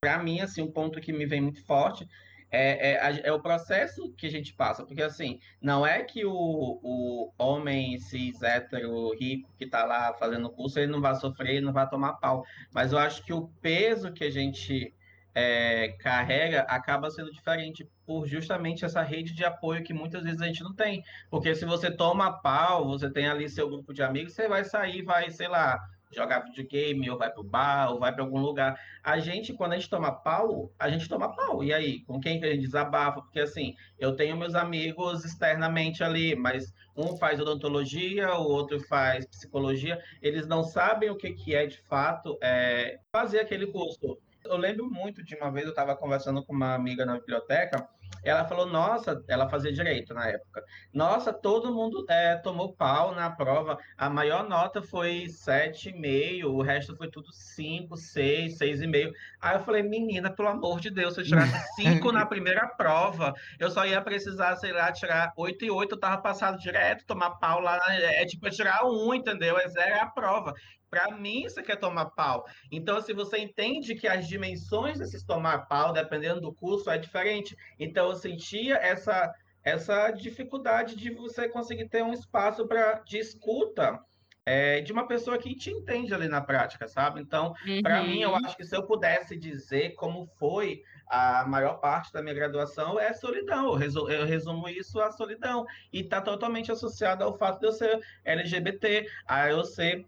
para 0.00 0.22
mim, 0.22 0.40
assim, 0.40 0.62
um 0.62 0.70
ponto 0.70 1.00
que 1.00 1.12
me 1.12 1.26
vem 1.26 1.40
muito 1.40 1.64
forte 1.64 2.06
é, 2.50 2.92
é, 2.92 3.20
é, 3.24 3.32
o 3.32 3.40
processo 3.40 4.12
que 4.16 4.26
a 4.26 4.30
gente 4.30 4.52
passa, 4.52 4.84
porque 4.84 5.02
assim, 5.02 5.38
não 5.62 5.86
é 5.86 6.02
que 6.02 6.24
o, 6.24 6.32
o 6.32 7.32
homem 7.38 7.96
cis, 7.98 8.42
hétero, 8.42 9.14
rico 9.14 9.48
que 9.56 9.64
está 9.64 9.84
lá 9.84 10.12
fazendo 10.14 10.50
curso, 10.50 10.78
ele 10.78 10.90
não 10.90 11.00
vai 11.00 11.14
sofrer, 11.14 11.56
ele 11.56 11.66
não 11.66 11.72
vai 11.72 11.88
tomar 11.88 12.14
pau, 12.14 12.44
mas 12.72 12.92
eu 12.92 12.98
acho 12.98 13.24
que 13.24 13.32
o 13.32 13.48
peso 13.62 14.12
que 14.12 14.24
a 14.24 14.30
gente 14.30 14.92
é, 15.34 15.88
carrega 16.00 16.62
acaba 16.62 17.10
sendo 17.10 17.30
diferente 17.32 17.88
por 18.06 18.26
justamente 18.26 18.84
essa 18.84 19.02
rede 19.02 19.32
de 19.32 19.44
apoio 19.44 19.84
que 19.84 19.94
muitas 19.94 20.24
vezes 20.24 20.40
a 20.40 20.46
gente 20.46 20.62
não 20.62 20.74
tem. 20.74 21.02
Porque 21.30 21.54
se 21.54 21.64
você 21.64 21.90
toma 21.90 22.40
pau, 22.40 22.86
você 22.88 23.10
tem 23.10 23.28
ali 23.28 23.48
seu 23.48 23.68
grupo 23.68 23.92
de 23.92 24.02
amigos, 24.02 24.32
você 24.32 24.48
vai 24.48 24.64
sair, 24.64 25.02
vai, 25.02 25.30
sei 25.30 25.48
lá, 25.48 25.80
jogar 26.12 26.40
videogame, 26.40 27.08
ou 27.08 27.16
vai 27.16 27.30
pro 27.30 27.42
bar, 27.42 27.92
ou 27.92 28.00
vai 28.00 28.12
para 28.12 28.22
algum 28.22 28.40
lugar. 28.40 28.78
A 29.02 29.18
gente, 29.20 29.52
quando 29.52 29.72
a 29.72 29.76
gente 29.76 29.88
toma 29.88 30.12
pau, 30.12 30.72
a 30.78 30.90
gente 30.90 31.08
toma 31.08 31.34
pau. 31.34 31.62
E 31.62 31.72
aí, 31.72 32.00
com 32.04 32.20
quem 32.20 32.40
que 32.40 32.46
a 32.46 32.50
gente 32.50 32.62
desabafa? 32.62 33.22
Porque 33.22 33.40
assim, 33.40 33.74
eu 33.98 34.16
tenho 34.16 34.36
meus 34.36 34.54
amigos 34.54 35.24
externamente 35.24 36.02
ali, 36.02 36.34
mas 36.34 36.72
um 36.96 37.16
faz 37.16 37.40
odontologia, 37.40 38.34
o 38.34 38.48
outro 38.48 38.80
faz 38.88 39.26
psicologia, 39.26 40.02
eles 40.20 40.46
não 40.46 40.64
sabem 40.64 41.10
o 41.10 41.16
que, 41.16 41.32
que 41.32 41.54
é 41.54 41.66
de 41.66 41.78
fato 41.82 42.36
é, 42.42 42.98
fazer 43.12 43.40
aquele 43.40 43.66
curso. 43.68 44.18
Eu 44.50 44.56
lembro 44.56 44.90
muito 44.90 45.22
de 45.22 45.34
uma 45.36 45.50
vez 45.50 45.64
eu 45.66 45.70
estava 45.70 45.96
conversando 45.96 46.44
com 46.44 46.52
uma 46.52 46.74
amiga 46.74 47.06
na 47.06 47.18
biblioteca 47.18 47.88
ela 48.22 48.44
falou, 48.44 48.66
nossa, 48.66 49.22
ela 49.28 49.48
fazia 49.48 49.72
direito 49.72 50.12
na 50.12 50.28
época. 50.28 50.62
Nossa, 50.92 51.32
todo 51.32 51.72
mundo 51.72 52.04
é, 52.08 52.36
tomou 52.36 52.72
pau 52.72 53.14
na 53.14 53.30
prova. 53.30 53.78
A 53.96 54.10
maior 54.10 54.46
nota 54.48 54.82
foi 54.82 55.24
7,5, 55.26 56.44
o 56.44 56.60
resto 56.60 56.94
foi 56.96 57.10
tudo 57.10 57.32
5, 57.32 57.96
6, 57.96 58.58
6,5. 58.58 59.12
Aí 59.40 59.56
eu 59.56 59.60
falei, 59.60 59.82
menina, 59.82 60.30
pelo 60.30 60.48
amor 60.48 60.80
de 60.80 60.90
Deus, 60.90 61.14
se 61.14 61.20
eu 61.20 61.24
tirasse 61.24 61.56
5 61.76 62.12
na 62.12 62.26
primeira 62.26 62.66
prova, 62.66 63.32
eu 63.58 63.70
só 63.70 63.86
ia 63.86 64.02
precisar, 64.02 64.56
sei 64.56 64.72
lá, 64.72 64.92
tirar 64.92 65.32
8 65.36 65.64
e 65.64 65.70
8, 65.70 65.94
eu 65.94 66.00
tava 66.00 66.20
passado 66.20 66.58
direto, 66.58 67.06
tomar 67.06 67.30
pau 67.30 67.60
lá. 67.60 67.80
É 67.88 68.26
tipo 68.26 68.50
tirar 68.50 68.84
1, 68.84 69.14
entendeu? 69.14 69.58
É 69.58 69.66
zero 69.68 70.00
a 70.00 70.06
prova. 70.06 70.54
Para 70.90 71.16
mim, 71.16 71.44
isso 71.44 71.60
aqui 71.60 71.70
é 71.70 71.76
tomar 71.76 72.06
pau. 72.06 72.44
Então, 72.70 73.00
se 73.00 73.12
você 73.12 73.38
entende 73.38 73.94
que 73.94 74.08
as 74.08 74.26
dimensões 74.26 74.98
desses 74.98 75.22
tomar 75.22 75.66
pau, 75.66 75.92
dependendo 75.92 76.40
do 76.40 76.52
curso, 76.52 76.90
é 76.90 76.98
diferente. 76.98 77.56
Então, 77.78 78.08
eu 78.08 78.16
sentia 78.16 78.74
essa, 78.76 79.32
essa 79.62 80.10
dificuldade 80.10 80.96
de 80.96 81.10
você 81.10 81.48
conseguir 81.48 81.88
ter 81.88 82.02
um 82.02 82.12
espaço 82.12 82.66
para 82.66 83.00
de 83.06 83.18
escuta 83.18 84.00
é, 84.44 84.80
de 84.80 84.92
uma 84.92 85.06
pessoa 85.06 85.38
que 85.38 85.54
te 85.54 85.70
entende 85.70 86.12
ali 86.12 86.26
na 86.26 86.40
prática, 86.40 86.88
sabe? 86.88 87.20
Então, 87.20 87.54
uhum. 87.66 87.82
para 87.82 88.02
mim, 88.02 88.20
eu 88.20 88.34
acho 88.34 88.56
que 88.56 88.64
se 88.64 88.74
eu 88.74 88.84
pudesse 88.84 89.36
dizer 89.36 89.94
como 89.94 90.26
foi 90.38 90.82
a 91.06 91.44
maior 91.46 91.74
parte 91.74 92.12
da 92.12 92.22
minha 92.22 92.34
graduação 92.34 92.98
é 92.98 93.12
solidão. 93.12 93.66
Eu, 93.66 93.74
resumo, 93.74 94.10
eu 94.10 94.24
resumo 94.24 94.68
isso 94.68 95.00
à 95.00 95.10
solidão. 95.10 95.66
E 95.92 96.00
está 96.00 96.20
totalmente 96.20 96.72
associado 96.72 97.22
ao 97.22 97.36
fato 97.36 97.60
de 97.60 97.66
eu 97.66 97.72
ser 97.72 98.00
LGBT, 98.24 99.08
a 99.26 99.50
eu 99.50 99.64
ser 99.64 100.06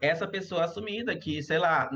essa 0.00 0.26
pessoa 0.26 0.64
assumida 0.64 1.16
que, 1.16 1.42
sei 1.42 1.58
lá, 1.58 1.90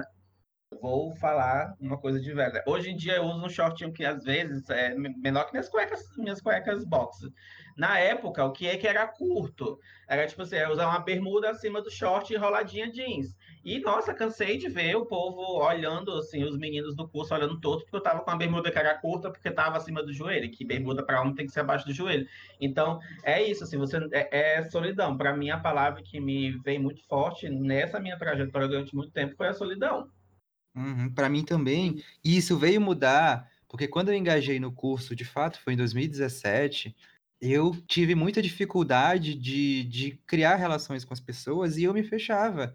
vou 0.80 1.14
falar 1.16 1.74
uma 1.80 1.98
coisa 1.98 2.20
de 2.20 2.32
velha. 2.32 2.62
Hoje 2.66 2.90
em 2.90 2.96
dia 2.96 3.16
eu 3.16 3.24
uso 3.24 3.44
um 3.44 3.48
shortinho 3.48 3.92
que 3.92 4.04
às 4.04 4.24
vezes 4.24 4.68
é 4.70 4.94
menor 4.94 5.44
que 5.44 5.52
minhas 5.52 5.68
cuecas, 5.68 6.00
minhas 6.16 6.40
cuecas 6.40 6.84
box. 6.84 7.30
Na 7.76 7.98
época, 7.98 8.44
o 8.44 8.52
que 8.52 8.66
é 8.66 8.76
que 8.76 8.86
era 8.86 9.06
curto? 9.06 9.78
Era 10.06 10.26
tipo 10.26 10.42
assim, 10.42 10.62
usar 10.70 10.86
uma 10.86 10.98
bermuda 10.98 11.50
acima 11.50 11.80
do 11.80 11.90
short 11.90 12.32
e 12.32 12.36
enroladinha 12.36 12.90
jeans. 12.90 13.34
E, 13.64 13.78
nossa, 13.78 14.14
cansei 14.14 14.56
de 14.56 14.68
ver 14.68 14.96
o 14.96 15.06
povo 15.06 15.62
olhando, 15.62 16.12
assim, 16.12 16.44
os 16.44 16.56
meninos 16.56 16.96
do 16.96 17.08
curso 17.08 17.34
olhando 17.34 17.60
todo, 17.60 17.82
porque 17.82 17.96
eu 17.96 18.02
tava 18.02 18.20
com 18.20 18.30
a 18.30 18.36
bermuda 18.36 18.70
que 18.70 18.78
era 18.78 18.98
curta, 18.98 19.30
porque 19.30 19.50
tava 19.50 19.76
acima 19.76 20.02
do 20.02 20.12
joelho, 20.12 20.50
que 20.50 20.64
bermuda 20.64 21.02
para 21.02 21.20
homem 21.20 21.34
tem 21.34 21.46
que 21.46 21.52
ser 21.52 21.60
abaixo 21.60 21.86
do 21.86 21.92
joelho. 21.92 22.26
Então, 22.60 22.98
é 23.22 23.42
isso, 23.42 23.64
assim, 23.64 23.76
você 23.76 23.98
é, 24.12 24.58
é 24.58 24.70
solidão. 24.70 25.16
Para 25.16 25.36
mim, 25.36 25.50
a 25.50 25.58
palavra 25.58 26.02
que 26.02 26.18
me 26.18 26.52
vem 26.58 26.78
muito 26.78 27.02
forte 27.06 27.48
nessa 27.48 28.00
minha 28.00 28.18
trajetória 28.18 28.68
durante 28.68 28.94
muito 28.94 29.10
tempo 29.10 29.36
foi 29.36 29.48
a 29.48 29.54
solidão. 29.54 30.08
Uhum, 30.74 31.12
para 31.12 31.28
mim 31.28 31.44
também. 31.44 32.02
E 32.24 32.36
isso 32.36 32.58
veio 32.58 32.80
mudar, 32.80 33.50
porque 33.68 33.88
quando 33.88 34.10
eu 34.10 34.14
engajei 34.14 34.60
no 34.60 34.72
curso, 34.72 35.16
de 35.16 35.24
fato, 35.24 35.60
foi 35.60 35.74
em 35.74 35.76
2017, 35.76 36.94
eu 37.40 37.74
tive 37.86 38.14
muita 38.14 38.42
dificuldade 38.42 39.34
de, 39.34 39.84
de 39.84 40.12
criar 40.26 40.56
relações 40.56 41.04
com 41.04 41.14
as 41.14 41.20
pessoas 41.20 41.76
e 41.76 41.84
eu 41.84 41.94
me 41.94 42.02
fechava 42.02 42.74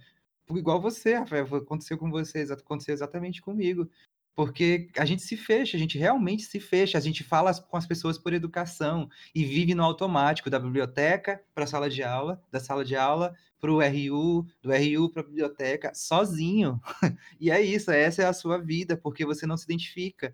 igual 0.54 0.80
você, 0.80 1.16
Rafael, 1.16 1.46
aconteceu 1.56 1.98
com 1.98 2.12
você, 2.12 2.42
aconteceu 2.52 2.94
exatamente 2.94 3.42
comigo. 3.42 3.90
Porque 4.36 4.90
a 4.98 5.06
gente 5.06 5.22
se 5.22 5.38
fecha, 5.38 5.78
a 5.78 5.80
gente 5.80 5.98
realmente 5.98 6.44
se 6.44 6.60
fecha, 6.60 6.98
a 6.98 7.02
gente 7.02 7.24
fala 7.24 7.54
com 7.54 7.78
as 7.78 7.88
pessoas 7.88 8.18
por 8.18 8.34
educação 8.34 9.10
e 9.34 9.46
vive 9.46 9.74
no 9.74 9.84
automático, 9.84 10.50
da 10.50 10.60
biblioteca 10.60 11.42
para 11.54 11.64
a 11.64 11.68
sala 11.68 11.90
de 11.90 12.04
aula, 12.04 12.44
da 12.52 12.60
sala 12.60 12.84
de 12.84 12.98
aula 12.98 13.34
para 13.60 13.72
o 13.72 13.80
RU, 13.80 14.46
do 14.62 14.72
RU 14.72 15.10
para 15.10 15.22
a 15.22 15.26
biblioteca, 15.26 15.94
sozinho. 15.94 16.80
e 17.40 17.50
é 17.50 17.62
isso, 17.62 17.92
essa 17.92 18.24
é 18.24 18.26
a 18.26 18.34
sua 18.34 18.58
vida, 18.58 18.98
porque 18.98 19.26
você 19.26 19.46
não 19.46 19.58
se 19.58 19.66
identifica. 19.66 20.34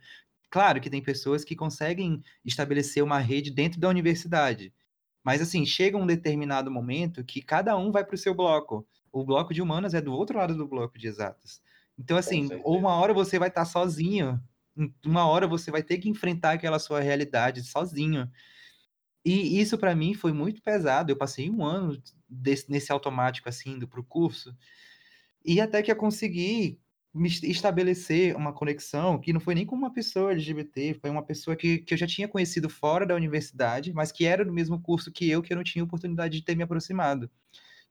Claro 0.50 0.82
que 0.82 0.90
tem 0.90 1.02
pessoas 1.02 1.44
que 1.44 1.56
conseguem 1.56 2.22
estabelecer 2.44 3.04
uma 3.04 3.20
rede 3.20 3.52
dentro 3.52 3.80
da 3.80 3.88
universidade, 3.88 4.74
mas 5.24 5.42
assim, 5.42 5.66
chega 5.66 5.98
um 5.98 6.08
determinado 6.08 6.70
momento 6.70 7.24
que 7.24 7.42
cada 7.42 7.78
um 7.78 7.92
vai 7.92 8.04
para 8.04 8.16
o 8.16 8.18
seu 8.18 8.34
bloco 8.34 8.86
o 9.12 9.26
bloco 9.26 9.54
de 9.54 9.62
humanas 9.62 9.94
é 9.94 10.02
do 10.02 10.14
outro 10.14 10.38
lado 10.38 10.56
do 10.56 10.68
bloco 10.68 10.98
de 10.98 11.08
exatas. 11.08 11.62
Então, 11.98 12.18
assim, 12.18 12.50
ou 12.64 12.78
uma 12.78 12.96
hora 12.96 13.14
você 13.14 13.38
vai 13.38 13.50
estar 13.50 13.66
sozinho, 13.66 14.42
uma 15.06 15.26
hora 15.28 15.48
você 15.48 15.70
vai 15.70 15.84
ter 15.84 15.98
que 15.98 16.10
enfrentar 16.10 16.54
aquela 16.54 16.80
sua 16.80 17.02
realidade 17.02 17.62
sozinho. 17.64 18.32
E 19.24 19.60
isso 19.60 19.78
para 19.78 19.96
mim 19.96 20.14
foi 20.14 20.34
muito 20.34 20.62
pesado. 20.62 21.12
Eu 21.12 21.18
passei 21.18 21.50
um 21.50 21.64
ano 21.64 22.02
desse, 22.28 22.70
nesse 22.72 22.92
automático, 22.92 23.48
assim, 23.48 23.72
indo 23.72 23.88
pro 23.88 24.04
curso. 24.04 24.56
E 25.46 25.62
até 25.62 25.82
que 25.82 25.92
eu 25.92 25.96
consegui 25.96 26.80
me 27.14 27.28
estabelecer 27.28 28.36
uma 28.36 28.54
conexão 28.54 29.20
que 29.20 29.34
não 29.34 29.40
foi 29.40 29.54
nem 29.54 29.66
com 29.66 29.76
uma 29.76 29.92
pessoa 29.92 30.32
LGBT, 30.32 30.94
foi 31.02 31.10
uma 31.10 31.24
pessoa 31.24 31.56
que, 31.56 31.80
que 31.80 31.94
eu 31.94 31.98
já 31.98 32.08
tinha 32.08 32.28
conhecido 32.28 32.70
fora 32.70 33.06
da 33.06 33.16
universidade, 33.16 33.92
mas 33.94 34.12
que 34.12 34.26
era 34.26 34.46
do 34.46 34.54
mesmo 34.54 34.82
curso 34.82 35.12
que 35.12 35.30
eu, 35.30 35.42
que 35.42 35.52
eu 35.52 35.58
não 35.58 35.64
tinha 35.64 35.84
oportunidade 35.84 36.38
de 36.40 36.46
ter 36.46 36.56
me 36.56 36.64
aproximado. 36.64 37.30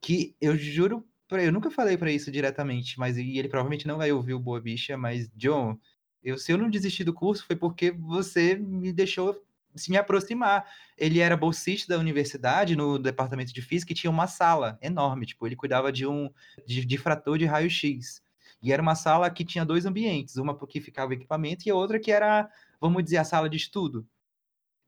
Que 0.00 0.34
eu 0.40 0.56
juro 0.56 1.06
eu 1.32 1.52
nunca 1.52 1.70
falei 1.70 1.96
para 1.96 2.10
isso 2.10 2.30
diretamente, 2.30 2.98
mas 2.98 3.16
e 3.16 3.38
ele 3.38 3.48
provavelmente 3.48 3.86
não 3.86 3.98
vai 3.98 4.10
ouvir 4.10 4.34
o 4.34 4.40
Boa 4.40 4.60
Bicha, 4.60 4.96
mas 4.96 5.30
John, 5.36 5.78
eu, 6.22 6.36
se 6.36 6.50
eu 6.50 6.58
não 6.58 6.68
desisti 6.68 7.04
do 7.04 7.14
curso 7.14 7.46
foi 7.46 7.54
porque 7.54 7.92
você 7.92 8.56
me 8.56 8.92
deixou 8.92 9.40
se 9.74 9.90
me 9.90 9.96
aproximar. 9.96 10.64
Ele 10.96 11.20
era 11.20 11.36
bolsista 11.36 11.94
da 11.94 12.00
universidade 12.00 12.76
no 12.76 12.98
departamento 12.98 13.52
de 13.52 13.62
física 13.62 13.92
e 13.92 13.96
tinha 13.96 14.10
uma 14.10 14.26
sala 14.26 14.78
enorme, 14.82 15.26
tipo, 15.26 15.46
ele 15.46 15.56
cuidava 15.56 15.92
de 15.92 16.06
um 16.06 16.30
de, 16.66 16.84
de 16.84 16.98
de 17.38 17.44
raio-x. 17.46 18.22
E 18.62 18.72
era 18.72 18.82
uma 18.82 18.94
sala 18.94 19.30
que 19.30 19.44
tinha 19.44 19.64
dois 19.64 19.86
ambientes, 19.86 20.36
uma 20.36 20.56
que 20.66 20.80
ficava 20.80 21.10
o 21.10 21.14
equipamento 21.14 21.66
e 21.66 21.70
a 21.70 21.74
outra 21.74 21.98
que 21.98 22.12
era, 22.12 22.48
vamos 22.80 23.02
dizer, 23.02 23.16
a 23.16 23.24
sala 23.24 23.48
de 23.48 23.56
estudo. 23.56 24.06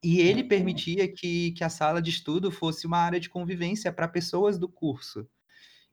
E 0.03 0.19
ele 0.19 0.41
uhum. 0.41 0.47
permitia 0.47 1.07
que, 1.07 1.51
que 1.53 1.63
a 1.63 1.69
sala 1.69 2.01
de 2.01 2.09
estudo 2.09 2.51
fosse 2.51 2.85
uma 2.85 2.97
área 2.97 3.19
de 3.19 3.29
convivência 3.29 3.91
para 3.91 4.07
pessoas 4.07 4.59
do 4.59 4.67
curso. 4.67 5.27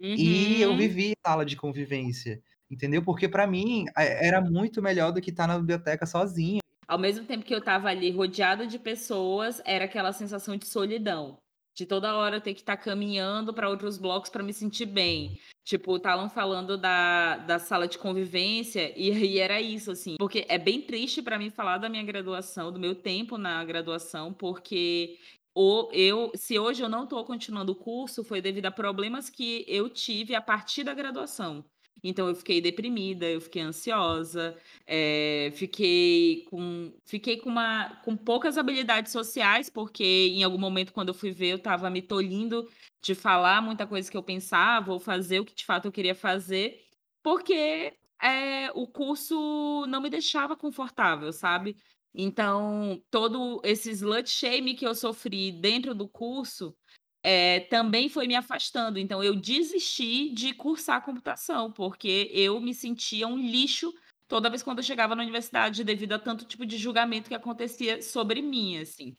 Uhum. 0.01 0.15
E 0.15 0.61
eu 0.61 0.71
uhum. 0.71 0.77
vivi 0.77 1.13
sala 1.25 1.45
de 1.45 1.57
convivência, 1.57 2.43
entendeu? 2.71 3.03
Porque 3.03 3.29
para 3.29 3.47
mim 3.47 3.85
era 3.97 4.41
muito 4.41 4.83
melhor 4.83 5.13
do 5.13 5.21
que 5.21 5.31
estar 5.31 5.47
tá 5.47 5.53
na 5.55 5.59
biblioteca 5.59 6.07
sozinho. 6.07 6.61
Ao 6.91 6.99
mesmo 6.99 7.25
tempo 7.25 7.45
que 7.45 7.55
eu 7.55 7.61
estava 7.61 7.89
ali 7.89 8.11
rodeada 8.11 8.67
de 8.67 8.77
pessoas, 8.77 9.63
era 9.65 9.85
aquela 9.85 10.13
sensação 10.13 10.57
de 10.57 10.67
solidão. 10.67 11.39
De 11.73 11.87
toda 11.87 12.17
hora 12.17 12.39
eu 12.39 12.41
ter 12.41 12.53
que 12.53 12.63
estar 12.63 12.77
tá 12.77 12.83
caminhando 12.83 13.55
para 13.55 13.71
outros 13.71 13.97
blocos 13.97 14.29
para 14.29 14.43
me 14.43 14.53
sentir 14.53 14.87
bem. 14.87 15.39
Tipo, 15.65 15.99
estavam 15.99 16.29
falando 16.29 16.77
da, 16.77 17.37
da 17.37 17.61
sala 17.61 17.87
de 17.87 17.97
convivência 17.97 18.93
e, 18.99 19.09
e 19.25 19.39
era 19.39 19.61
isso, 19.61 19.93
assim. 19.93 20.17
Porque 20.19 20.45
é 20.49 20.59
bem 20.59 20.83
triste 20.83 21.23
para 21.23 21.39
mim 21.39 21.49
falar 21.49 21.79
da 21.79 21.89
minha 21.89 22.03
graduação, 22.03 22.73
do 22.73 22.81
meu 22.81 22.97
tempo 22.97 23.39
na 23.39 23.65
graduação, 23.65 24.33
porque 24.33 25.17
ou 25.55 25.93
eu, 25.93 26.33
se 26.35 26.59
hoje 26.59 26.83
eu 26.83 26.89
não 26.89 27.05
estou 27.05 27.25
continuando 27.25 27.71
o 27.71 27.77
curso, 27.77 28.25
foi 28.25 28.43
devido 28.43 28.67
a 28.67 28.73
problemas 28.73 29.31
que 29.31 29.65
eu 29.69 29.89
tive 29.89 30.35
a 30.35 30.43
partir 30.43 30.83
da 30.83 30.93
graduação. 30.93 31.65
Então 32.03 32.29
eu 32.29 32.35
fiquei 32.35 32.61
deprimida, 32.61 33.27
eu 33.27 33.41
fiquei 33.41 33.63
ansiosa, 33.63 34.57
é, 34.87 35.51
fiquei 35.55 36.45
com 36.51 36.93
fiquei 37.05 37.37
com 37.39 37.49
uma 37.51 37.97
com 38.05 38.17
poucas 38.17 38.57
habilidades 38.59 39.13
sociais, 39.13 39.69
porque 39.71 40.05
em 40.05 40.43
algum 40.43 40.59
momento 40.59 40.93
quando 40.93 41.09
eu 41.09 41.15
fui 41.15 41.31
ver, 41.31 41.51
eu 41.51 41.57
estava 41.57 41.91
me 41.91 42.03
tolhindo 42.03 42.69
de 43.03 43.15
falar 43.15 43.61
muita 43.63 43.87
coisa 43.87 44.11
que 44.11 44.17
eu 44.17 44.23
pensava 44.23 44.93
ou 44.93 45.01
fazer 45.01 45.41
o 45.41 45.45
que 45.45 45.55
de 45.55 45.65
fato 45.65 45.87
eu 45.87 45.93
queria 45.93 46.15
fazer, 46.15 46.83
porque 47.23 47.95
é, 48.23 48.71
o 48.73 48.87
curso 48.87 49.85
não 49.89 50.01
me 50.01 50.11
deixava 50.11 50.57
confortável, 50.57 51.33
sabe? 51.33 51.77
Então, 52.15 53.03
todo 53.11 53.61
esse 53.65 53.91
slut 53.93 54.29
shame 54.29 54.75
que 54.75 54.87
eu 54.87 54.95
sofri 54.95 55.53
dentro 55.53 55.95
do 55.95 56.09
curso 56.09 56.77
é, 57.23 57.61
também 57.61 58.09
foi 58.09 58.27
me 58.27 58.35
afastando. 58.35 58.99
Então, 58.99 59.23
eu 59.23 59.35
desisti 59.35 60.31
de 60.31 60.53
cursar 60.55 61.05
computação, 61.05 61.71
porque 61.71 62.31
eu 62.33 62.61
me 62.61 62.75
sentia 62.75 63.27
um 63.27 63.37
lixo 63.37 63.93
toda 64.27 64.49
vez 64.49 64.63
quando 64.63 64.79
eu 64.79 64.85
chegava 64.85 65.17
na 65.17 65.23
universidade, 65.23 65.83
devido 65.83 66.13
a 66.13 66.19
tanto 66.19 66.45
tipo 66.45 66.65
de 66.65 66.79
julgamento 66.79 67.29
que 67.29 67.35
acontecia 67.35 68.01
sobre 68.01 68.41
mim, 68.41 68.79
assim. 68.79 69.17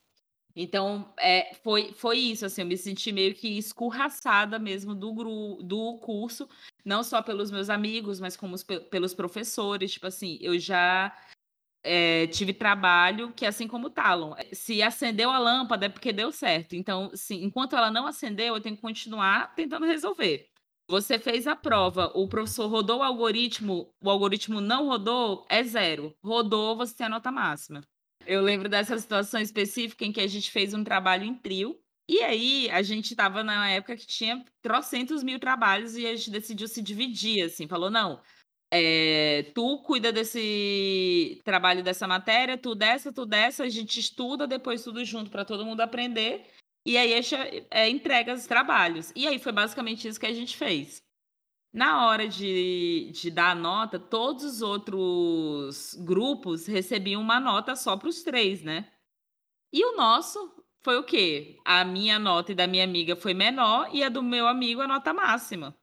Então, 0.55 1.13
é, 1.17 1.53
foi, 1.63 1.93
foi 1.93 2.17
isso, 2.17 2.45
assim, 2.45 2.61
eu 2.61 2.67
me 2.67 2.77
senti 2.77 3.11
meio 3.11 3.33
que 3.33 3.57
escorraçada 3.57 4.59
mesmo 4.59 4.93
do, 4.93 5.13
gru, 5.13 5.61
do 5.63 5.97
curso, 5.99 6.47
não 6.83 7.03
só 7.03 7.21
pelos 7.21 7.51
meus 7.51 7.69
amigos, 7.69 8.19
mas 8.19 8.35
como 8.35 8.55
os, 8.55 8.63
pelos 8.63 9.13
professores, 9.13 9.93
tipo 9.93 10.07
assim, 10.07 10.37
eu 10.41 10.59
já 10.59 11.15
é, 11.83 12.27
tive 12.27 12.53
trabalho 12.53 13.31
que, 13.33 13.45
assim 13.45 13.67
como 13.67 13.87
o 13.87 13.89
Talon, 13.89 14.33
se 14.53 14.81
acendeu 14.81 15.31
a 15.31 15.39
lâmpada 15.39 15.85
é 15.85 15.89
porque 15.89 16.13
deu 16.13 16.31
certo. 16.31 16.75
Então, 16.75 17.11
sim, 17.13 17.43
enquanto 17.43 17.75
ela 17.75 17.91
não 17.91 18.07
acendeu, 18.07 18.55
eu 18.55 18.61
tenho 18.61 18.75
que 18.75 18.81
continuar 18.81 19.53
tentando 19.55 19.85
resolver. 19.85 20.47
Você 20.87 21.17
fez 21.17 21.47
a 21.47 21.55
prova, 21.55 22.11
o 22.13 22.27
professor 22.27 22.67
rodou 22.67 22.99
o 22.99 23.03
algoritmo, 23.03 23.93
o 24.01 24.09
algoritmo 24.09 24.59
não 24.59 24.87
rodou, 24.87 25.45
é 25.49 25.63
zero. 25.63 26.13
Rodou, 26.21 26.75
você 26.75 26.93
tem 26.95 27.05
a 27.05 27.09
nota 27.09 27.31
máxima. 27.31 27.81
Eu 28.25 28.41
lembro 28.41 28.67
dessa 28.67 28.97
situação 28.97 29.39
específica 29.39 30.05
em 30.05 30.11
que 30.11 30.19
a 30.21 30.27
gente 30.27 30.51
fez 30.51 30.73
um 30.73 30.83
trabalho 30.83 31.23
em 31.23 31.33
trio. 31.33 31.79
E 32.09 32.19
aí, 32.21 32.69
a 32.71 32.81
gente 32.81 33.11
estava 33.11 33.41
na 33.41 33.69
época 33.69 33.95
que 33.95 34.05
tinha 34.05 34.43
trocentos 34.61 35.23
mil 35.23 35.39
trabalhos 35.39 35.95
e 35.95 36.05
a 36.05 36.13
gente 36.13 36.29
decidiu 36.29 36.67
se 36.67 36.81
dividir, 36.81 37.45
assim. 37.45 37.67
Falou, 37.67 37.89
não, 37.89 38.19
é, 38.71 39.51
tu 39.53 39.79
cuida 39.79 40.13
desse 40.13 41.41
trabalho 41.43 41.83
dessa 41.83 42.07
matéria, 42.07 42.57
tu 42.57 42.73
dessa, 42.73 43.11
tu 43.11 43.25
dessa, 43.25 43.63
a 43.63 43.69
gente 43.69 43.99
estuda 43.99 44.47
depois 44.47 44.83
tudo 44.83 45.03
junto 45.03 45.29
para 45.29 45.43
todo 45.43 45.65
mundo 45.65 45.81
aprender. 45.81 46.45
E 46.85 46.97
aí 46.97 47.13
é, 47.69 47.89
entrega 47.89 48.33
os 48.33 48.47
trabalhos. 48.47 49.11
E 49.15 49.27
aí 49.27 49.37
foi 49.37 49.51
basicamente 49.51 50.07
isso 50.07 50.19
que 50.19 50.25
a 50.25 50.33
gente 50.33 50.55
fez. 50.55 51.01
Na 51.73 52.07
hora 52.07 52.27
de, 52.27 53.11
de 53.13 53.29
dar 53.29 53.51
a 53.51 53.55
nota, 53.55 53.99
todos 53.99 54.43
os 54.43 54.61
outros 54.61 55.93
grupos 56.03 56.65
recebiam 56.65 57.21
uma 57.21 57.39
nota 57.39 57.75
só 57.75 57.95
para 57.95 58.09
os 58.09 58.23
três, 58.23 58.63
né? 58.63 58.91
E 59.71 59.85
o 59.85 59.95
nosso 59.95 60.63
foi 60.83 60.97
o 60.97 61.03
quê? 61.03 61.59
A 61.63 61.85
minha 61.85 62.19
nota 62.19 62.51
e 62.51 62.55
da 62.55 62.67
minha 62.67 62.83
amiga 62.83 63.15
foi 63.15 63.33
menor 63.33 63.89
e 63.93 64.03
a 64.03 64.09
do 64.09 64.23
meu 64.23 64.47
amigo 64.47 64.81
a 64.81 64.87
nota 64.87 65.13
máxima. 65.13 65.75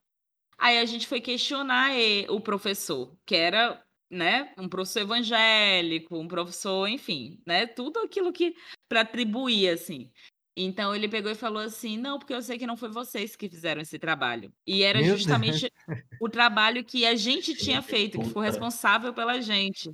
Aí 0.59 0.78
a 0.78 0.84
gente 0.84 1.06
foi 1.06 1.20
questionar 1.20 1.92
o 2.28 2.40
professor, 2.40 3.16
que 3.24 3.36
era, 3.36 3.80
né, 4.11 4.52
um 4.59 4.68
professor 4.68 5.00
evangélico, 5.00 6.18
um 6.18 6.26
professor, 6.26 6.88
enfim, 6.88 7.40
né, 7.46 7.66
tudo 7.66 8.00
aquilo 8.00 8.32
que 8.32 8.54
para 8.88 9.02
atribuir 9.02 9.68
assim. 9.70 10.11
Então 10.56 10.92
ele 10.92 11.09
pegou 11.09 11.30
e 11.30 11.36
falou 11.36 11.62
assim: 11.62 11.96
não, 11.96 12.18
porque 12.18 12.34
eu 12.34 12.42
sei 12.42 12.59
que 12.59 12.66
não 12.66 12.76
foi 12.76 12.88
vocês 12.88 13.36
que 13.36 13.48
fizeram 13.48 13.80
esse 13.80 13.96
trabalho. 13.98 14.52
E 14.66 14.82
era 14.82 15.00
Meu 15.00 15.16
justamente 15.16 15.72
Deus. 15.86 16.00
o 16.20 16.28
trabalho 16.28 16.84
que 16.84 17.06
a 17.06 17.14
gente 17.14 17.54
tinha 17.54 17.80
feito, 17.80 18.18
que 18.18 18.30
foi 18.30 18.44
responsável 18.44 19.14
pela 19.14 19.40
gente. 19.40 19.92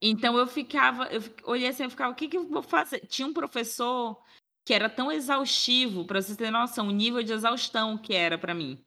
Então 0.00 0.36
eu 0.36 0.46
ficava, 0.46 1.06
eu 1.06 1.22
olhei 1.44 1.68
assim, 1.68 1.84
eu 1.84 1.90
ficava, 1.90 2.12
o 2.12 2.14
que, 2.14 2.28
que 2.28 2.36
eu 2.36 2.46
vou 2.46 2.62
fazer? 2.62 3.00
Tinha 3.06 3.26
um 3.26 3.32
professor 3.32 4.16
que 4.64 4.74
era 4.74 4.88
tão 4.90 5.10
exaustivo, 5.10 6.04
para 6.04 6.20
vocês 6.20 6.36
terem 6.36 6.52
noção, 6.52 6.88
o 6.88 6.92
nível 6.92 7.22
de 7.22 7.32
exaustão 7.32 7.96
que 7.96 8.14
era 8.14 8.36
para 8.36 8.54
mim. 8.54 8.78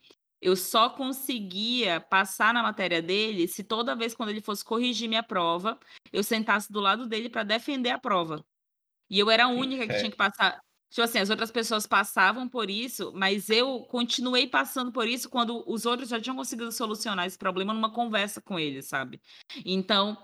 Eu 0.42 0.56
só 0.56 0.90
conseguia 0.90 2.02
passar 2.02 2.54
na 2.54 2.64
matéria 2.64 3.02
dele 3.02 3.48
se 3.48 3.64
toda 3.64 3.96
vez 3.96 4.16
quando 4.16 4.30
ele 4.30 4.42
fosse 4.42 4.66
corrigir 4.66 5.08
minha 5.08 5.22
prova, 5.22 5.80
eu 6.12 6.24
sentasse 6.24 6.72
do 6.72 6.80
lado 6.80 7.06
dele 7.06 7.30
para 7.30 7.44
defender 7.44 7.92
a 7.92 8.00
prova. 8.00 8.44
E 9.10 9.20
eu 9.20 9.30
era 9.30 9.46
a 9.46 9.50
única 9.50 9.88
que 9.88 10.00
tinha 10.00 10.10
que 10.10 10.18
passar. 10.18 10.60
Tipo 10.90 11.04
assim, 11.04 11.20
as 11.20 11.30
outras 11.30 11.52
pessoas 11.52 11.88
passavam 11.88 12.50
por 12.50 12.70
isso, 12.70 13.14
mas 13.14 13.50
eu 13.50 13.82
continuei 13.82 14.46
passando 14.46 14.92
por 14.92 15.08
isso 15.08 15.30
quando 15.30 15.64
os 15.66 15.86
outros 15.86 16.10
já 16.10 16.20
tinham 16.20 16.36
conseguido 16.36 16.72
solucionar 16.72 17.26
esse 17.26 17.38
problema 17.38 17.74
numa 17.74 17.94
conversa 17.94 18.42
com 18.42 18.60
eles, 18.60 18.88
sabe? 18.88 19.22
Então, 19.66 20.18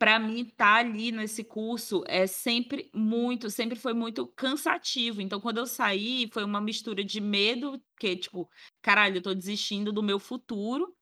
para 0.00 0.18
mim, 0.18 0.40
estar 0.40 0.56
tá 0.56 0.74
ali 0.76 1.12
nesse 1.12 1.44
curso 1.44 2.02
é 2.08 2.26
sempre 2.26 2.90
muito, 2.94 3.50
sempre 3.50 3.78
foi 3.78 3.92
muito 3.92 4.26
cansativo. 4.28 5.20
Então, 5.20 5.38
quando 5.38 5.58
eu 5.58 5.66
saí, 5.66 6.26
foi 6.32 6.42
uma 6.42 6.58
mistura 6.58 7.04
de 7.04 7.20
medo, 7.20 7.78
que 7.98 8.16
tipo, 8.16 8.48
caralho, 8.80 9.18
eu 9.18 9.22
tô 9.22 9.34
desistindo 9.34 9.92
do 9.92 10.02
meu 10.02 10.18
futuro, 10.18 10.96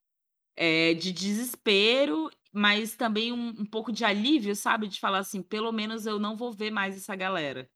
é, 0.57 0.95
de 0.95 1.13
desespero, 1.13 2.29
mas 2.53 2.97
também 2.97 3.33
um, 3.33 3.51
um 3.51 3.65
pouco 3.65 3.93
de 3.93 4.05
alívio, 4.05 4.57
sabe? 4.57 4.89
De 4.89 4.99
falar 4.99 5.19
assim, 5.19 5.43
pelo 5.45 5.71
menos 5.71 6.05
eu 6.05 6.19
não 6.19 6.37
vou 6.37 6.53
ver 6.53 6.73
mais 6.73 6.97
essa 6.97 7.15
galera. 7.15 7.71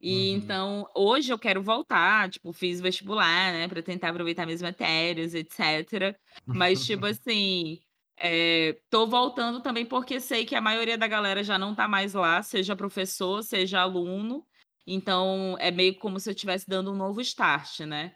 E 0.00 0.30
uhum. 0.30 0.36
então, 0.36 0.88
hoje 0.96 1.30
eu 1.30 1.38
quero 1.38 1.62
voltar, 1.62 2.30
tipo, 2.30 2.54
fiz 2.54 2.80
vestibular, 2.80 3.52
né, 3.52 3.68
para 3.68 3.82
tentar 3.82 4.08
aproveitar 4.08 4.46
minhas 4.46 4.62
matérias, 4.62 5.34
etc. 5.34 6.18
Mas, 6.46 6.86
tipo 6.86 7.04
assim, 7.04 7.80
é, 8.20 8.76
tô 8.90 9.06
voltando 9.06 9.60
também 9.60 9.86
porque 9.86 10.20
sei 10.20 10.44
que 10.44 10.54
a 10.54 10.60
maioria 10.60 10.98
da 10.98 11.06
galera 11.06 11.42
já 11.42 11.58
não 11.58 11.74
tá 11.74 11.86
mais 11.88 12.14
lá, 12.14 12.42
seja 12.42 12.76
professor, 12.76 13.42
seja 13.42 13.80
aluno. 13.80 14.46
Então, 14.86 15.56
é 15.60 15.70
meio 15.70 15.94
como 15.98 16.18
se 16.18 16.30
eu 16.30 16.34
estivesse 16.34 16.68
dando 16.68 16.92
um 16.92 16.96
novo 16.96 17.20
start, 17.20 17.80
né? 17.80 18.14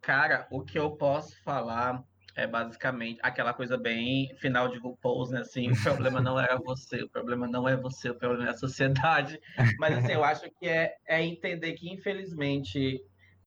Cara, 0.00 0.46
o 0.50 0.62
que 0.62 0.78
eu 0.78 0.90
posso 0.90 1.40
falar 1.42 2.04
é 2.36 2.46
basicamente 2.46 3.18
aquela 3.22 3.54
coisa 3.54 3.78
bem 3.78 4.34
final 4.36 4.68
de 4.68 4.78
RuPaul's, 4.78 5.30
né? 5.30 5.40
Assim, 5.40 5.70
o 5.70 5.82
problema 5.82 6.20
não 6.20 6.38
era 6.38 6.58
você, 6.58 7.02
o 7.02 7.08
problema 7.08 7.48
não 7.48 7.68
é 7.68 7.76
você, 7.76 8.10
o 8.10 8.14
problema 8.14 8.48
é 8.48 8.50
a 8.50 8.56
sociedade. 8.56 9.40
Mas 9.78 9.96
assim, 9.98 10.12
eu 10.12 10.22
acho 10.22 10.50
que 10.58 10.68
é, 10.68 10.96
é 11.06 11.24
entender 11.24 11.72
que, 11.72 11.90
infelizmente, 11.90 13.00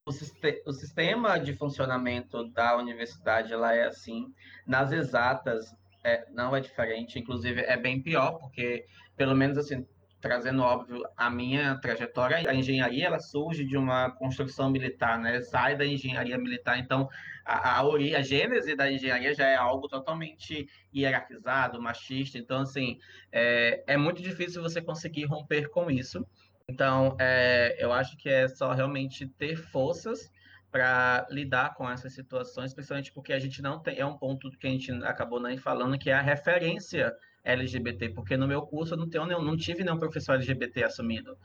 o, 0.06 0.74
sistema 0.74 1.38
de 1.38 1.54
funcionamento 1.54 2.50
da 2.52 2.76
universidade 2.78 3.54
ela 3.54 3.74
é 3.74 3.86
assim. 3.86 4.34
Nas 4.66 4.91
exatas, 4.91 5.76
é, 6.04 6.26
não 6.32 6.56
é 6.56 6.60
diferente, 6.60 7.20
inclusive 7.20 7.62
é 7.62 7.78
bem 7.78 8.02
pior, 8.02 8.39
porque, 8.39 8.86
pelo 9.16 9.36
menos 9.36 9.58
assim, 9.58 9.86
trazendo 10.22 10.62
óbvio 10.62 11.04
a 11.16 11.30
minha 11.30 11.76
trajetória, 11.78 12.38
a 12.50 12.54
engenharia 12.54 13.06
ela 13.06 13.20
surge 13.20 13.64
de 13.64 13.78
uma 13.78 14.12
construção 14.12 14.70
militar, 14.70 15.18
né? 15.18 15.41
Sai 15.41 15.78
da 15.78 15.86
engenharia 15.86 16.38
militar, 16.38 16.78
então 16.78 17.10
a, 17.45 17.80
a, 17.80 17.82
a 17.82 18.22
gênese 18.22 18.76
da 18.76 18.91
engenharia 18.91 19.34
já 19.34 19.47
é 19.47 19.56
algo 19.56 19.88
totalmente 19.88 20.68
hierarquizado, 20.93 21.82
machista, 21.82 22.38
então 22.38 22.62
assim 22.62 23.00
é, 23.32 23.84
é 23.88 23.97
muito 23.97 24.22
difícil 24.22 24.62
você 24.62 24.82
conseguir 24.82 25.26
romper 25.26 25.70
com 25.70 25.89
isso. 25.89 26.26
Então 26.70 27.15
é, 27.20 27.76
eu 27.84 27.91
acho 27.91 28.15
que 28.15 28.30
é 28.30 28.47
só 28.47 28.72
realmente 28.74 29.26
ter 29.26 29.55
forças 29.55 30.32
para 30.72 31.26
lidar 31.32 31.74
com 31.74 31.89
essas 31.89 32.13
situações, 32.13 32.76
principalmente 32.76 33.11
porque 33.11 33.34
a 33.34 33.39
gente 33.39 33.59
não 33.59 33.80
tem, 33.80 33.97
é 33.97 34.05
um 34.05 34.15
ponto 34.15 34.51
que 34.51 34.67
a 34.67 34.70
gente 34.70 34.91
acabou 35.03 35.41
nem 35.41 35.57
falando, 35.57 35.97
que 35.97 36.11
é 36.11 36.13
a 36.13 36.22
referência 36.22 37.11
LGBT, 37.43 38.09
porque 38.09 38.38
no 38.38 38.47
meu 38.47 38.61
curso 38.61 38.93
eu 38.93 38.97
não, 38.99 39.09
tenho, 39.09 39.26
não 39.26 39.57
tive 39.57 39.84
nenhum 39.84 39.97
professor 39.97 40.36
LGBT 40.36 40.84
assumido. 40.84 41.36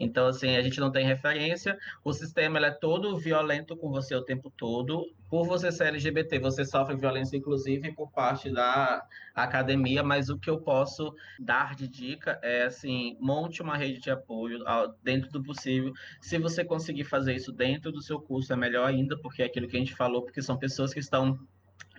Então, 0.00 0.26
assim, 0.28 0.56
a 0.56 0.62
gente 0.62 0.80
não 0.80 0.90
tem 0.90 1.04
referência, 1.04 1.78
o 2.02 2.10
sistema 2.14 2.58
é 2.58 2.70
todo 2.70 3.18
violento 3.18 3.76
com 3.76 3.90
você 3.90 4.14
o 4.14 4.24
tempo 4.24 4.50
todo. 4.56 5.04
Por 5.28 5.46
você 5.46 5.70
ser 5.70 5.88
LGBT, 5.88 6.38
você 6.38 6.64
sofre 6.64 6.96
violência, 6.96 7.36
inclusive, 7.36 7.92
por 7.92 8.10
parte 8.10 8.50
da 8.50 9.06
academia, 9.34 10.02
mas 10.02 10.30
o 10.30 10.38
que 10.38 10.48
eu 10.48 10.58
posso 10.58 11.14
dar 11.38 11.74
de 11.74 11.86
dica 11.86 12.40
é, 12.42 12.62
assim, 12.62 13.16
monte 13.20 13.60
uma 13.60 13.76
rede 13.76 14.00
de 14.00 14.10
apoio 14.10 14.58
dentro 15.04 15.30
do 15.30 15.42
possível. 15.42 15.92
Se 16.20 16.38
você 16.38 16.64
conseguir 16.64 17.04
fazer 17.04 17.34
isso 17.34 17.52
dentro 17.52 17.92
do 17.92 18.00
seu 18.00 18.18
curso, 18.18 18.52
é 18.54 18.56
melhor 18.56 18.88
ainda, 18.88 19.18
porque 19.20 19.42
é 19.42 19.46
aquilo 19.46 19.68
que 19.68 19.76
a 19.76 19.80
gente 19.80 19.94
falou, 19.94 20.22
porque 20.22 20.40
são 20.40 20.56
pessoas 20.56 20.94
que 20.94 21.00
estão 21.00 21.38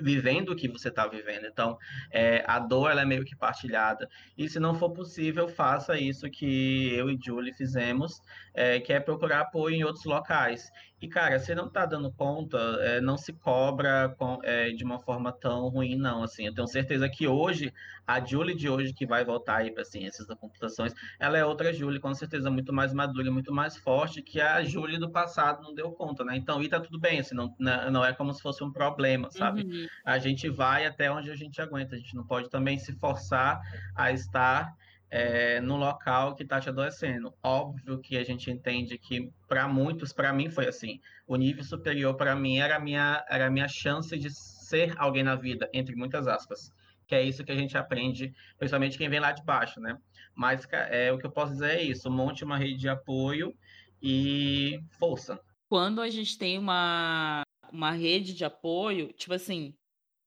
vivendo 0.01 0.49
o 0.49 0.55
que 0.55 0.67
você 0.67 0.89
está 0.89 1.07
vivendo. 1.07 1.45
Então, 1.45 1.77
é, 2.11 2.43
a 2.47 2.59
dor 2.59 2.91
ela 2.91 3.01
é 3.01 3.05
meio 3.05 3.23
que 3.23 3.35
partilhada. 3.35 4.09
E 4.37 4.49
se 4.49 4.59
não 4.59 4.73
for 4.73 4.91
possível, 4.91 5.47
faça 5.47 5.97
isso 5.97 6.29
que 6.29 6.93
eu 6.93 7.09
e 7.09 7.19
Julie 7.21 7.53
fizemos, 7.53 8.21
é, 8.53 8.79
que 8.79 8.91
é 8.93 8.99
procurar 8.99 9.41
apoio 9.41 9.75
em 9.75 9.83
outros 9.83 10.05
locais. 10.05 10.69
E, 11.01 11.07
cara, 11.07 11.39
se 11.39 11.55
não 11.55 11.67
tá 11.67 11.83
dando 11.83 12.11
conta, 12.11 12.57
é, 12.81 13.01
não 13.01 13.17
se 13.17 13.33
cobra 13.33 14.13
com, 14.19 14.39
é, 14.43 14.69
de 14.69 14.83
uma 14.83 14.99
forma 14.99 15.31
tão 15.31 15.67
ruim, 15.67 15.95
não. 15.95 16.21
Assim, 16.21 16.45
eu 16.45 16.53
tenho 16.53 16.67
certeza 16.67 17.09
que 17.09 17.27
hoje, 17.27 17.73
a 18.05 18.23
Julie 18.23 18.55
de 18.55 18.69
hoje, 18.69 18.93
que 18.93 19.07
vai 19.07 19.25
voltar 19.25 19.57
aí 19.57 19.71
para 19.71 19.83
ciências 19.83 20.27
da 20.27 20.35
computações, 20.35 20.93
ela 21.19 21.39
é 21.39 21.43
outra 21.43 21.73
Julie, 21.73 21.99
com 21.99 22.13
certeza, 22.13 22.51
muito 22.51 22.71
mais 22.71 22.93
madura, 22.93 23.31
muito 23.31 23.51
mais 23.51 23.77
forte, 23.77 24.21
que 24.21 24.39
a 24.39 24.63
Julie 24.63 24.99
do 24.99 25.09
passado 25.09 25.63
não 25.63 25.73
deu 25.73 25.91
conta, 25.91 26.23
né? 26.23 26.37
Então, 26.37 26.61
e 26.61 26.69
tá 26.69 26.79
tudo 26.79 26.99
bem, 26.99 27.19
assim, 27.19 27.33
não, 27.33 27.55
não 27.57 28.05
é 28.05 28.13
como 28.13 28.31
se 28.31 28.41
fosse 28.41 28.63
um 28.63 28.71
problema, 28.71 29.31
sabe? 29.31 29.63
Uhum. 29.63 29.87
A 30.05 30.17
gente 30.17 30.49
vai 30.49 30.85
até 30.85 31.11
onde 31.11 31.31
a 31.31 31.35
gente 31.35 31.61
aguenta, 31.61 31.95
a 31.95 31.97
gente 31.97 32.15
não 32.15 32.25
pode 32.25 32.49
também 32.49 32.77
se 32.77 32.93
forçar 32.93 33.61
a 33.95 34.11
estar 34.11 34.73
é, 35.11 35.59
no 35.59 35.75
local 35.75 36.33
que 36.35 36.43
está 36.43 36.59
te 36.59 36.69
adoecendo. 36.69 37.33
Óbvio 37.43 37.99
que 37.99 38.17
a 38.17 38.23
gente 38.23 38.49
entende 38.49 38.97
que 38.97 39.29
para 39.47 39.67
muitos, 39.67 40.13
para 40.13 40.31
mim 40.31 40.49
foi 40.49 40.67
assim, 40.67 40.99
o 41.27 41.35
nível 41.35 41.63
superior 41.63 42.15
para 42.15 42.33
mim 42.35 42.59
era 42.59 42.77
a 42.77 42.79
minha 42.79 43.23
era 43.29 43.49
minha 43.49 43.67
chance 43.67 44.17
de 44.17 44.29
ser 44.31 44.93
alguém 44.97 45.23
na 45.23 45.35
vida, 45.35 45.69
entre 45.73 45.95
muitas 45.95 46.27
aspas. 46.27 46.71
Que 47.05 47.15
é 47.15 47.23
isso 47.23 47.43
que 47.43 47.51
a 47.51 47.57
gente 47.57 47.77
aprende, 47.77 48.33
principalmente 48.57 48.97
quem 48.97 49.09
vem 49.09 49.19
lá 49.19 49.33
de 49.33 49.43
baixo, 49.43 49.81
né? 49.81 49.97
Mas 50.33 50.65
é, 50.71 51.11
o 51.11 51.17
que 51.17 51.25
eu 51.25 51.31
posso 51.31 51.51
dizer 51.51 51.71
é 51.71 51.83
isso: 51.83 52.09
monte 52.09 52.45
uma 52.45 52.57
rede 52.57 52.77
de 52.77 52.87
apoio 52.87 53.53
e 54.01 54.79
força. 54.97 55.37
Quando 55.67 56.01
a 56.01 56.09
gente 56.09 56.37
tem 56.37 56.57
uma, 56.57 57.43
uma 57.71 57.91
rede 57.91 58.33
de 58.33 58.45
apoio, 58.45 59.11
tipo 59.13 59.33
assim, 59.33 59.73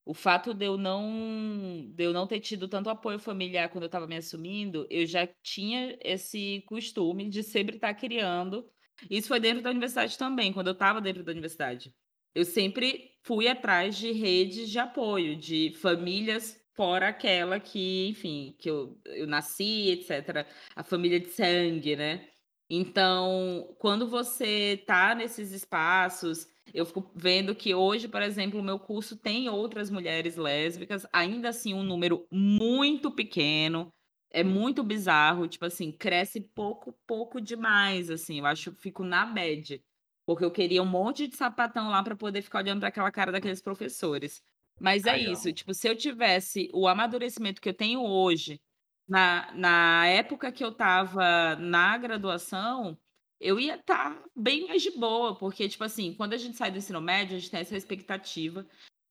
o 0.04 0.12
fato 0.12 0.52
de 0.52 0.66
eu 0.66 0.76
não 0.76 1.90
de 1.94 2.04
eu 2.04 2.12
não 2.12 2.26
ter 2.26 2.40
tido 2.40 2.68
tanto 2.68 2.90
apoio 2.90 3.18
familiar 3.18 3.68
quando 3.70 3.84
eu 3.84 3.86
estava 3.86 4.06
me 4.06 4.16
assumindo, 4.16 4.86
eu 4.90 5.06
já 5.06 5.26
tinha 5.42 5.96
esse 6.02 6.62
costume 6.66 7.28
de 7.28 7.42
sempre 7.42 7.76
estar 7.76 7.94
tá 7.94 8.00
criando. 8.00 8.68
Isso 9.10 9.28
foi 9.28 9.40
dentro 9.40 9.62
da 9.62 9.70
universidade 9.70 10.16
também, 10.18 10.52
quando 10.52 10.68
eu 10.68 10.72
estava 10.72 11.00
dentro 11.00 11.24
da 11.24 11.32
universidade. 11.32 11.94
Eu 12.34 12.44
sempre 12.44 13.12
fui 13.22 13.48
atrás 13.48 13.96
de 13.96 14.12
redes 14.12 14.70
de 14.70 14.78
apoio, 14.78 15.36
de 15.36 15.72
famílias 15.80 16.60
fora 16.74 17.08
aquela 17.08 17.60
que, 17.60 18.08
enfim, 18.08 18.54
que 18.58 18.68
eu, 18.68 19.00
eu 19.06 19.26
nasci, 19.26 19.90
etc. 19.90 20.46
A 20.74 20.82
família 20.82 21.20
de 21.20 21.28
sangue, 21.28 21.96
né? 21.96 22.28
Então, 22.68 23.74
quando 23.78 24.08
você 24.08 24.82
tá 24.86 25.14
nesses 25.14 25.52
espaços 25.52 26.48
Eu 26.74 26.84
fico 26.84 27.08
vendo 27.14 27.54
que 27.54 27.72
hoje, 27.72 28.08
por 28.08 28.20
exemplo, 28.20 28.58
o 28.58 28.64
meu 28.64 28.80
curso 28.80 29.16
tem 29.16 29.48
outras 29.48 29.90
mulheres 29.90 30.36
lésbicas, 30.36 31.06
ainda 31.12 31.50
assim 31.50 31.72
um 31.72 31.84
número 31.84 32.26
muito 32.32 33.12
pequeno, 33.12 33.92
é 34.32 34.42
muito 34.42 34.82
bizarro, 34.82 35.46
tipo 35.46 35.64
assim, 35.64 35.92
cresce 35.92 36.40
pouco, 36.40 36.92
pouco 37.06 37.40
demais, 37.40 38.10
assim. 38.10 38.40
Eu 38.40 38.46
acho 38.46 38.72
que 38.72 38.82
fico 38.82 39.04
na 39.04 39.24
bad, 39.24 39.80
porque 40.26 40.44
eu 40.44 40.50
queria 40.50 40.82
um 40.82 40.86
monte 40.86 41.28
de 41.28 41.36
sapatão 41.36 41.90
lá 41.90 42.02
para 42.02 42.16
poder 42.16 42.42
ficar 42.42 42.58
olhando 42.58 42.80
para 42.80 42.88
aquela 42.88 43.12
cara 43.12 43.30
daqueles 43.30 43.62
professores. 43.62 44.42
Mas 44.80 45.06
é 45.06 45.12
Ai, 45.12 45.32
isso, 45.32 45.52
tipo, 45.52 45.72
se 45.72 45.88
eu 45.88 45.96
tivesse 45.96 46.68
o 46.74 46.88
amadurecimento 46.88 47.60
que 47.60 47.68
eu 47.68 47.74
tenho 47.74 48.02
hoje, 48.02 48.60
na, 49.08 49.52
na 49.54 50.06
época 50.08 50.50
que 50.50 50.64
eu 50.64 50.70
estava 50.70 51.54
na 51.56 51.96
graduação, 51.98 52.98
eu 53.40 53.58
ia 53.60 53.76
estar 53.76 54.22
bem 54.34 54.66
mais 54.68 54.82
de 54.82 54.90
boa, 54.92 55.36
porque, 55.36 55.68
tipo 55.68 55.84
assim, 55.84 56.14
quando 56.14 56.34
a 56.34 56.38
gente 56.38 56.56
sai 56.56 56.70
do 56.70 56.78
ensino 56.78 57.00
médio, 57.00 57.36
a 57.36 57.38
gente 57.38 57.50
tem 57.50 57.60
essa 57.60 57.76
expectativa 57.76 58.66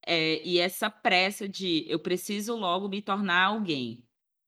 é, 0.05 0.41
e 0.43 0.59
essa 0.59 0.89
pressa 0.89 1.47
de 1.47 1.86
eu 1.88 1.99
preciso 1.99 2.55
logo 2.55 2.89
me 2.89 3.01
tornar 3.01 3.45
alguém 3.45 4.03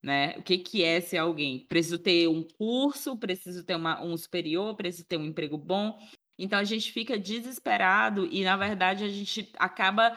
né? 0.06 0.36
O 0.38 0.44
que, 0.44 0.60
que 0.60 0.84
é 0.84 1.02
ser 1.02 1.18
alguém? 1.18 1.66
Preciso 1.68 1.98
ter 1.98 2.28
um 2.28 2.44
curso, 2.44 3.18
preciso 3.18 3.64
ter 3.64 3.76
uma, 3.76 4.04
um 4.04 4.16
superior, 4.16 4.76
preciso 4.76 5.08
ter 5.08 5.18
um 5.18 5.26
emprego 5.26 5.58
bom. 5.58 5.98
Então 6.38 6.60
a 6.60 6.64
gente 6.64 6.92
fica 6.92 7.18
desesperado 7.18 8.28
e, 8.32 8.44
na 8.44 8.56
verdade, 8.56 9.04
a 9.04 9.10
gente 9.10 9.52
acaba 9.58 10.16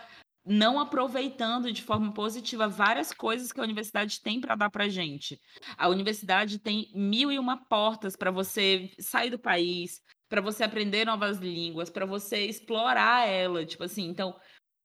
não 0.49 0.81
aproveitando 0.81 1.73
de 1.73 1.83
forma 1.83 2.13
positiva 2.13 2.67
várias 2.67 3.13
coisas 3.13 3.53
que 3.53 3.61
a 3.61 3.63
universidade 3.63 4.21
tem 4.23 4.41
para 4.41 4.57
dar 4.57 4.71
para 4.71 4.89
gente. 4.89 5.41
A 5.77 5.89
universidade 5.89 6.59
tem 6.59 6.91
mil 6.95 7.31
e 7.31 7.39
uma 7.39 7.57
portas 7.57 8.17
para 8.17 8.31
você 8.31 8.91
sair 8.99 9.31
do 9.31 9.39
país, 9.39 10.01
para 10.29 10.41
você 10.41 10.65
aprender 10.65 11.05
novas 11.05 11.39
línguas, 11.39 11.91
para 11.91 12.07
você 12.07 12.47
explorar 12.47 13.29
ela. 13.29 13.65
Tipo 13.67 13.85
assim, 13.85 14.07
então, 14.07 14.35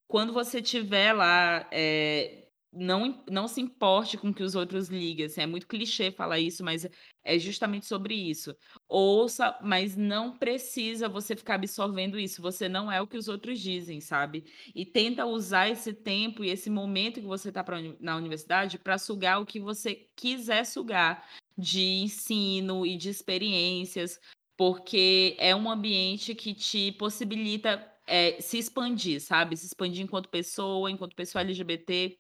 quando 0.08 0.34
você 0.34 0.62
tiver 0.62 1.14
lá 1.14 1.68
é, 1.72 2.43
não, 2.74 3.24
não 3.30 3.48
se 3.48 3.62
importe 3.62 4.18
com 4.18 4.34
que 4.34 4.44
os 4.44 4.56
outros 4.56 4.90
liguem. 4.90 5.26
Assim, 5.26 5.42
é 5.42 5.48
muito 5.48 5.68
clichê 5.68 6.12
falar 6.12 6.40
isso, 6.40 6.64
mas 6.64 6.88
é 7.24 7.38
justamente 7.38 7.86
sobre 7.86 8.16
isso. 8.16 8.56
Ouça, 8.88 9.58
mas 9.62 9.96
não 9.96 10.38
precisa 10.38 11.08
você 11.08 11.36
ficar 11.36 11.56
absorvendo 11.56 12.20
isso. 12.20 12.42
Você 12.42 12.68
não 12.68 12.92
é 12.92 13.02
o 13.02 13.08
que 13.08 13.18
os 13.18 13.28
outros 13.28 13.60
dizem, 13.60 14.02
sabe? 14.02 14.46
E 14.74 14.86
tenta 14.86 15.26
usar 15.26 15.70
esse 15.70 15.94
tempo 15.94 16.44
e 16.44 16.50
esse 16.50 16.70
momento 16.70 17.22
que 17.22 17.28
você 17.28 17.50
está 17.50 17.64
na 18.00 18.18
universidade 18.18 18.78
para 18.80 18.98
sugar 18.98 19.42
o 19.42 19.46
que 19.46 19.60
você 19.60 20.08
quiser 20.16 20.66
sugar 20.66 21.28
de 21.58 21.82
ensino 21.82 22.86
e 22.86 22.98
de 22.98 23.10
experiências, 23.10 24.20
porque 24.58 25.36
é 25.40 25.56
um 25.56 25.70
ambiente 25.70 26.34
que 26.34 26.54
te 26.54 26.92
possibilita 26.94 27.94
é, 28.06 28.40
se 28.42 28.58
expandir, 28.58 29.22
sabe? 29.22 29.56
Se 29.56 29.66
expandir 29.66 30.04
enquanto 30.04 30.30
pessoa, 30.30 30.92
enquanto 30.92 31.16
pessoa 31.16 31.42
LGBT. 31.42 32.18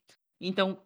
Então, 0.48 0.82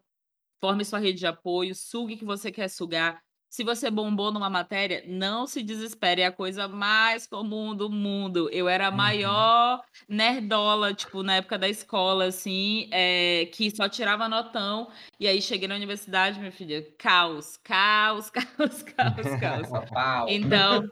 forme 0.61 0.85
sua 0.85 0.99
rede 0.99 1.19
de 1.19 1.27
apoio, 1.27 1.75
sugue 1.75 2.15
o 2.15 2.17
que 2.17 2.25
você 2.25 2.51
quer 2.51 2.69
sugar. 2.69 3.21
Se 3.49 3.63
você 3.63 3.89
bombou 3.89 4.29
numa 4.31 4.49
matéria, 4.49 5.03
não 5.07 5.47
se 5.47 5.63
desespere, 5.63 6.21
é 6.21 6.25
a 6.25 6.31
coisa 6.31 6.67
mais 6.67 7.25
comum 7.25 7.73
do 7.73 7.89
mundo. 7.89 8.49
Eu 8.51 8.67
era 8.67 8.87
a 8.87 8.91
Uhum. 8.91 8.97
maior 8.97 9.81
nerdola, 10.07 10.93
tipo, 10.93 11.23
na 11.23 11.35
época 11.37 11.57
da 11.57 11.69
escola, 11.69 12.25
assim, 12.25 12.89
é, 12.91 13.45
que 13.53 13.73
só 13.73 13.87
tirava 13.87 14.27
notão. 14.27 14.91
E 15.17 15.27
aí 15.27 15.41
cheguei 15.41 15.67
na 15.67 15.75
universidade, 15.75 16.39
minha 16.39 16.51
filha, 16.51 16.85
caos, 16.97 17.55
caos, 17.63 18.29
caos, 18.57 18.83
caos, 18.83 19.35
caos. 19.39 19.67
Pau. 19.93 20.27
Então, 20.29 20.83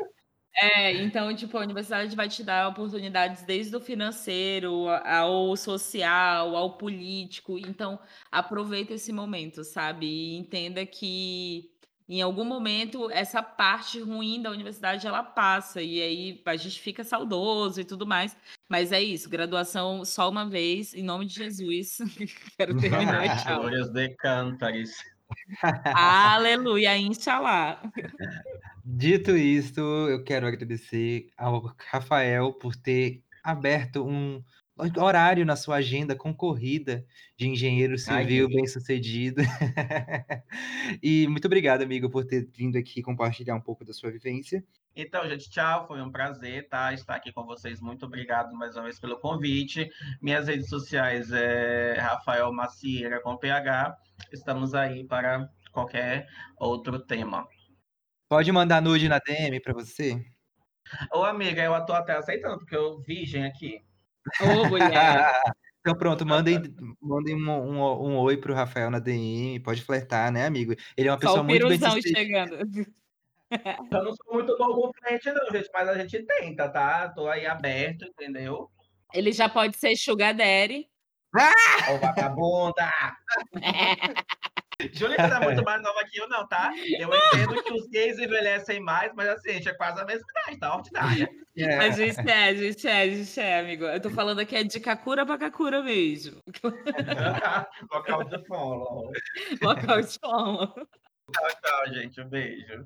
é, 0.57 0.93
então, 0.93 1.35
tipo, 1.35 1.57
a 1.57 1.61
universidade 1.61 2.15
vai 2.15 2.29
te 2.29 2.43
dar 2.43 2.69
oportunidades 2.69 3.43
desde 3.43 3.75
o 3.75 3.81
financeiro 3.81 4.87
ao 4.87 5.55
social, 5.57 6.55
ao 6.55 6.77
político. 6.77 7.57
Então, 7.57 7.99
aproveita 8.31 8.93
esse 8.93 9.11
momento, 9.11 9.63
sabe? 9.65 10.05
E 10.05 10.35
entenda 10.37 10.85
que 10.85 11.69
em 12.07 12.21
algum 12.21 12.45
momento 12.45 13.09
essa 13.11 13.41
parte 13.41 13.99
ruim 13.99 14.41
da 14.41 14.51
universidade 14.51 15.07
ela 15.07 15.23
passa 15.23 15.81
e 15.81 16.01
aí 16.01 16.41
a 16.45 16.55
gente 16.55 16.79
fica 16.79 17.03
saudoso 17.03 17.81
e 17.81 17.85
tudo 17.85 18.05
mais. 18.05 18.37
Mas 18.69 18.91
é 18.91 19.01
isso, 19.01 19.29
graduação 19.29 20.05
só 20.05 20.29
uma 20.29 20.47
vez, 20.47 20.93
em 20.93 21.03
nome 21.03 21.25
de 21.25 21.33
Jesus. 21.33 21.97
Quero 22.57 22.77
terminar. 22.77 23.25
Glórias 23.59 23.89
de 23.89 24.09
cântares. 24.15 25.14
Aleluia, 25.93 26.97
inshallah. 26.97 27.81
Dito 28.83 29.35
isto, 29.35 29.81
eu 29.81 30.23
quero 30.23 30.47
agradecer 30.47 31.29
ao 31.37 31.73
Rafael 31.89 32.53
por 32.53 32.75
ter 32.75 33.23
aberto 33.43 34.05
um 34.05 34.43
horário 34.97 35.45
na 35.45 35.55
sua 35.55 35.77
agenda 35.77 36.15
concorrida 36.15 37.05
de 37.37 37.47
engenheiro 37.47 37.97
civil 37.97 38.49
bem-sucedido. 38.49 39.41
e 41.01 41.27
muito 41.27 41.45
obrigado, 41.45 41.81
amigo, 41.81 42.09
por 42.09 42.25
ter 42.25 42.47
vindo 42.53 42.77
aqui 42.77 43.01
compartilhar 43.01 43.55
um 43.55 43.61
pouco 43.61 43.85
da 43.85 43.93
sua 43.93 44.11
vivência. 44.11 44.63
Então, 44.95 45.27
gente, 45.27 45.49
tchau. 45.49 45.85
Foi 45.87 46.01
um 46.01 46.09
prazer 46.09 46.69
tá, 46.69 46.93
estar 46.93 47.15
aqui 47.15 47.33
com 47.33 47.45
vocês. 47.45 47.81
Muito 47.81 48.05
obrigado 48.05 48.55
mais 48.55 48.75
uma 48.75 48.83
vez 48.83 48.97
pelo 48.97 49.19
convite. 49.19 49.89
Minhas 50.21 50.47
redes 50.47 50.69
sociais 50.69 51.31
é 51.33 51.99
Rafael 51.99 52.53
Macieira 52.53 53.19
com 53.21 53.35
PH. 53.35 53.93
Estamos 54.31 54.73
aí 54.73 55.05
para 55.05 55.49
qualquer 55.73 56.25
outro 56.57 56.97
tema. 56.99 57.45
Pode 58.29 58.49
mandar 58.53 58.81
nude 58.81 59.09
na 59.09 59.19
DM 59.19 59.59
para 59.59 59.73
você? 59.73 60.25
Ô, 61.13 61.23
amiga, 61.23 61.61
eu 61.61 61.85
tô 61.85 61.91
até 61.91 62.15
aceitando, 62.15 62.59
porque 62.59 62.75
eu 62.75 63.01
virgem 63.01 63.45
aqui. 63.45 63.81
Ô, 64.41 64.69
mulher. 64.69 65.31
Então 65.85 65.95
pronto, 65.95 66.25
mandem, 66.25 66.59
mandem 66.99 67.35
um, 67.35 67.47
um, 67.47 68.07
um 68.07 68.17
oi 68.17 68.37
pro 68.37 68.55
Rafael 68.55 68.89
na 68.89 68.97
DM, 68.97 69.59
pode 69.59 69.83
flertar, 69.83 70.31
né, 70.31 70.47
amigo? 70.47 70.73
Ele 70.97 71.07
é 71.07 71.11
uma 71.11 71.17
Só 71.17 71.27
pessoa 71.27 71.41
o 71.41 71.43
muito 71.43 71.67
bem 71.67 71.77
sucedida. 71.77 72.19
chegando. 72.19 72.57
Eu 73.91 74.03
não 74.03 74.13
sou 74.13 74.33
muito 74.33 74.57
bom 74.57 74.73
com 74.73 74.91
frente, 74.99 75.31
não, 75.31 75.51
gente, 75.51 75.69
mas 75.73 75.89
a 75.89 75.97
gente 75.97 76.23
tenta, 76.23 76.69
tá? 76.69 77.09
Tô 77.09 77.27
aí 77.27 77.45
aberto, 77.45 78.05
entendeu? 78.05 78.69
Ele 79.13 79.31
já 79.31 79.47
pode 79.47 79.77
ser 79.77 79.95
Sugar 79.95 80.33
Daddy. 80.33 80.89
Ô, 81.89 81.97
vagabunda! 81.97 82.91
Júlia 84.93 85.17
não 85.17 85.37
é 85.37 85.39
muito 85.39 85.63
mais 85.63 85.81
nova 85.81 86.03
que 86.05 86.19
eu, 86.19 86.27
não, 86.27 86.45
tá? 86.47 86.73
Eu 86.99 87.09
entendo 87.09 87.63
que 87.63 87.73
os 87.73 87.87
gays 87.87 88.19
envelhecem 88.19 88.79
mais, 88.79 89.13
mas 89.15 89.29
assim, 89.29 89.51
a 89.51 89.53
gente 89.53 89.69
é 89.69 89.73
quase 89.73 90.01
a 90.01 90.05
mesma 90.05 90.25
idade, 90.29 90.59
tá? 90.59 90.75
Ordinária. 90.75 91.29
É. 91.57 91.77
A 91.77 91.89
gente 91.89 92.29
é, 92.29 92.43
a 92.49 92.53
gente 92.53 92.87
é, 92.87 93.01
a 93.01 93.09
gente 93.09 93.39
é, 93.39 93.59
amigo. 93.59 93.85
Eu 93.85 94.01
tô 94.01 94.09
falando 94.09 94.39
aqui 94.39 94.55
é 94.55 94.63
de 94.63 94.79
Kakura 94.79 95.25
pra 95.25 95.37
Kakura 95.37 95.81
mesmo. 95.81 96.41
Local 97.91 98.23
de 98.25 98.45
follow. 98.45 99.11
Local 99.61 100.01
de 100.01 100.19
fama. 100.19 100.73
Tchau, 100.75 101.49
tchau, 101.63 101.93
gente. 101.93 102.21
Um 102.21 102.27
beijo. 102.27 102.85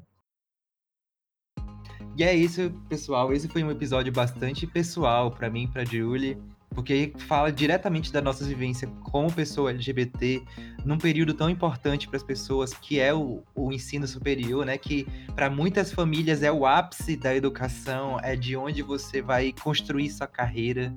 E 2.17 2.23
é 2.23 2.35
isso, 2.35 2.71
pessoal. 2.87 3.31
Esse 3.33 3.47
foi 3.47 3.63
um 3.63 3.71
episódio 3.71 4.11
bastante 4.11 4.67
pessoal 4.67 5.31
para 5.31 5.49
mim, 5.49 5.67
para 5.67 5.85
Julie, 5.85 6.37
porque 6.69 7.13
fala 7.27 7.51
diretamente 7.51 8.11
da 8.11 8.21
nossa 8.21 8.43
vivência 8.43 8.87
como 9.03 9.31
pessoa 9.31 9.71
LGBT 9.71 10.43
num 10.85 10.97
período 10.97 11.33
tão 11.33 11.49
importante 11.49 12.07
para 12.07 12.17
as 12.17 12.23
pessoas, 12.23 12.73
que 12.73 12.99
é 12.99 13.13
o, 13.13 13.43
o 13.55 13.71
ensino 13.71 14.07
superior, 14.07 14.65
né? 14.65 14.77
Que 14.77 15.07
para 15.35 15.49
muitas 15.49 15.91
famílias 15.91 16.43
é 16.43 16.51
o 16.51 16.65
ápice 16.65 17.15
da 17.15 17.35
educação, 17.35 18.19
é 18.21 18.35
de 18.35 18.55
onde 18.55 18.81
você 18.81 19.21
vai 19.21 19.53
construir 19.53 20.09
sua 20.09 20.27
carreira. 20.27 20.93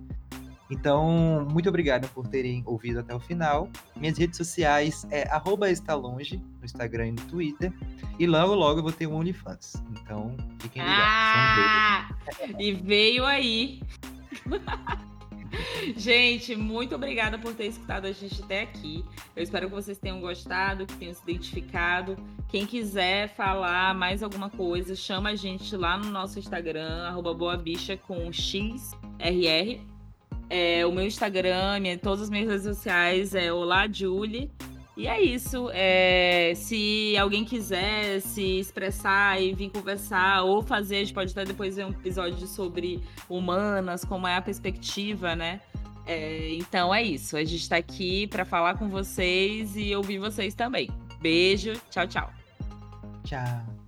Então, 0.72 1.46
muito 1.50 1.68
obrigado 1.68 2.08
por 2.14 2.26
terem 2.26 2.62
ouvido 2.64 3.00
até 3.00 3.14
o 3.14 3.20
final. 3.20 3.68
Minhas 3.94 4.16
redes 4.16 4.38
sociais 4.38 5.06
é 5.10 5.28
estalonge, 5.70 6.38
no 6.58 6.64
Instagram 6.64 7.08
e 7.08 7.12
no 7.12 7.22
Twitter. 7.22 7.70
E 8.18 8.26
logo, 8.26 8.54
logo 8.54 8.78
eu 8.78 8.82
vou 8.82 8.92
ter 8.92 9.06
um 9.06 9.14
OnlyFans. 9.14 9.74
Então, 9.90 10.34
fiquem 10.60 10.82
ligados. 10.82 11.04
Ah! 11.04 12.08
E 12.58 12.72
veio 12.72 13.26
aí. 13.26 13.82
Gente, 15.94 16.56
muito 16.56 16.94
obrigada 16.94 17.38
por 17.38 17.52
ter 17.52 17.66
escutado 17.66 18.06
a 18.06 18.12
gente 18.12 18.42
até 18.42 18.62
aqui. 18.62 19.04
Eu 19.36 19.42
espero 19.42 19.68
que 19.68 19.74
vocês 19.74 19.98
tenham 19.98 20.18
gostado, 20.18 20.86
que 20.86 20.96
tenham 20.96 21.12
se 21.12 21.20
identificado. 21.22 22.16
Quem 22.48 22.64
quiser 22.64 23.28
falar 23.34 23.94
mais 23.94 24.22
alguma 24.22 24.48
coisa, 24.48 24.96
chama 24.96 25.28
a 25.30 25.36
gente 25.36 25.76
lá 25.76 25.98
no 25.98 26.10
nosso 26.10 26.38
Instagram, 26.38 27.06
arroba 27.06 27.34
boabicha 27.34 27.98
com 27.98 28.32
XRR. 28.32 29.91
É, 30.54 30.84
o 30.84 30.92
meu 30.92 31.06
Instagram, 31.06 31.80
minha, 31.80 31.96
todas 31.96 32.20
as 32.20 32.28
minhas 32.28 32.46
redes 32.46 32.64
sociais 32.64 33.34
é 33.34 33.50
Olá 33.50 33.88
Julie. 33.90 34.50
E 34.94 35.08
é 35.08 35.18
isso. 35.18 35.70
É, 35.72 36.52
se 36.54 37.16
alguém 37.16 37.42
quiser 37.42 38.20
se 38.20 38.58
expressar 38.58 39.40
e 39.40 39.54
vir 39.54 39.70
conversar 39.70 40.42
ou 40.42 40.62
fazer, 40.62 40.96
a 40.96 40.98
gente 40.98 41.14
pode 41.14 41.32
até 41.32 41.46
depois 41.46 41.76
ver 41.76 41.86
um 41.86 41.90
episódio 41.90 42.46
sobre 42.46 43.00
humanas, 43.30 44.04
como 44.04 44.28
é 44.28 44.36
a 44.36 44.42
perspectiva, 44.42 45.34
né? 45.34 45.58
É, 46.06 46.52
então 46.52 46.94
é 46.94 47.02
isso. 47.02 47.34
A 47.34 47.44
gente 47.44 47.66
tá 47.66 47.78
aqui 47.78 48.26
para 48.26 48.44
falar 48.44 48.74
com 48.74 48.90
vocês 48.90 49.74
e 49.74 49.96
ouvir 49.96 50.18
vocês 50.18 50.54
também. 50.54 50.90
Beijo, 51.22 51.72
tchau, 51.88 52.06
tchau. 52.06 52.30
Tchau. 53.24 53.81